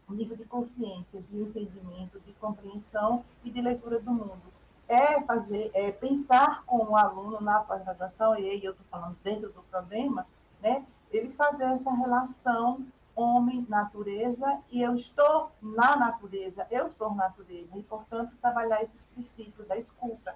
[0.10, 4.60] o nível de consciência, de entendimento, de compreensão e de leitura do mundo.
[4.91, 9.49] É fazer, é pensar com o aluno na pós-graduação, e aí eu estou falando dentro
[9.49, 10.27] do problema,
[10.61, 10.85] né?
[11.09, 12.85] ele fazer essa relação
[13.15, 19.77] homem-natureza e eu estou na natureza, eu sou natureza, e, portanto, trabalhar esses princípios da
[19.77, 20.35] escuta.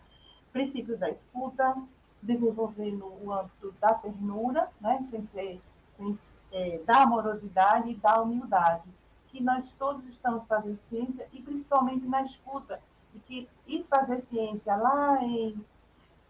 [0.51, 1.75] Princípios da escuta,
[2.21, 5.61] desenvolver no âmbito da ternura, né, sem ser,
[5.91, 6.17] sem,
[6.51, 8.89] é, da amorosidade e da humildade,
[9.27, 12.79] que nós todos estamos fazendo ciência e principalmente na escuta,
[13.15, 15.65] e que ir fazer ciência lá em,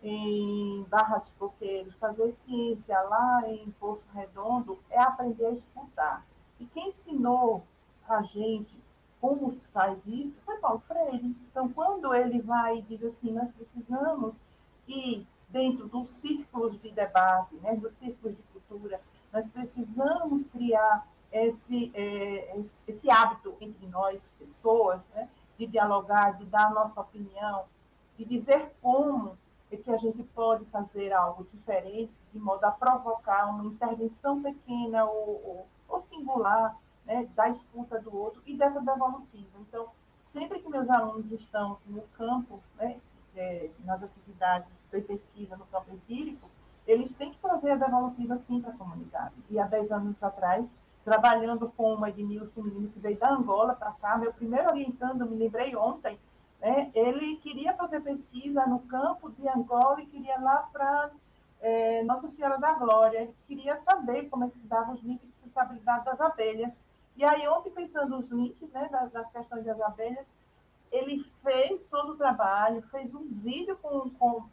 [0.03, 6.25] em Barra dos Coqueiros, fazer ciência lá em Poço Redondo, é aprender a escutar.
[6.59, 7.63] E quem ensinou
[8.07, 8.75] a gente
[9.19, 11.35] como se faz isso foi Paulo Freire.
[11.49, 14.35] Então, quando ele vai e diz assim, nós precisamos
[14.87, 19.01] ir dentro dos círculos de debate, né, dos círculos de cultura,
[19.33, 22.55] nós precisamos criar esse, é,
[22.87, 25.27] esse hábito entre nós, pessoas, né,
[25.57, 27.65] de dialogar, de dar a nossa opinião,
[28.17, 29.37] de dizer como
[29.71, 35.05] é que a gente pode fazer algo diferente, de modo a provocar uma intervenção pequena
[35.05, 39.59] ou, ou, ou singular, né, da escuta do outro e dessa devolutiva.
[39.59, 39.89] Então,
[40.21, 42.99] sempre que meus alunos estão no campo, né,
[43.35, 46.49] é, nas atividades de pesquisa no campo empírico,
[46.87, 49.33] eles têm que trazer a devolutiva sim para a comunidade.
[49.49, 50.75] E há 10 anos atrás,
[51.05, 55.37] trabalhando com uma Edmilson, menino que veio da Angola para cá, meu primeiro orientando, me
[55.37, 56.19] lembrei ontem,
[56.59, 61.11] né, ele queria fazer pesquisa no campo de Angola e queria lá para
[61.61, 65.27] é, Nossa Senhora da Glória, ele queria saber como é que se dava os links
[65.27, 66.81] de sustentabilidade das abelhas.
[67.15, 70.25] E aí, ontem, pensando os links né, das, das questões das abelhas,
[70.91, 74.43] ele fez todo o trabalho, fez um vídeo com, com,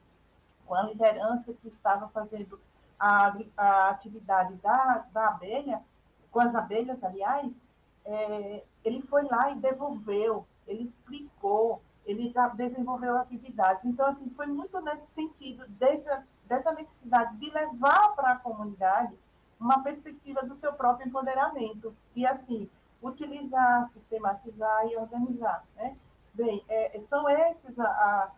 [0.66, 2.61] com a liderança que estava fazendo
[2.99, 5.83] a, a atividade da, da abelha,
[6.32, 7.64] com as abelhas, aliás,
[8.04, 13.84] é, ele foi lá e devolveu, ele explicou, ele desenvolveu atividades.
[13.84, 19.14] Então, assim, foi muito nesse sentido, dessa, dessa necessidade de levar para a comunidade
[19.60, 21.94] uma perspectiva do seu próprio empoderamento.
[22.16, 22.68] E, assim,
[23.00, 25.64] utilizar, sistematizar e organizar.
[25.76, 25.96] Né?
[26.34, 28.30] Bem, é, são esses a, a,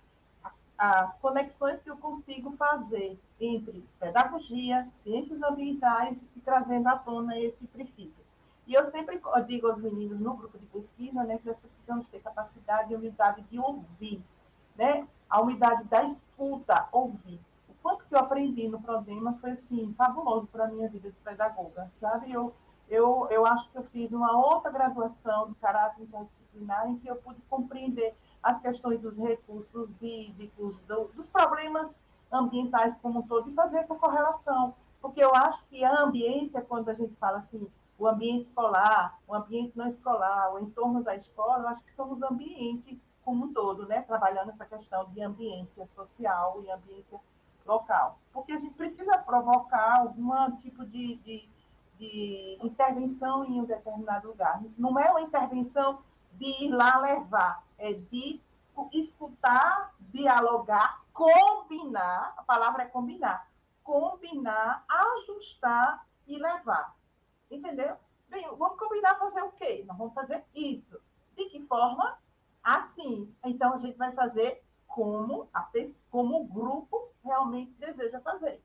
[0.76, 7.66] as, conexões que eu consigo fazer entre pedagogia, ciências ambientais e trazendo à tona esse
[7.66, 8.24] princípio.
[8.66, 12.20] E eu sempre digo aos meninos no grupo de pesquisa né, que nós precisamos ter
[12.20, 14.22] capacidade e humildade de ouvir,
[14.74, 15.06] né?
[15.28, 17.40] a humildade da escuta, ouvir.
[17.68, 21.16] O quanto que eu aprendi no problema foi assim, fabuloso para a minha vida de
[21.16, 22.32] pedagoga, sabe?
[22.32, 22.55] Eu,
[22.88, 27.16] eu, eu acho que eu fiz uma outra graduação de caráter interdisciplinar em que eu
[27.16, 28.14] pude compreender
[28.44, 31.98] as questões dos recursos hídricos, do, dos problemas
[32.30, 34.74] ambientais como um todo e fazer essa correlação.
[35.00, 37.66] Porque eu acho que a ambiência, quando a gente fala assim,
[37.98, 42.22] o ambiente escolar, o ambiente não escolar, o entorno da escola, eu acho que somos
[42.22, 44.02] ambiente como um todo, né?
[44.02, 47.18] Trabalhando essa questão de ambiência social e ambiência
[47.64, 48.18] local.
[48.30, 51.48] Porque a gente precisa provocar algum tipo de, de,
[51.98, 54.62] de intervenção em um determinado lugar.
[54.76, 56.00] Não é uma intervenção
[56.35, 58.40] de ir lá levar, é de
[58.93, 63.48] escutar, dialogar, combinar, a palavra é combinar,
[63.82, 66.94] combinar, ajustar e levar.
[67.51, 67.97] Entendeu?
[68.28, 69.85] Bem, vamos combinar fazer o quê?
[69.86, 71.01] Nós vamos fazer isso.
[71.36, 72.19] De que forma?
[72.62, 73.32] Assim.
[73.44, 75.70] Então, a gente vai fazer como, a,
[76.11, 78.62] como o grupo realmente deseja fazer.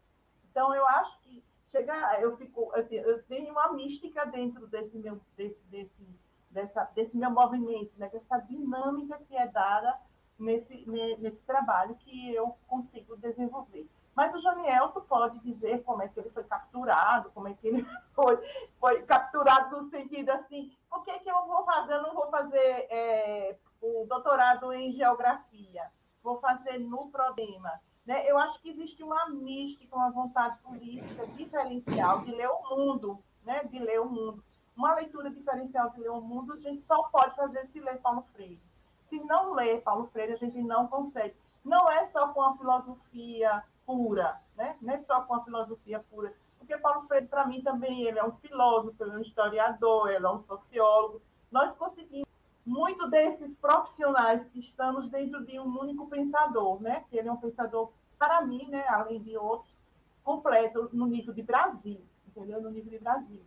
[0.49, 5.19] Então, eu acho que chegar, eu fico, assim, eu tenho uma mística dentro desse meu,
[5.35, 6.03] desse, desse,
[6.49, 8.09] dessa, desse meu movimento, né?
[8.09, 9.99] dessa dinâmica que é dada
[10.37, 10.85] nesse,
[11.19, 13.87] nesse trabalho que eu consigo desenvolver.
[14.15, 17.67] Mas o Janiel, tu pode dizer como é que ele foi capturado, como é que
[17.67, 18.37] ele foi,
[18.79, 21.93] foi capturado no sentido assim, por que, que eu vou fazer?
[21.93, 25.89] Eu não vou fazer é, o doutorado em geografia,
[26.21, 27.79] vou fazer no problema.
[28.05, 28.29] Né?
[28.29, 33.63] Eu acho que existe uma mística, uma vontade política diferencial de ler o mundo, né?
[33.65, 34.43] de ler o mundo.
[34.79, 38.23] Uma leitura diferencial de ler o mundo, a gente só pode fazer se ler Paulo
[38.31, 38.61] Freire.
[39.03, 41.35] Se não ler Paulo Freire, a gente não consegue.
[41.65, 44.77] Não é só com a filosofia pura, né?
[44.81, 46.33] Não é só com a filosofia pura.
[46.57, 50.25] Porque Paulo Freire, para mim, também ele é um filósofo, ele é um historiador, ele
[50.25, 51.21] é um sociólogo.
[51.51, 52.29] Nós conseguimos
[52.65, 57.03] muito desses profissionais que estamos dentro de um único pensador, né?
[57.09, 58.87] Que ele é um pensador, para mim, né?
[58.87, 59.75] Além de outros,
[60.23, 62.61] completo no nível de Brasil, entendeu?
[62.61, 63.41] No nível de Brasil.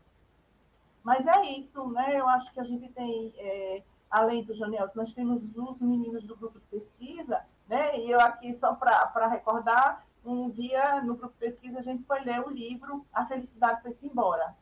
[1.03, 2.19] Mas é isso, né?
[2.19, 6.37] Eu acho que a gente tem, é, além do Janiel, nós temos os meninos do
[6.37, 7.99] grupo de pesquisa, né?
[7.99, 12.21] E eu aqui, só para recordar, um dia no grupo de pesquisa a gente foi
[12.21, 14.55] ler o livro A Felicidade Foi-se Embora.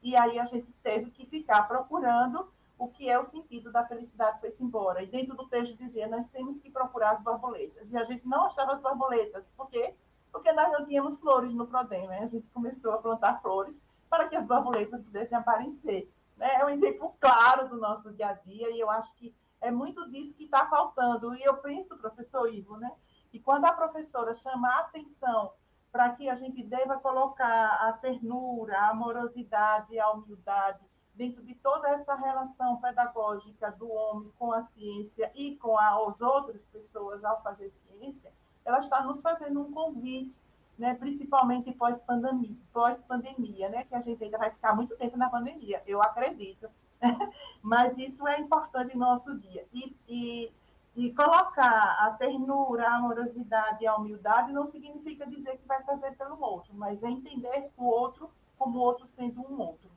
[0.00, 2.48] E aí a gente teve que ficar procurando
[2.78, 5.02] o que é o sentido da felicidade foi-se embora.
[5.02, 7.90] E dentro do texto dizia, nós temos que procurar as borboletas.
[7.90, 9.50] E a gente não achava as borboletas.
[9.56, 9.94] Por quê?
[10.30, 12.20] Porque nós não tínhamos flores no Prodem, né?
[12.20, 16.12] A gente começou a plantar flores para que as borboletas pudessem aparecer.
[16.36, 16.54] Né?
[16.54, 20.08] É um exemplo claro do nosso dia a dia e eu acho que é muito
[20.10, 21.34] disso que está faltando.
[21.34, 22.92] E eu penso, professor Ivo, né?
[23.30, 25.52] que quando a professora chama a atenção
[25.90, 30.80] para que a gente deva colocar a ternura, a amorosidade, a humildade
[31.14, 36.64] dentro de toda essa relação pedagógica do homem com a ciência e com as outras
[36.66, 38.32] pessoas ao fazer ciência,
[38.64, 40.32] ela está nos fazendo um convite,
[40.78, 45.82] né, principalmente pós-pandemia, pós-pandemia, né, que a gente ainda vai ficar muito tempo na pandemia,
[45.86, 46.68] eu acredito.
[47.62, 49.66] Mas isso é importante no nosso dia.
[49.72, 50.52] E, e,
[50.96, 56.16] e colocar a ternura, a amorosidade e a humildade não significa dizer que vai fazer
[56.16, 59.88] pelo outro, mas é entender o outro como o outro sendo um outro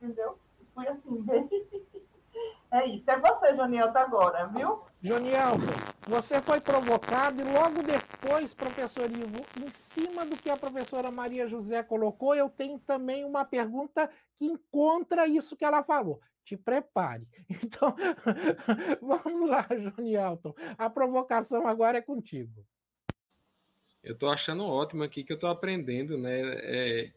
[0.00, 0.38] entendeu?
[0.74, 1.48] Fui assim, bem.
[2.70, 4.82] É isso, é você, Jonielto, agora, viu?
[5.02, 5.66] Jonielto,
[6.06, 11.48] você foi provocado e logo depois, professor Ivo, em cima do que a professora Maria
[11.48, 16.20] José colocou, eu tenho também uma pergunta que encontra isso que ela falou.
[16.44, 17.26] Te prepare.
[17.62, 17.94] Então,
[19.00, 20.54] vamos lá, Jonielton.
[20.76, 22.64] A provocação agora é contigo.
[24.02, 26.40] Eu estou achando ótimo aqui que eu estou aprendendo, né?
[26.40, 27.12] É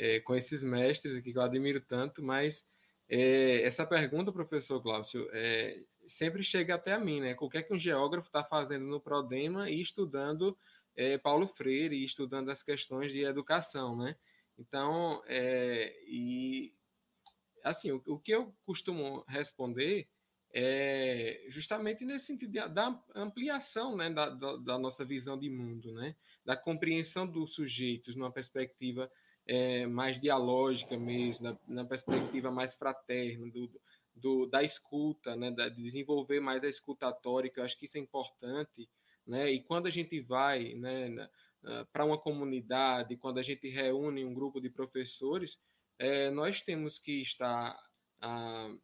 [0.00, 2.64] é, com esses mestres aqui que eu admiro tanto, mas
[3.06, 5.78] é, essa pergunta, professor Glaucio, é,
[6.10, 7.36] sempre chega até a mim, né?
[7.40, 10.56] O que é que um geógrafo está fazendo no Prodema e estudando
[10.96, 14.16] é, Paulo Freire e estudando as questões de educação, né?
[14.58, 16.74] Então, é, e
[17.64, 20.08] assim, o, o, que eu costumo responder
[20.52, 25.92] é justamente nesse sentido de, da ampliação né, da, da, da, nossa visão de mundo,
[25.92, 26.16] né?
[26.44, 29.10] da compreensão dos sujeitos numa perspectiva
[29.46, 33.70] é, mais dialógica mesmo, na, na, perspectiva mais fraterna, do,
[34.20, 38.00] do, da escuta, né, de desenvolver mais a escutatória, que eu acho que isso é
[38.00, 38.88] importante,
[39.26, 41.28] né, e quando a gente vai né,
[41.92, 45.58] para uma comunidade, quando a gente reúne um grupo de professores,
[45.98, 47.78] é, nós temos que estar
[48.20, 48.74] ah,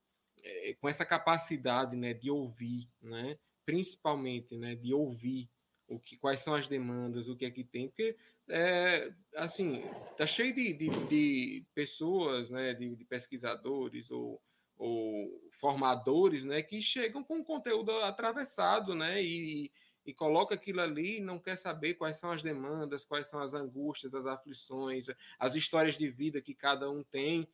[0.42, 5.48] é, com essa capacidade né, de ouvir, né, principalmente né, de ouvir
[5.88, 8.16] o que, quais são as demandas, o que é que tem, porque
[8.48, 9.82] é, assim
[10.16, 14.40] tá cheio de, de, de pessoas, né, de, de, pesquisadores ou,
[14.76, 19.70] ou formadores, né, que chegam com conteúdo atravessado, né, e,
[20.04, 23.54] e coloca aquilo ali, e não quer saber quais são as demandas, quais são as
[23.54, 25.06] angústias, as aflições,
[25.38, 27.48] as histórias de vida que cada um tem,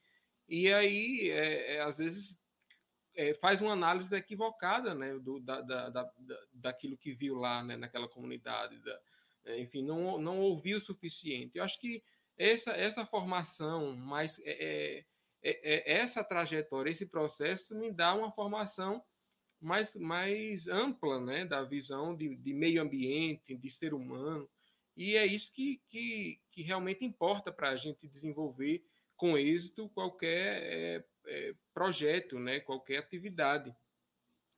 [0.49, 2.39] e aí é, é, às vezes
[3.15, 6.13] é, faz uma análise equivocada né, do, da, da, da,
[6.53, 8.79] daquilo que viu lá né, naquela comunidade.
[8.81, 9.01] Da,
[9.45, 11.57] é, enfim, não, não ouviu o suficiente.
[11.57, 12.03] Eu acho que
[12.37, 15.05] essa, essa formação, mais é, é,
[15.43, 19.03] essa trajetória, esse processo me dá uma formação
[19.61, 24.49] mais, mais ampla né, da visão de, de meio ambiente, de ser humano.
[24.97, 28.85] E é isso que, que, que realmente importa para a gente desenvolver
[29.17, 33.75] com êxito qualquer é, é, projeto, né, qualquer atividade.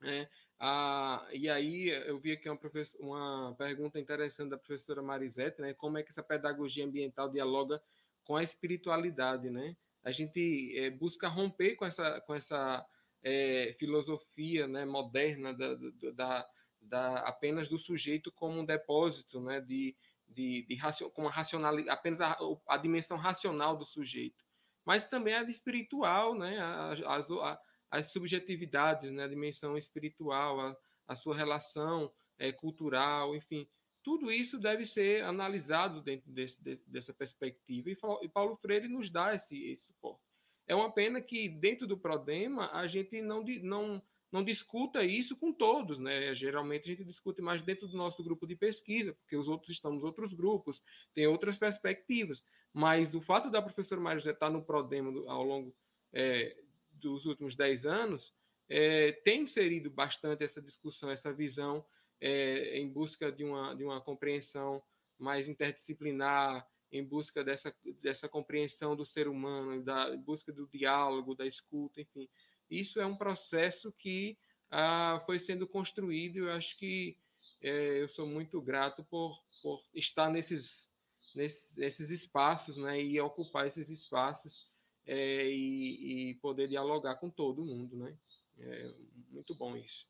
[0.00, 0.28] Né?
[0.58, 2.58] Ah, e aí eu vi aqui uma,
[3.00, 7.82] uma pergunta interessante da professora Marisete, né, como é que essa pedagogia ambiental dialoga
[8.24, 9.76] com a espiritualidade, né?
[10.04, 12.84] A gente é, busca romper com essa, com essa
[13.22, 15.74] é, filosofia né, moderna da,
[16.12, 16.48] da,
[16.80, 19.96] da, apenas do sujeito como um depósito né, de,
[20.28, 20.78] de, de
[21.14, 22.36] com a racionalidade, apenas a,
[22.68, 24.44] a dimensão racional do sujeito
[24.84, 26.58] mas também a espiritual, né?
[26.60, 27.58] As, as,
[27.90, 29.24] as subjetividades, né?
[29.24, 30.76] a dimensão espiritual, a,
[31.08, 33.66] a sua relação é, cultural, enfim,
[34.04, 37.90] tudo isso deve ser analisado dentro desse, de, dessa perspectiva.
[37.90, 40.20] E, Paulo Freire nos dá esse, esse suporte.
[40.66, 44.02] É uma pena que dentro do Prodema a gente não, não
[44.34, 46.34] não discuta isso com todos, né?
[46.34, 49.92] Geralmente a gente discute mais dentro do nosso grupo de pesquisa, porque os outros estão
[49.92, 50.82] nos outros grupos,
[51.14, 52.42] tem outras perspectivas.
[52.72, 55.72] Mas o fato da professora Maria José estar no Prodemo ao longo
[56.12, 56.56] é,
[56.90, 58.34] dos últimos dez anos
[58.68, 61.86] é, tem inserido bastante essa discussão, essa visão
[62.26, 64.82] é, em busca de uma, de uma compreensão
[65.18, 71.34] mais interdisciplinar, em busca dessa, dessa compreensão do ser humano, da, em busca do diálogo,
[71.34, 72.26] da escuta, enfim.
[72.70, 74.38] Isso é um processo que
[74.70, 76.38] ah, foi sendo construído.
[76.38, 77.18] Eu acho que
[77.60, 80.88] é, eu sou muito grato por, por estar nesses
[81.34, 84.66] nesses, nesses espaços, né, e ocupar esses espaços
[85.04, 88.16] é, e, e, poder dialogar com todo mundo, né?
[88.56, 88.94] É
[89.30, 90.06] muito bom isso.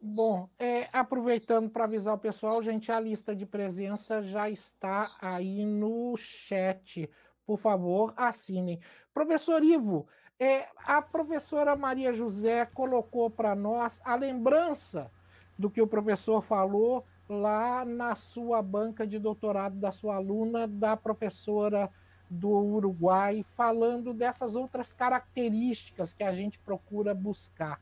[0.00, 5.64] Bom, é, aproveitando para avisar o pessoal, gente, a lista de presença já está aí
[5.64, 7.10] no chat.
[7.46, 8.78] Por favor, assinem.
[9.14, 10.06] Professor Ivo,
[10.38, 15.10] é, a professora Maria José colocou para nós a lembrança
[15.58, 20.96] do que o professor falou lá na sua banca de doutorado da sua aluna, da
[20.96, 21.90] professora
[22.28, 27.80] do Uruguai, falando dessas outras características que a gente procura buscar.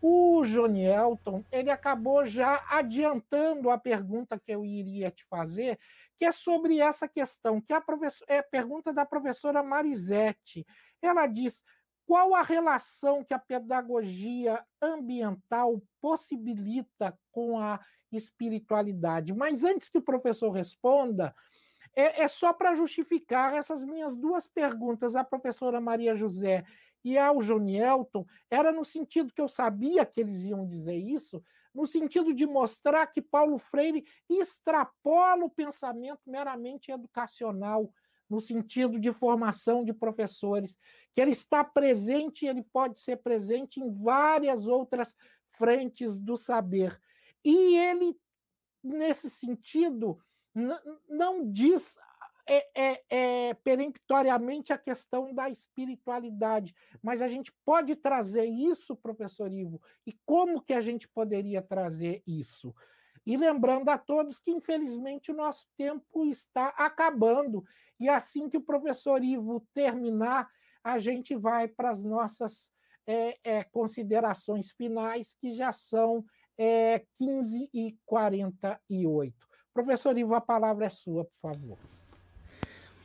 [0.00, 5.78] O Johnny Elton, ele acabou já adiantando a pergunta que eu iria te fazer,
[6.18, 7.84] que é sobre essa questão, que é a,
[8.28, 10.66] é a pergunta da professora Marisete.
[11.02, 11.62] Ela diz:
[12.06, 17.80] qual a relação que a pedagogia ambiental possibilita com a
[18.12, 19.32] espiritualidade?
[19.32, 21.34] Mas antes que o professor responda,
[21.96, 26.64] é, é só para justificar essas minhas duas perguntas à professora Maria José
[27.04, 31.42] e ao Johnny Elton, era no sentido que eu sabia que eles iam dizer isso,
[31.74, 37.92] no sentido de mostrar que Paulo Freire extrapola o pensamento meramente educacional,
[38.30, 40.78] no sentido de formação de professores,
[41.14, 45.14] que ele está presente, ele pode ser presente em várias outras
[45.58, 46.98] frentes do saber.
[47.44, 48.16] E ele,
[48.82, 50.18] nesse sentido,
[51.08, 51.98] não diz
[52.46, 59.52] é, é, é, peremptoriamente a questão da espiritualidade, mas a gente pode trazer isso, professor
[59.52, 62.74] Ivo, e como que a gente poderia trazer isso?
[63.26, 67.64] E lembrando a todos que, infelizmente, o nosso tempo está acabando,
[67.98, 70.48] e assim que o professor Ivo terminar,
[70.82, 72.70] a gente vai para as nossas
[73.06, 76.22] é, é, considerações finais, que já são
[76.58, 79.34] é, 15 e 48.
[79.72, 81.93] Professor Ivo, a palavra é sua, por favor.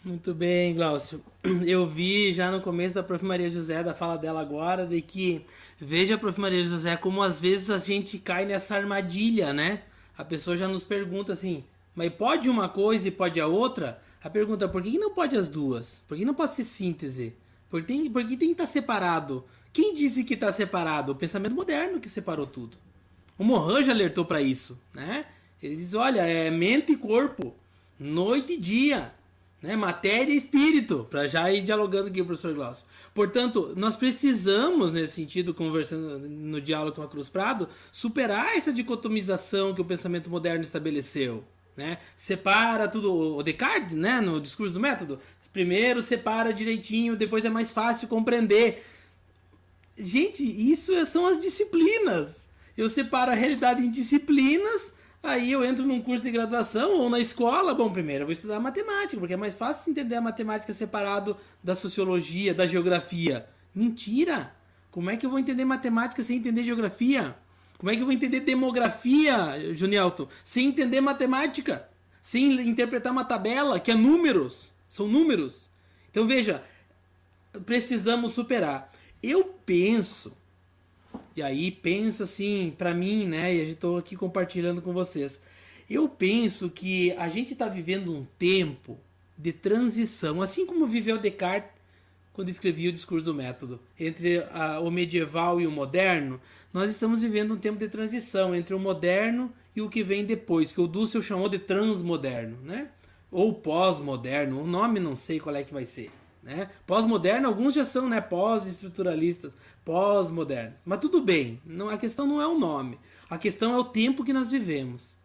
[0.04, 1.22] Muito bem, Glaucio.
[1.68, 3.24] Eu vi já no começo da Prof.
[3.26, 5.42] Maria José, da fala dela agora, de que
[5.78, 6.40] veja, Prof.
[6.40, 9.82] Maria José, como às vezes a gente cai nessa armadilha, né?
[10.18, 14.02] A pessoa já nos pergunta assim, mas pode uma coisa e pode a outra?
[14.24, 16.02] A pergunta, por que não pode as duas?
[16.08, 17.36] Por que não pode ser síntese?
[17.70, 19.44] Por que tem, por que, tem que estar separado?
[19.74, 21.12] Quem disse que está separado?
[21.12, 22.78] O pensamento moderno que separou tudo.
[23.38, 25.26] O Mohan já alertou para isso, né?
[25.62, 27.54] Ele diz, olha, é mente e corpo,
[28.00, 29.19] noite e dia
[29.62, 29.76] né?
[29.76, 32.86] Matéria e espírito, para já ir dialogando aqui, professor Glaucio.
[33.14, 39.74] Portanto, nós precisamos, nesse sentido, conversando no diálogo com a Cruz Prado, superar essa dicotomização
[39.74, 41.44] que o pensamento moderno estabeleceu.
[41.76, 41.98] Né?
[42.16, 45.18] Separa tudo, o Descartes, né, no discurso do método,
[45.52, 48.84] primeiro separa direitinho, depois é mais fácil compreender.
[49.98, 52.48] Gente, isso são as disciplinas.
[52.78, 57.20] Eu separo a realidade em disciplinas Aí eu entro num curso de graduação ou na
[57.20, 57.74] escola.
[57.74, 61.76] Bom, primeiro eu vou estudar matemática, porque é mais fácil entender a matemática separado da
[61.76, 63.48] sociologia, da geografia.
[63.76, 64.56] Mentira!
[64.90, 67.36] Como é que eu vou entender matemática sem entender geografia?
[67.78, 71.88] Como é que eu vou entender demografia, Junielton, sem entender matemática?
[72.22, 74.72] Sem interpretar uma tabela que é números?
[74.90, 75.70] São números.
[76.10, 76.64] Então veja,
[77.66, 78.92] precisamos superar.
[79.22, 80.36] Eu penso
[81.36, 85.42] e aí penso assim, para mim, né, e estou aqui compartilhando com vocês.
[85.90, 88.98] Eu penso que a gente está vivendo um tempo
[89.38, 91.80] de transição, assim como viveu Descartes
[92.40, 96.40] quando escrevia o discurso do método, entre a, o medieval e o moderno,
[96.72, 100.72] nós estamos vivendo um tempo de transição entre o moderno e o que vem depois,
[100.72, 102.88] que o Dussel chamou de transmoderno, né?
[103.30, 106.12] Ou pós-moderno, o nome não sei qual é que vai ser.
[106.42, 106.70] Né?
[106.88, 110.80] Pós-moderno, alguns já são né, pós-estruturalistas, pós-modernos.
[110.86, 112.98] Mas tudo bem, não, a questão não é o nome,
[113.30, 115.20] a questão é o tempo que nós vivemos.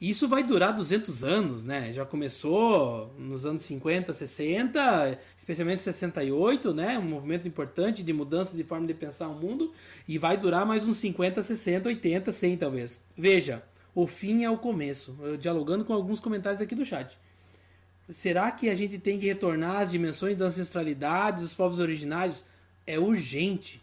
[0.00, 1.92] Isso vai durar 200 anos, né?
[1.92, 6.98] Já começou nos anos 50, 60, especialmente 68, né?
[6.98, 9.70] Um movimento importante de mudança de forma de pensar o mundo
[10.06, 13.00] e vai durar mais uns 50, 60, 80, 100 talvez.
[13.16, 13.62] Veja,
[13.94, 15.16] o fim é o começo.
[15.22, 17.16] Eu dialogando com alguns comentários aqui do chat.
[18.08, 22.44] Será que a gente tem que retornar às dimensões da ancestralidade dos povos originários?
[22.86, 23.82] É urgente.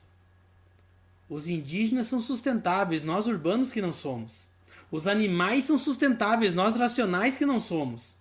[1.28, 4.46] Os indígenas são sustentáveis, nós urbanos que não somos.
[4.92, 8.16] Os animais são sustentáveis, nós racionais que não somos.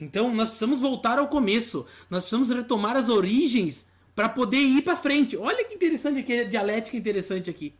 [0.00, 1.84] Então nós precisamos voltar ao começo.
[2.08, 5.36] Nós precisamos retomar as origens para poder ir para frente.
[5.36, 7.74] Olha que interessante a dialética interessante aqui.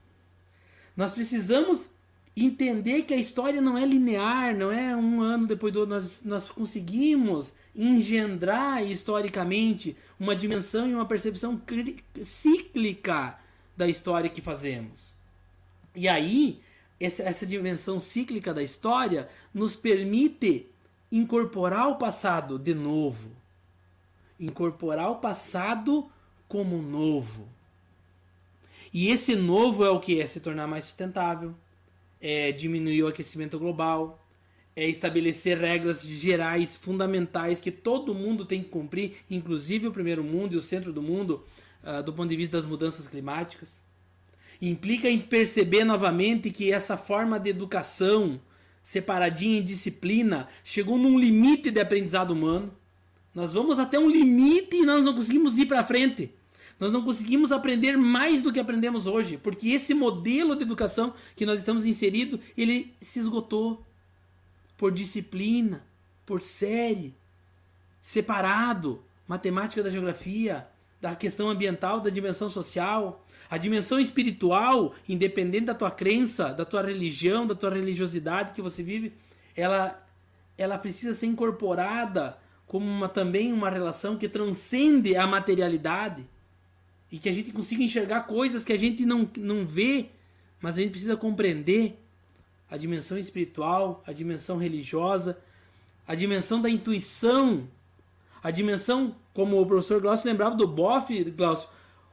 [0.97, 1.89] Nós precisamos
[2.37, 5.95] entender que a história não é linear, não é um ano depois do outro.
[5.95, 11.61] Nós, nós conseguimos engendrar historicamente uma dimensão e uma percepção
[12.21, 13.39] cíclica
[13.77, 15.15] da história que fazemos.
[15.95, 16.61] E aí,
[17.01, 20.67] essa, essa dimensão cíclica da história nos permite
[21.11, 23.31] incorporar o passado de novo.
[24.41, 26.11] Incorporar o passado
[26.49, 27.47] como novo.
[28.93, 30.21] E esse novo é o que?
[30.21, 31.55] É se tornar mais sustentável,
[32.23, 34.23] é diminuir o aquecimento global,
[34.74, 40.55] é estabelecer regras gerais fundamentais que todo mundo tem que cumprir, inclusive o primeiro mundo
[40.55, 41.44] e o centro do mundo,
[41.82, 43.82] uh, do ponto de vista das mudanças climáticas.
[44.61, 48.40] Implica em perceber novamente que essa forma de educação
[48.82, 52.73] separadinha em disciplina chegou num limite de aprendizado humano.
[53.35, 56.31] Nós vamos até um limite e nós não conseguimos ir para frente.
[56.83, 61.47] Nós não conseguimos aprender mais do que aprendemos hoje, porque esse modelo de educação que
[61.47, 63.87] nós estamos inserido, ele se esgotou
[64.77, 65.87] por disciplina,
[66.27, 67.15] por série,
[68.01, 70.67] separado, matemática da geografia,
[71.01, 76.83] da questão ambiental, da dimensão social, a dimensão espiritual, independente da tua crença, da tua
[76.83, 79.13] religião, da tua religiosidade que você vive,
[79.55, 80.05] ela
[80.59, 82.37] ela precisa ser incorporada
[82.67, 86.29] como uma, também uma relação que transcende a materialidade
[87.12, 90.06] e que a gente consiga enxergar coisas que a gente não, não vê,
[90.62, 92.02] mas a gente precisa compreender
[92.70, 95.39] a dimensão espiritual, a dimensão religiosa,
[96.09, 97.68] a dimensão da intuição,
[98.43, 101.68] a dimensão, como o professor Glaucio lembrava do Boff, Glaucio,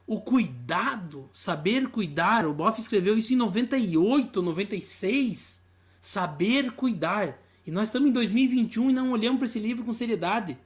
[0.06, 2.44] o cuidado, saber cuidar.
[2.44, 5.62] O Boff escreveu isso em 98, 96.
[6.00, 7.40] Saber cuidar.
[7.66, 10.58] E nós estamos em 2021 e não olhamos para esse livro com seriedade.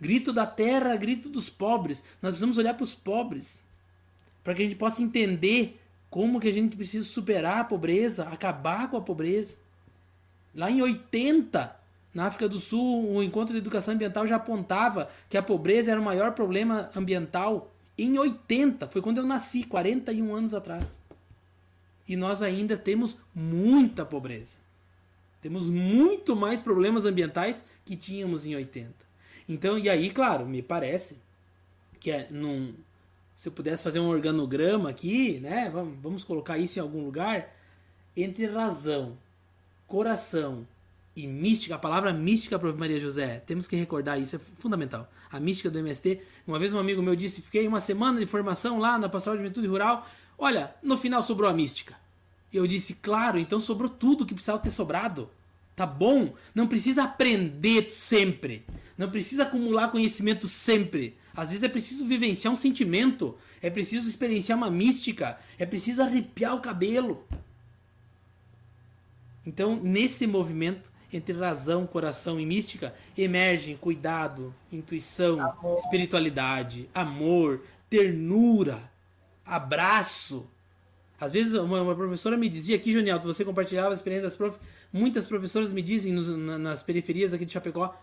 [0.00, 2.02] Grito da terra, grito dos pobres.
[2.22, 3.66] Nós precisamos olhar para os pobres.
[4.44, 5.80] Para que a gente possa entender
[6.10, 9.56] como que a gente precisa superar a pobreza, acabar com a pobreza.
[10.54, 11.76] Lá em 80,
[12.14, 16.00] na África do Sul, o encontro de educação ambiental já apontava que a pobreza era
[16.00, 17.70] o maior problema ambiental.
[17.96, 21.00] Em 80, foi quando eu nasci, 41 anos atrás.
[22.06, 24.56] E nós ainda temos muita pobreza.
[25.42, 29.07] Temos muito mais problemas ambientais que tínhamos em 80.
[29.48, 31.22] Então, e aí, claro, me parece
[31.98, 32.74] que é num,
[33.36, 35.70] se eu pudesse fazer um organograma aqui, né?
[35.72, 37.54] Vamos, vamos colocar isso em algum lugar.
[38.16, 39.16] Entre razão,
[39.86, 40.66] coração
[41.14, 45.10] e mística, a palavra mística para Maria José, temos que recordar isso, é fundamental.
[45.30, 46.20] A mística do MST.
[46.46, 49.44] Uma vez um amigo meu disse: fiquei uma semana de formação lá na Pastoral de
[49.44, 50.06] Juventude Rural.
[50.36, 51.96] Olha, no final sobrou a mística.
[52.52, 55.30] Eu disse: claro, então sobrou tudo que precisava ter sobrado.
[55.78, 56.34] Tá bom?
[56.52, 58.66] Não precisa aprender sempre.
[58.98, 61.16] Não precisa acumular conhecimento sempre.
[61.32, 66.56] Às vezes é preciso vivenciar um sentimento, é preciso experienciar uma mística, é preciso arrepiar
[66.56, 67.24] o cabelo.
[69.46, 75.78] Então, nesse movimento entre razão, coração e mística, emergem cuidado, intuição, amor.
[75.78, 78.90] espiritualidade, amor, ternura,
[79.46, 80.50] abraço.
[81.20, 84.58] Às vezes, uma, uma professora me dizia aqui, Jonialto, você compartilhava a experiência das prof...
[84.92, 87.94] Muitas professoras me dizem nos, nas periferias aqui de Chapecó,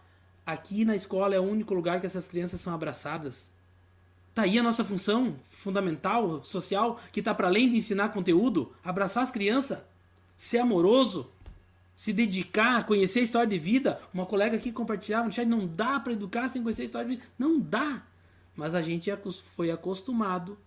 [0.46, 3.50] Aqui na escola é o único lugar que essas crianças são abraçadas.
[4.34, 9.24] Tá aí a nossa função fundamental, social, que está para além de ensinar conteúdo, abraçar
[9.24, 9.80] as crianças,
[10.38, 11.32] ser amoroso,
[11.96, 14.00] se dedicar, conhecer a história de vida.
[14.14, 17.16] Uma colega aqui compartilhava no chat, não dá para educar sem conhecer a história de
[17.16, 17.28] vida.
[17.40, 18.06] Não dá.
[18.56, 19.12] Mas a gente
[19.56, 20.60] foi acostumado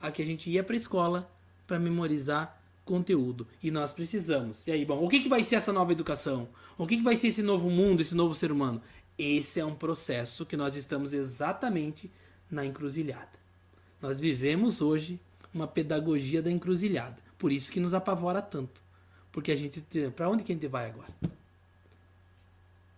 [0.00, 1.30] a que a gente ia para escola
[1.68, 3.46] para memorizar conteúdo.
[3.62, 4.66] E nós precisamos.
[4.66, 6.48] E aí, bom, o que, que vai ser essa nova educação?
[6.78, 8.80] O que, que vai ser esse novo mundo, esse novo ser humano?
[9.18, 12.10] Esse é um processo que nós estamos exatamente
[12.50, 13.38] na encruzilhada.
[14.00, 15.20] Nós vivemos hoje
[15.52, 17.16] uma pedagogia da encruzilhada.
[17.36, 18.82] Por isso que nos apavora tanto.
[19.30, 19.84] Porque a gente.
[20.16, 21.12] Para onde que a gente vai agora?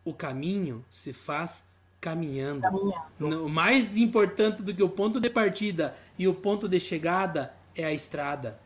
[0.04, 1.64] O caminho se faz
[2.00, 2.62] caminhando.
[2.62, 3.48] caminhando.
[3.48, 7.92] Mais importante do que o ponto de partida e o ponto de chegada é a
[7.92, 8.58] estrada,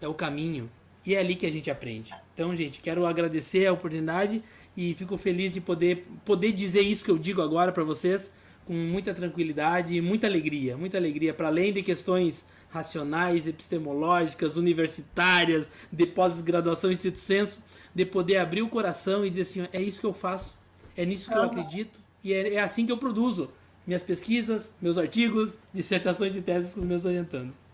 [0.00, 0.70] é o caminho.
[1.04, 2.14] E é ali que a gente aprende.
[2.32, 4.42] Então, gente, quero agradecer a oportunidade
[4.76, 8.30] e fico feliz de poder, poder dizer isso que eu digo agora para vocês
[8.64, 10.76] com muita tranquilidade e muita alegria.
[10.76, 18.06] Muita alegria, para além de questões racionais, epistemológicas, universitárias, de pós-graduação em estrito senso, de
[18.06, 20.56] poder abrir o coração e dizer assim: é isso que eu faço,
[20.96, 23.50] é nisso que eu acredito e é, é assim que eu produzo
[23.86, 27.71] minhas pesquisas, meus artigos, dissertações e teses com os meus orientandos.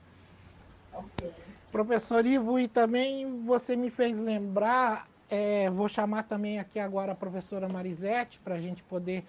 [1.70, 7.14] Professor Ivo, e também você me fez lembrar é, vou chamar também aqui agora a
[7.14, 9.24] professora Marisete para a gente poder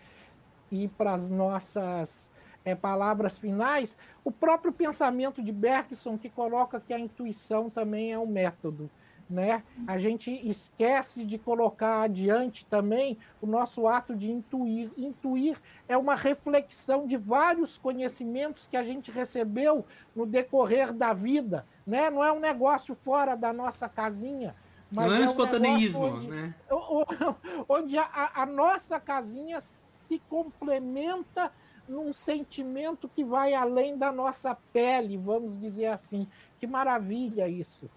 [0.71, 2.29] ir para as nossas
[2.63, 3.97] é, palavras finais.
[4.23, 8.89] O próprio pensamento de Bergson que coloca que a intuição também é um método.
[9.29, 9.61] Né?
[9.85, 14.89] A gente esquece de colocar adiante também o nosso ato de intuir.
[14.97, 19.85] Intuir é uma reflexão de vários conhecimentos que a gente recebeu
[20.15, 22.09] no decorrer da vida, né?
[22.09, 24.55] Não é um negócio fora da nossa casinha,
[24.91, 26.55] Mas não é um espontaneísmo, onde, né?
[27.69, 31.51] Onde a, a nossa casinha se complementa
[31.87, 36.27] num sentimento que vai além da nossa pele, vamos dizer assim.
[36.59, 37.89] Que maravilha isso,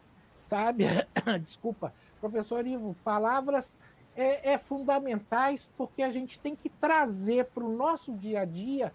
[0.43, 0.85] sabe?
[1.41, 3.79] Desculpa, professor Ivo, palavras
[4.15, 8.93] é, é fundamentais porque a gente tem que trazer para o nosso dia a dia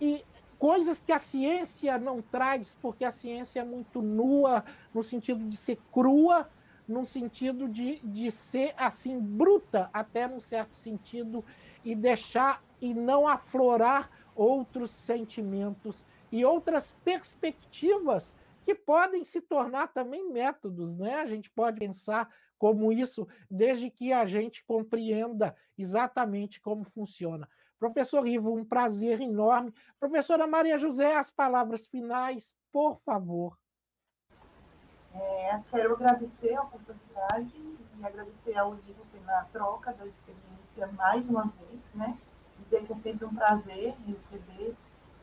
[0.00, 0.24] e
[0.58, 5.56] coisas que a ciência não traz, porque a ciência é muito nua, no sentido de
[5.56, 6.50] ser crua,
[6.86, 11.44] no sentido de, de ser assim bruta, até num certo sentido,
[11.84, 18.34] e deixar e não aflorar outros sentimentos e outras perspectivas
[18.70, 21.16] que podem se tornar também métodos, né?
[21.16, 27.48] A gente pode pensar como isso, desde que a gente compreenda exatamente como funciona.
[27.80, 29.74] Professor Ivo, um prazer enorme.
[29.98, 33.58] Professora Maria José, as palavras finais, por favor.
[35.14, 41.52] É, quero agradecer a oportunidade e agradecer ao Ivo pela troca da experiência mais uma
[41.58, 42.16] vez, né?
[42.60, 44.76] Dizer que é sempre um prazer receber,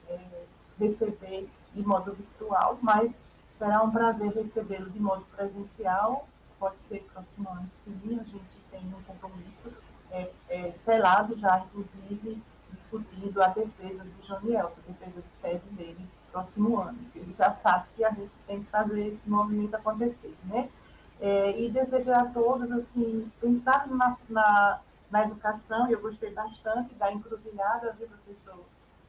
[0.09, 0.43] é,
[0.77, 3.25] receber de modo virtual, mas
[3.57, 6.27] será um prazer recebê-lo de modo presencial.
[6.59, 9.71] Pode ser próximo ano, sim, a gente tem um compromisso
[10.11, 16.07] é, é, selado já, inclusive, discutindo a defesa do Janiel, a defesa de tese dele
[16.31, 16.97] próximo ano.
[17.15, 20.69] Ele já sabe que a gente tem que fazer esse movimento acontecer, né?
[21.19, 24.79] É, e desejar a todos, assim, pensar na, na,
[25.09, 28.63] na educação, eu gostei bastante da encruzilhada, viu, professor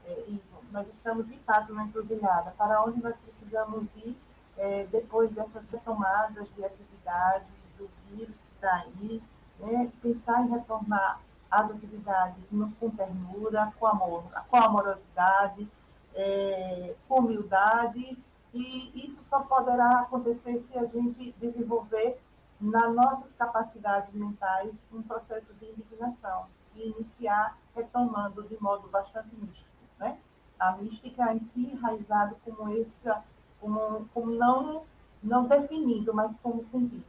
[0.07, 0.43] é, Ivo?
[0.71, 4.17] Nós estamos, de fato, na encruzilhada, para onde nós precisamos ir
[4.59, 7.49] é, depois dessas retomadas de atividades
[7.79, 9.23] do vírus que está aí,
[9.61, 9.91] né?
[10.03, 11.21] pensar em retornar
[11.51, 12.45] às atividades
[12.79, 15.69] com ternura, com amor, com amorosidade,
[16.15, 18.19] é, com humildade,
[18.53, 22.21] e isso só poderá acontecer se a gente desenvolver
[22.61, 29.69] nas nossas capacidades mentais um processo de indignação e iniciar retomando de modo bastante místico,
[29.99, 30.19] né?
[30.59, 33.23] A mística em si enraizado como essa,
[33.61, 34.85] como, como não
[35.23, 37.05] não definido, mas como sentido,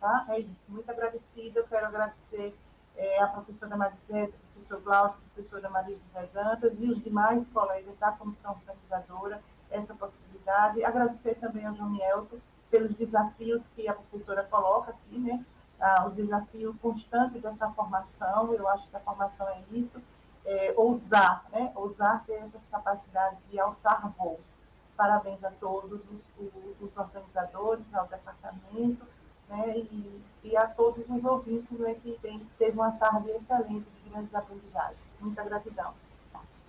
[0.00, 0.24] tá?
[0.30, 0.60] É isso.
[0.68, 1.60] Muito agradecida.
[1.60, 2.56] Eu quero agradecer
[2.96, 7.96] é, a professora Marisete, o professor Glaucio, a professora Maria José e os demais colegas
[7.98, 10.84] da comissão organizadora essa possibilidade.
[10.84, 12.40] Agradecer também ao João Mielto
[12.70, 15.44] pelos desafios que a professora coloca aqui, né?
[15.80, 20.00] Ah, o desafio constante dessa formação, eu acho que a formação é isso,
[20.44, 21.72] é, ousar, né?
[21.74, 24.59] Ousar ter essas capacidades de alçar voos.
[25.00, 29.06] Parabéns a todos os, os, organizadores, ao departamento,
[29.48, 34.10] né, e, e, a todos os ouvintes né, que tem, teve uma tarde excelente de
[34.10, 35.00] grandes aprendizagens.
[35.18, 35.94] Muita gratidão.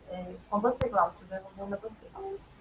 [0.08, 2.06] É, com você, Glaucio, devolvendo a você.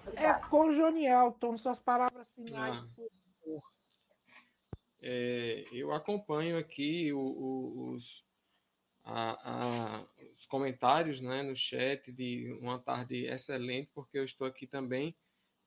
[0.05, 0.45] Obrigada.
[0.45, 2.89] É com Johnny Elton, suas palavras finais, ah.
[2.93, 3.63] por favor.
[5.01, 8.25] É, eu acompanho aqui o, o, os,
[9.05, 14.67] a, a, os comentários né, no chat de uma tarde excelente, porque eu estou aqui
[14.67, 15.15] também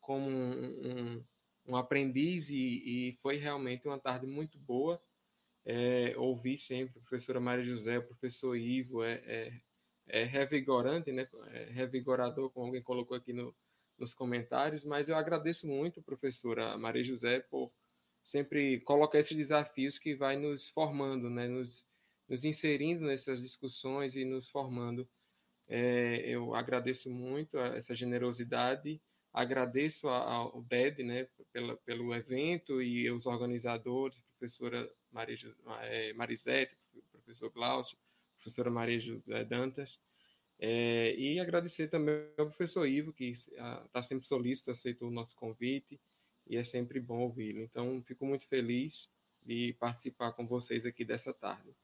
[0.04, 1.24] como um, um
[1.66, 5.00] um aprendiz e, e, foi realmente uma tarde muito boa.
[5.64, 9.60] É, ouvi sempre a professora Maria José, o professor Ivo, é, é,
[10.08, 11.26] é revigorante, né?
[11.48, 13.54] É revigorador, como alguém colocou aqui no,
[13.98, 17.72] nos comentários, mas eu agradeço muito, professora Maria José, por
[18.22, 21.48] sempre colocar esses desafios que vai nos formando, né?
[21.48, 21.84] nos,
[22.28, 25.08] nos inserindo nessas discussões e nos formando.
[25.66, 29.00] É, eu agradeço muito essa generosidade
[29.34, 34.88] Agradeço ao BED né, pela, pelo evento e os organizadores, professora
[35.82, 36.78] é, Marisete,
[37.10, 37.98] professor Glaucio,
[38.38, 39.98] professora Maria José Dantas,
[40.56, 46.00] é, e agradecer também ao professor Ivo, que está sempre solícito, aceitou o nosso convite,
[46.46, 47.60] e é sempre bom ouvi-lo.
[47.60, 49.10] Então, fico muito feliz
[49.42, 51.74] de participar com vocês aqui dessa tarde.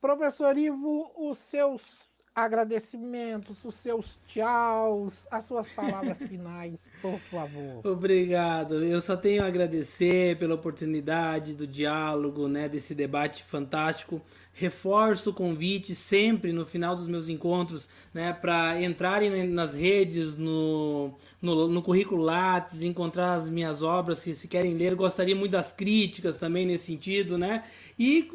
[0.00, 2.07] Professor Ivo, os seus
[2.44, 7.84] agradecimentos, os seus tchauz, as suas palavras finais, por favor.
[7.84, 8.84] Obrigado.
[8.84, 14.22] Eu só tenho a agradecer pela oportunidade do diálogo, né, desse debate fantástico.
[14.58, 21.14] Reforço o convite sempre no final dos meus encontros, né, para entrarem nas redes, no,
[21.40, 24.96] no, no currículo Lattes, encontrar as minhas obras que se querem ler.
[24.96, 27.62] Gostaria muito das críticas também nesse sentido, né?
[27.96, 28.28] E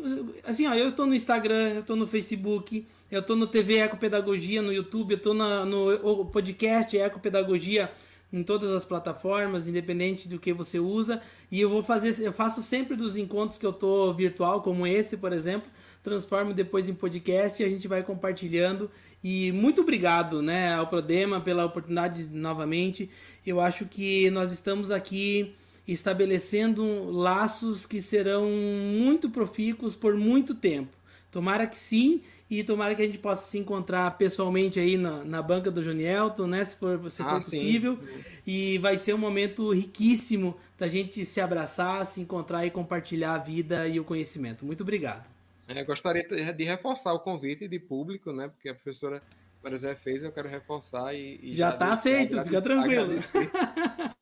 [0.45, 4.61] assim, ó, eu estou no Instagram, eu estou no Facebook, eu estou no TV Ecopedagogia
[4.61, 7.91] no YouTube, eu estou no podcast Ecopedagogia
[8.33, 11.21] em todas as plataformas, independente do que você usa.
[11.51, 15.17] E eu vou fazer, eu faço sempre dos encontros que eu tô virtual, como esse,
[15.17, 15.69] por exemplo,
[16.03, 18.91] transformo depois em podcast e a gente vai compartilhando.
[19.23, 23.09] E muito obrigado, né, ao Prodema pela oportunidade novamente.
[23.47, 25.55] Eu acho que nós estamos aqui
[25.87, 30.91] estabelecendo laços que serão muito profícuos por muito tempo.
[31.31, 35.41] Tomara que sim, e tomara que a gente possa se encontrar pessoalmente aí na, na
[35.41, 36.63] banca do Jonielton, né?
[36.63, 37.97] Se for, se for ah, possível.
[37.97, 38.41] Sim.
[38.45, 43.37] E vai ser um momento riquíssimo da gente se abraçar, se encontrar e compartilhar a
[43.39, 44.63] vida e o conhecimento.
[44.63, 45.32] Muito obrigado.
[45.67, 46.23] É, gostaria
[46.53, 48.49] de reforçar o convite de público, né?
[48.49, 49.23] Porque a professora
[49.63, 51.39] Maria fez, eu quero reforçar e.
[51.41, 53.13] e já está aceito, fica tranquilo.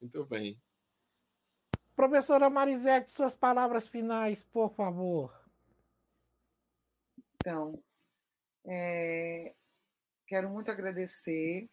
[0.00, 0.60] Muito bem.
[1.94, 5.32] Professora Marisete, suas palavras finais, por favor.
[7.36, 7.82] Então,
[8.66, 9.54] é,
[10.26, 11.70] quero muito agradecer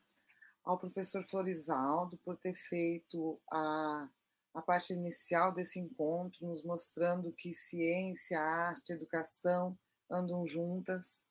[0.64, 4.08] ao professor Florisvaldo por ter feito a,
[4.54, 9.78] a parte inicial desse encontro, nos mostrando que ciência, arte, educação
[10.10, 11.26] andam juntas.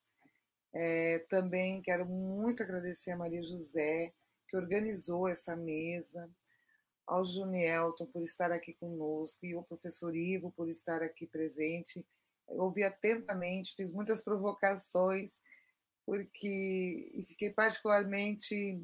[0.74, 4.12] É, também quero muito agradecer a Maria José,
[4.48, 6.30] que organizou essa mesa,
[7.06, 12.04] ao Junielton por estar aqui conosco e ao professor Ivo por estar aqui presente
[12.58, 15.40] ouvi atentamente, fiz muitas provocações,
[16.04, 18.80] porque e fiquei particularmente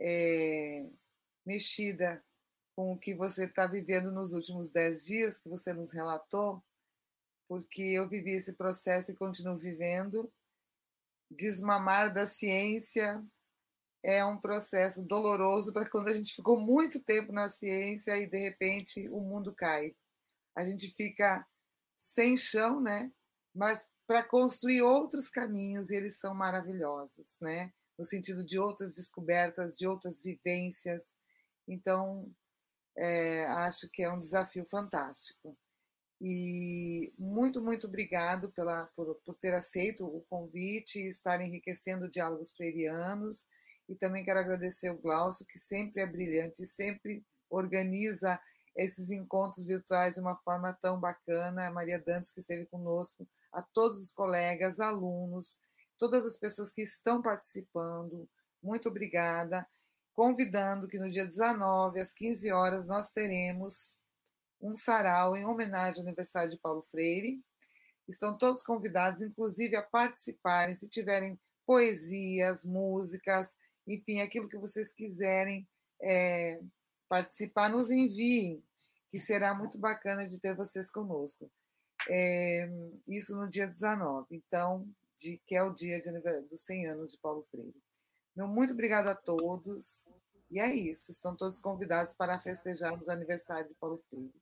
[0.00, 0.86] é,
[1.44, 2.24] mexida
[2.78, 6.62] com o que você está vivendo nos últimos dez dias, que você nos relatou,
[7.48, 10.32] porque eu vivi esse processo e continuo vivendo.
[11.28, 13.20] Desmamar da ciência
[14.00, 18.38] é um processo doloroso para quando a gente ficou muito tempo na ciência e de
[18.38, 19.96] repente o mundo cai.
[20.54, 21.44] A gente fica
[21.96, 23.10] sem chão, né?
[23.52, 27.72] Mas para construir outros caminhos, e eles são maravilhosos, né?
[27.98, 31.12] No sentido de outras descobertas, de outras vivências.
[31.66, 32.32] Então,
[32.98, 35.56] é, acho que é um desafio fantástico.
[36.20, 42.50] E muito, muito obrigado pela, por, por ter aceito o convite e estar enriquecendo diálogos
[42.50, 43.46] freirianos.
[43.88, 48.38] E também quero agradecer o Glaucio, que sempre é brilhante, sempre organiza
[48.76, 51.68] esses encontros virtuais de uma forma tão bacana.
[51.68, 55.58] A Maria Dantes, que esteve conosco, a todos os colegas, alunos,
[55.96, 58.28] todas as pessoas que estão participando,
[58.62, 59.66] muito obrigada.
[60.18, 63.96] Convidando que no dia 19, às 15 horas, nós teremos
[64.60, 67.40] um sarau em homenagem ao aniversário de Paulo Freire.
[68.08, 73.54] Estão todos convidados, inclusive, a participarem, se tiverem poesias, músicas,
[73.86, 75.68] enfim, aquilo que vocês quiserem
[76.02, 76.60] é,
[77.08, 78.60] participar, nos enviem
[79.08, 81.48] que será muito bacana de ter vocês conosco.
[82.10, 82.68] É,
[83.06, 84.84] isso no dia 19, então,
[85.16, 86.10] de, que é o dia de,
[86.48, 87.80] dos 100 anos de Paulo Freire.
[88.38, 90.08] Meu muito obrigado a todos.
[90.48, 94.32] E é isso, estão todos convidados para festejarmos o aniversário de Paulo Freire.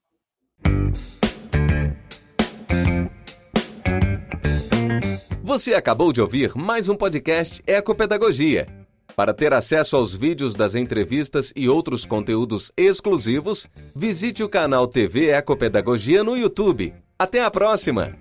[5.41, 8.67] Você acabou de ouvir mais um podcast Ecopedagogia.
[9.15, 15.31] Para ter acesso aos vídeos das entrevistas e outros conteúdos exclusivos, visite o canal TV
[15.31, 16.93] Ecopedagogia no YouTube.
[17.17, 18.15] Até a próxima!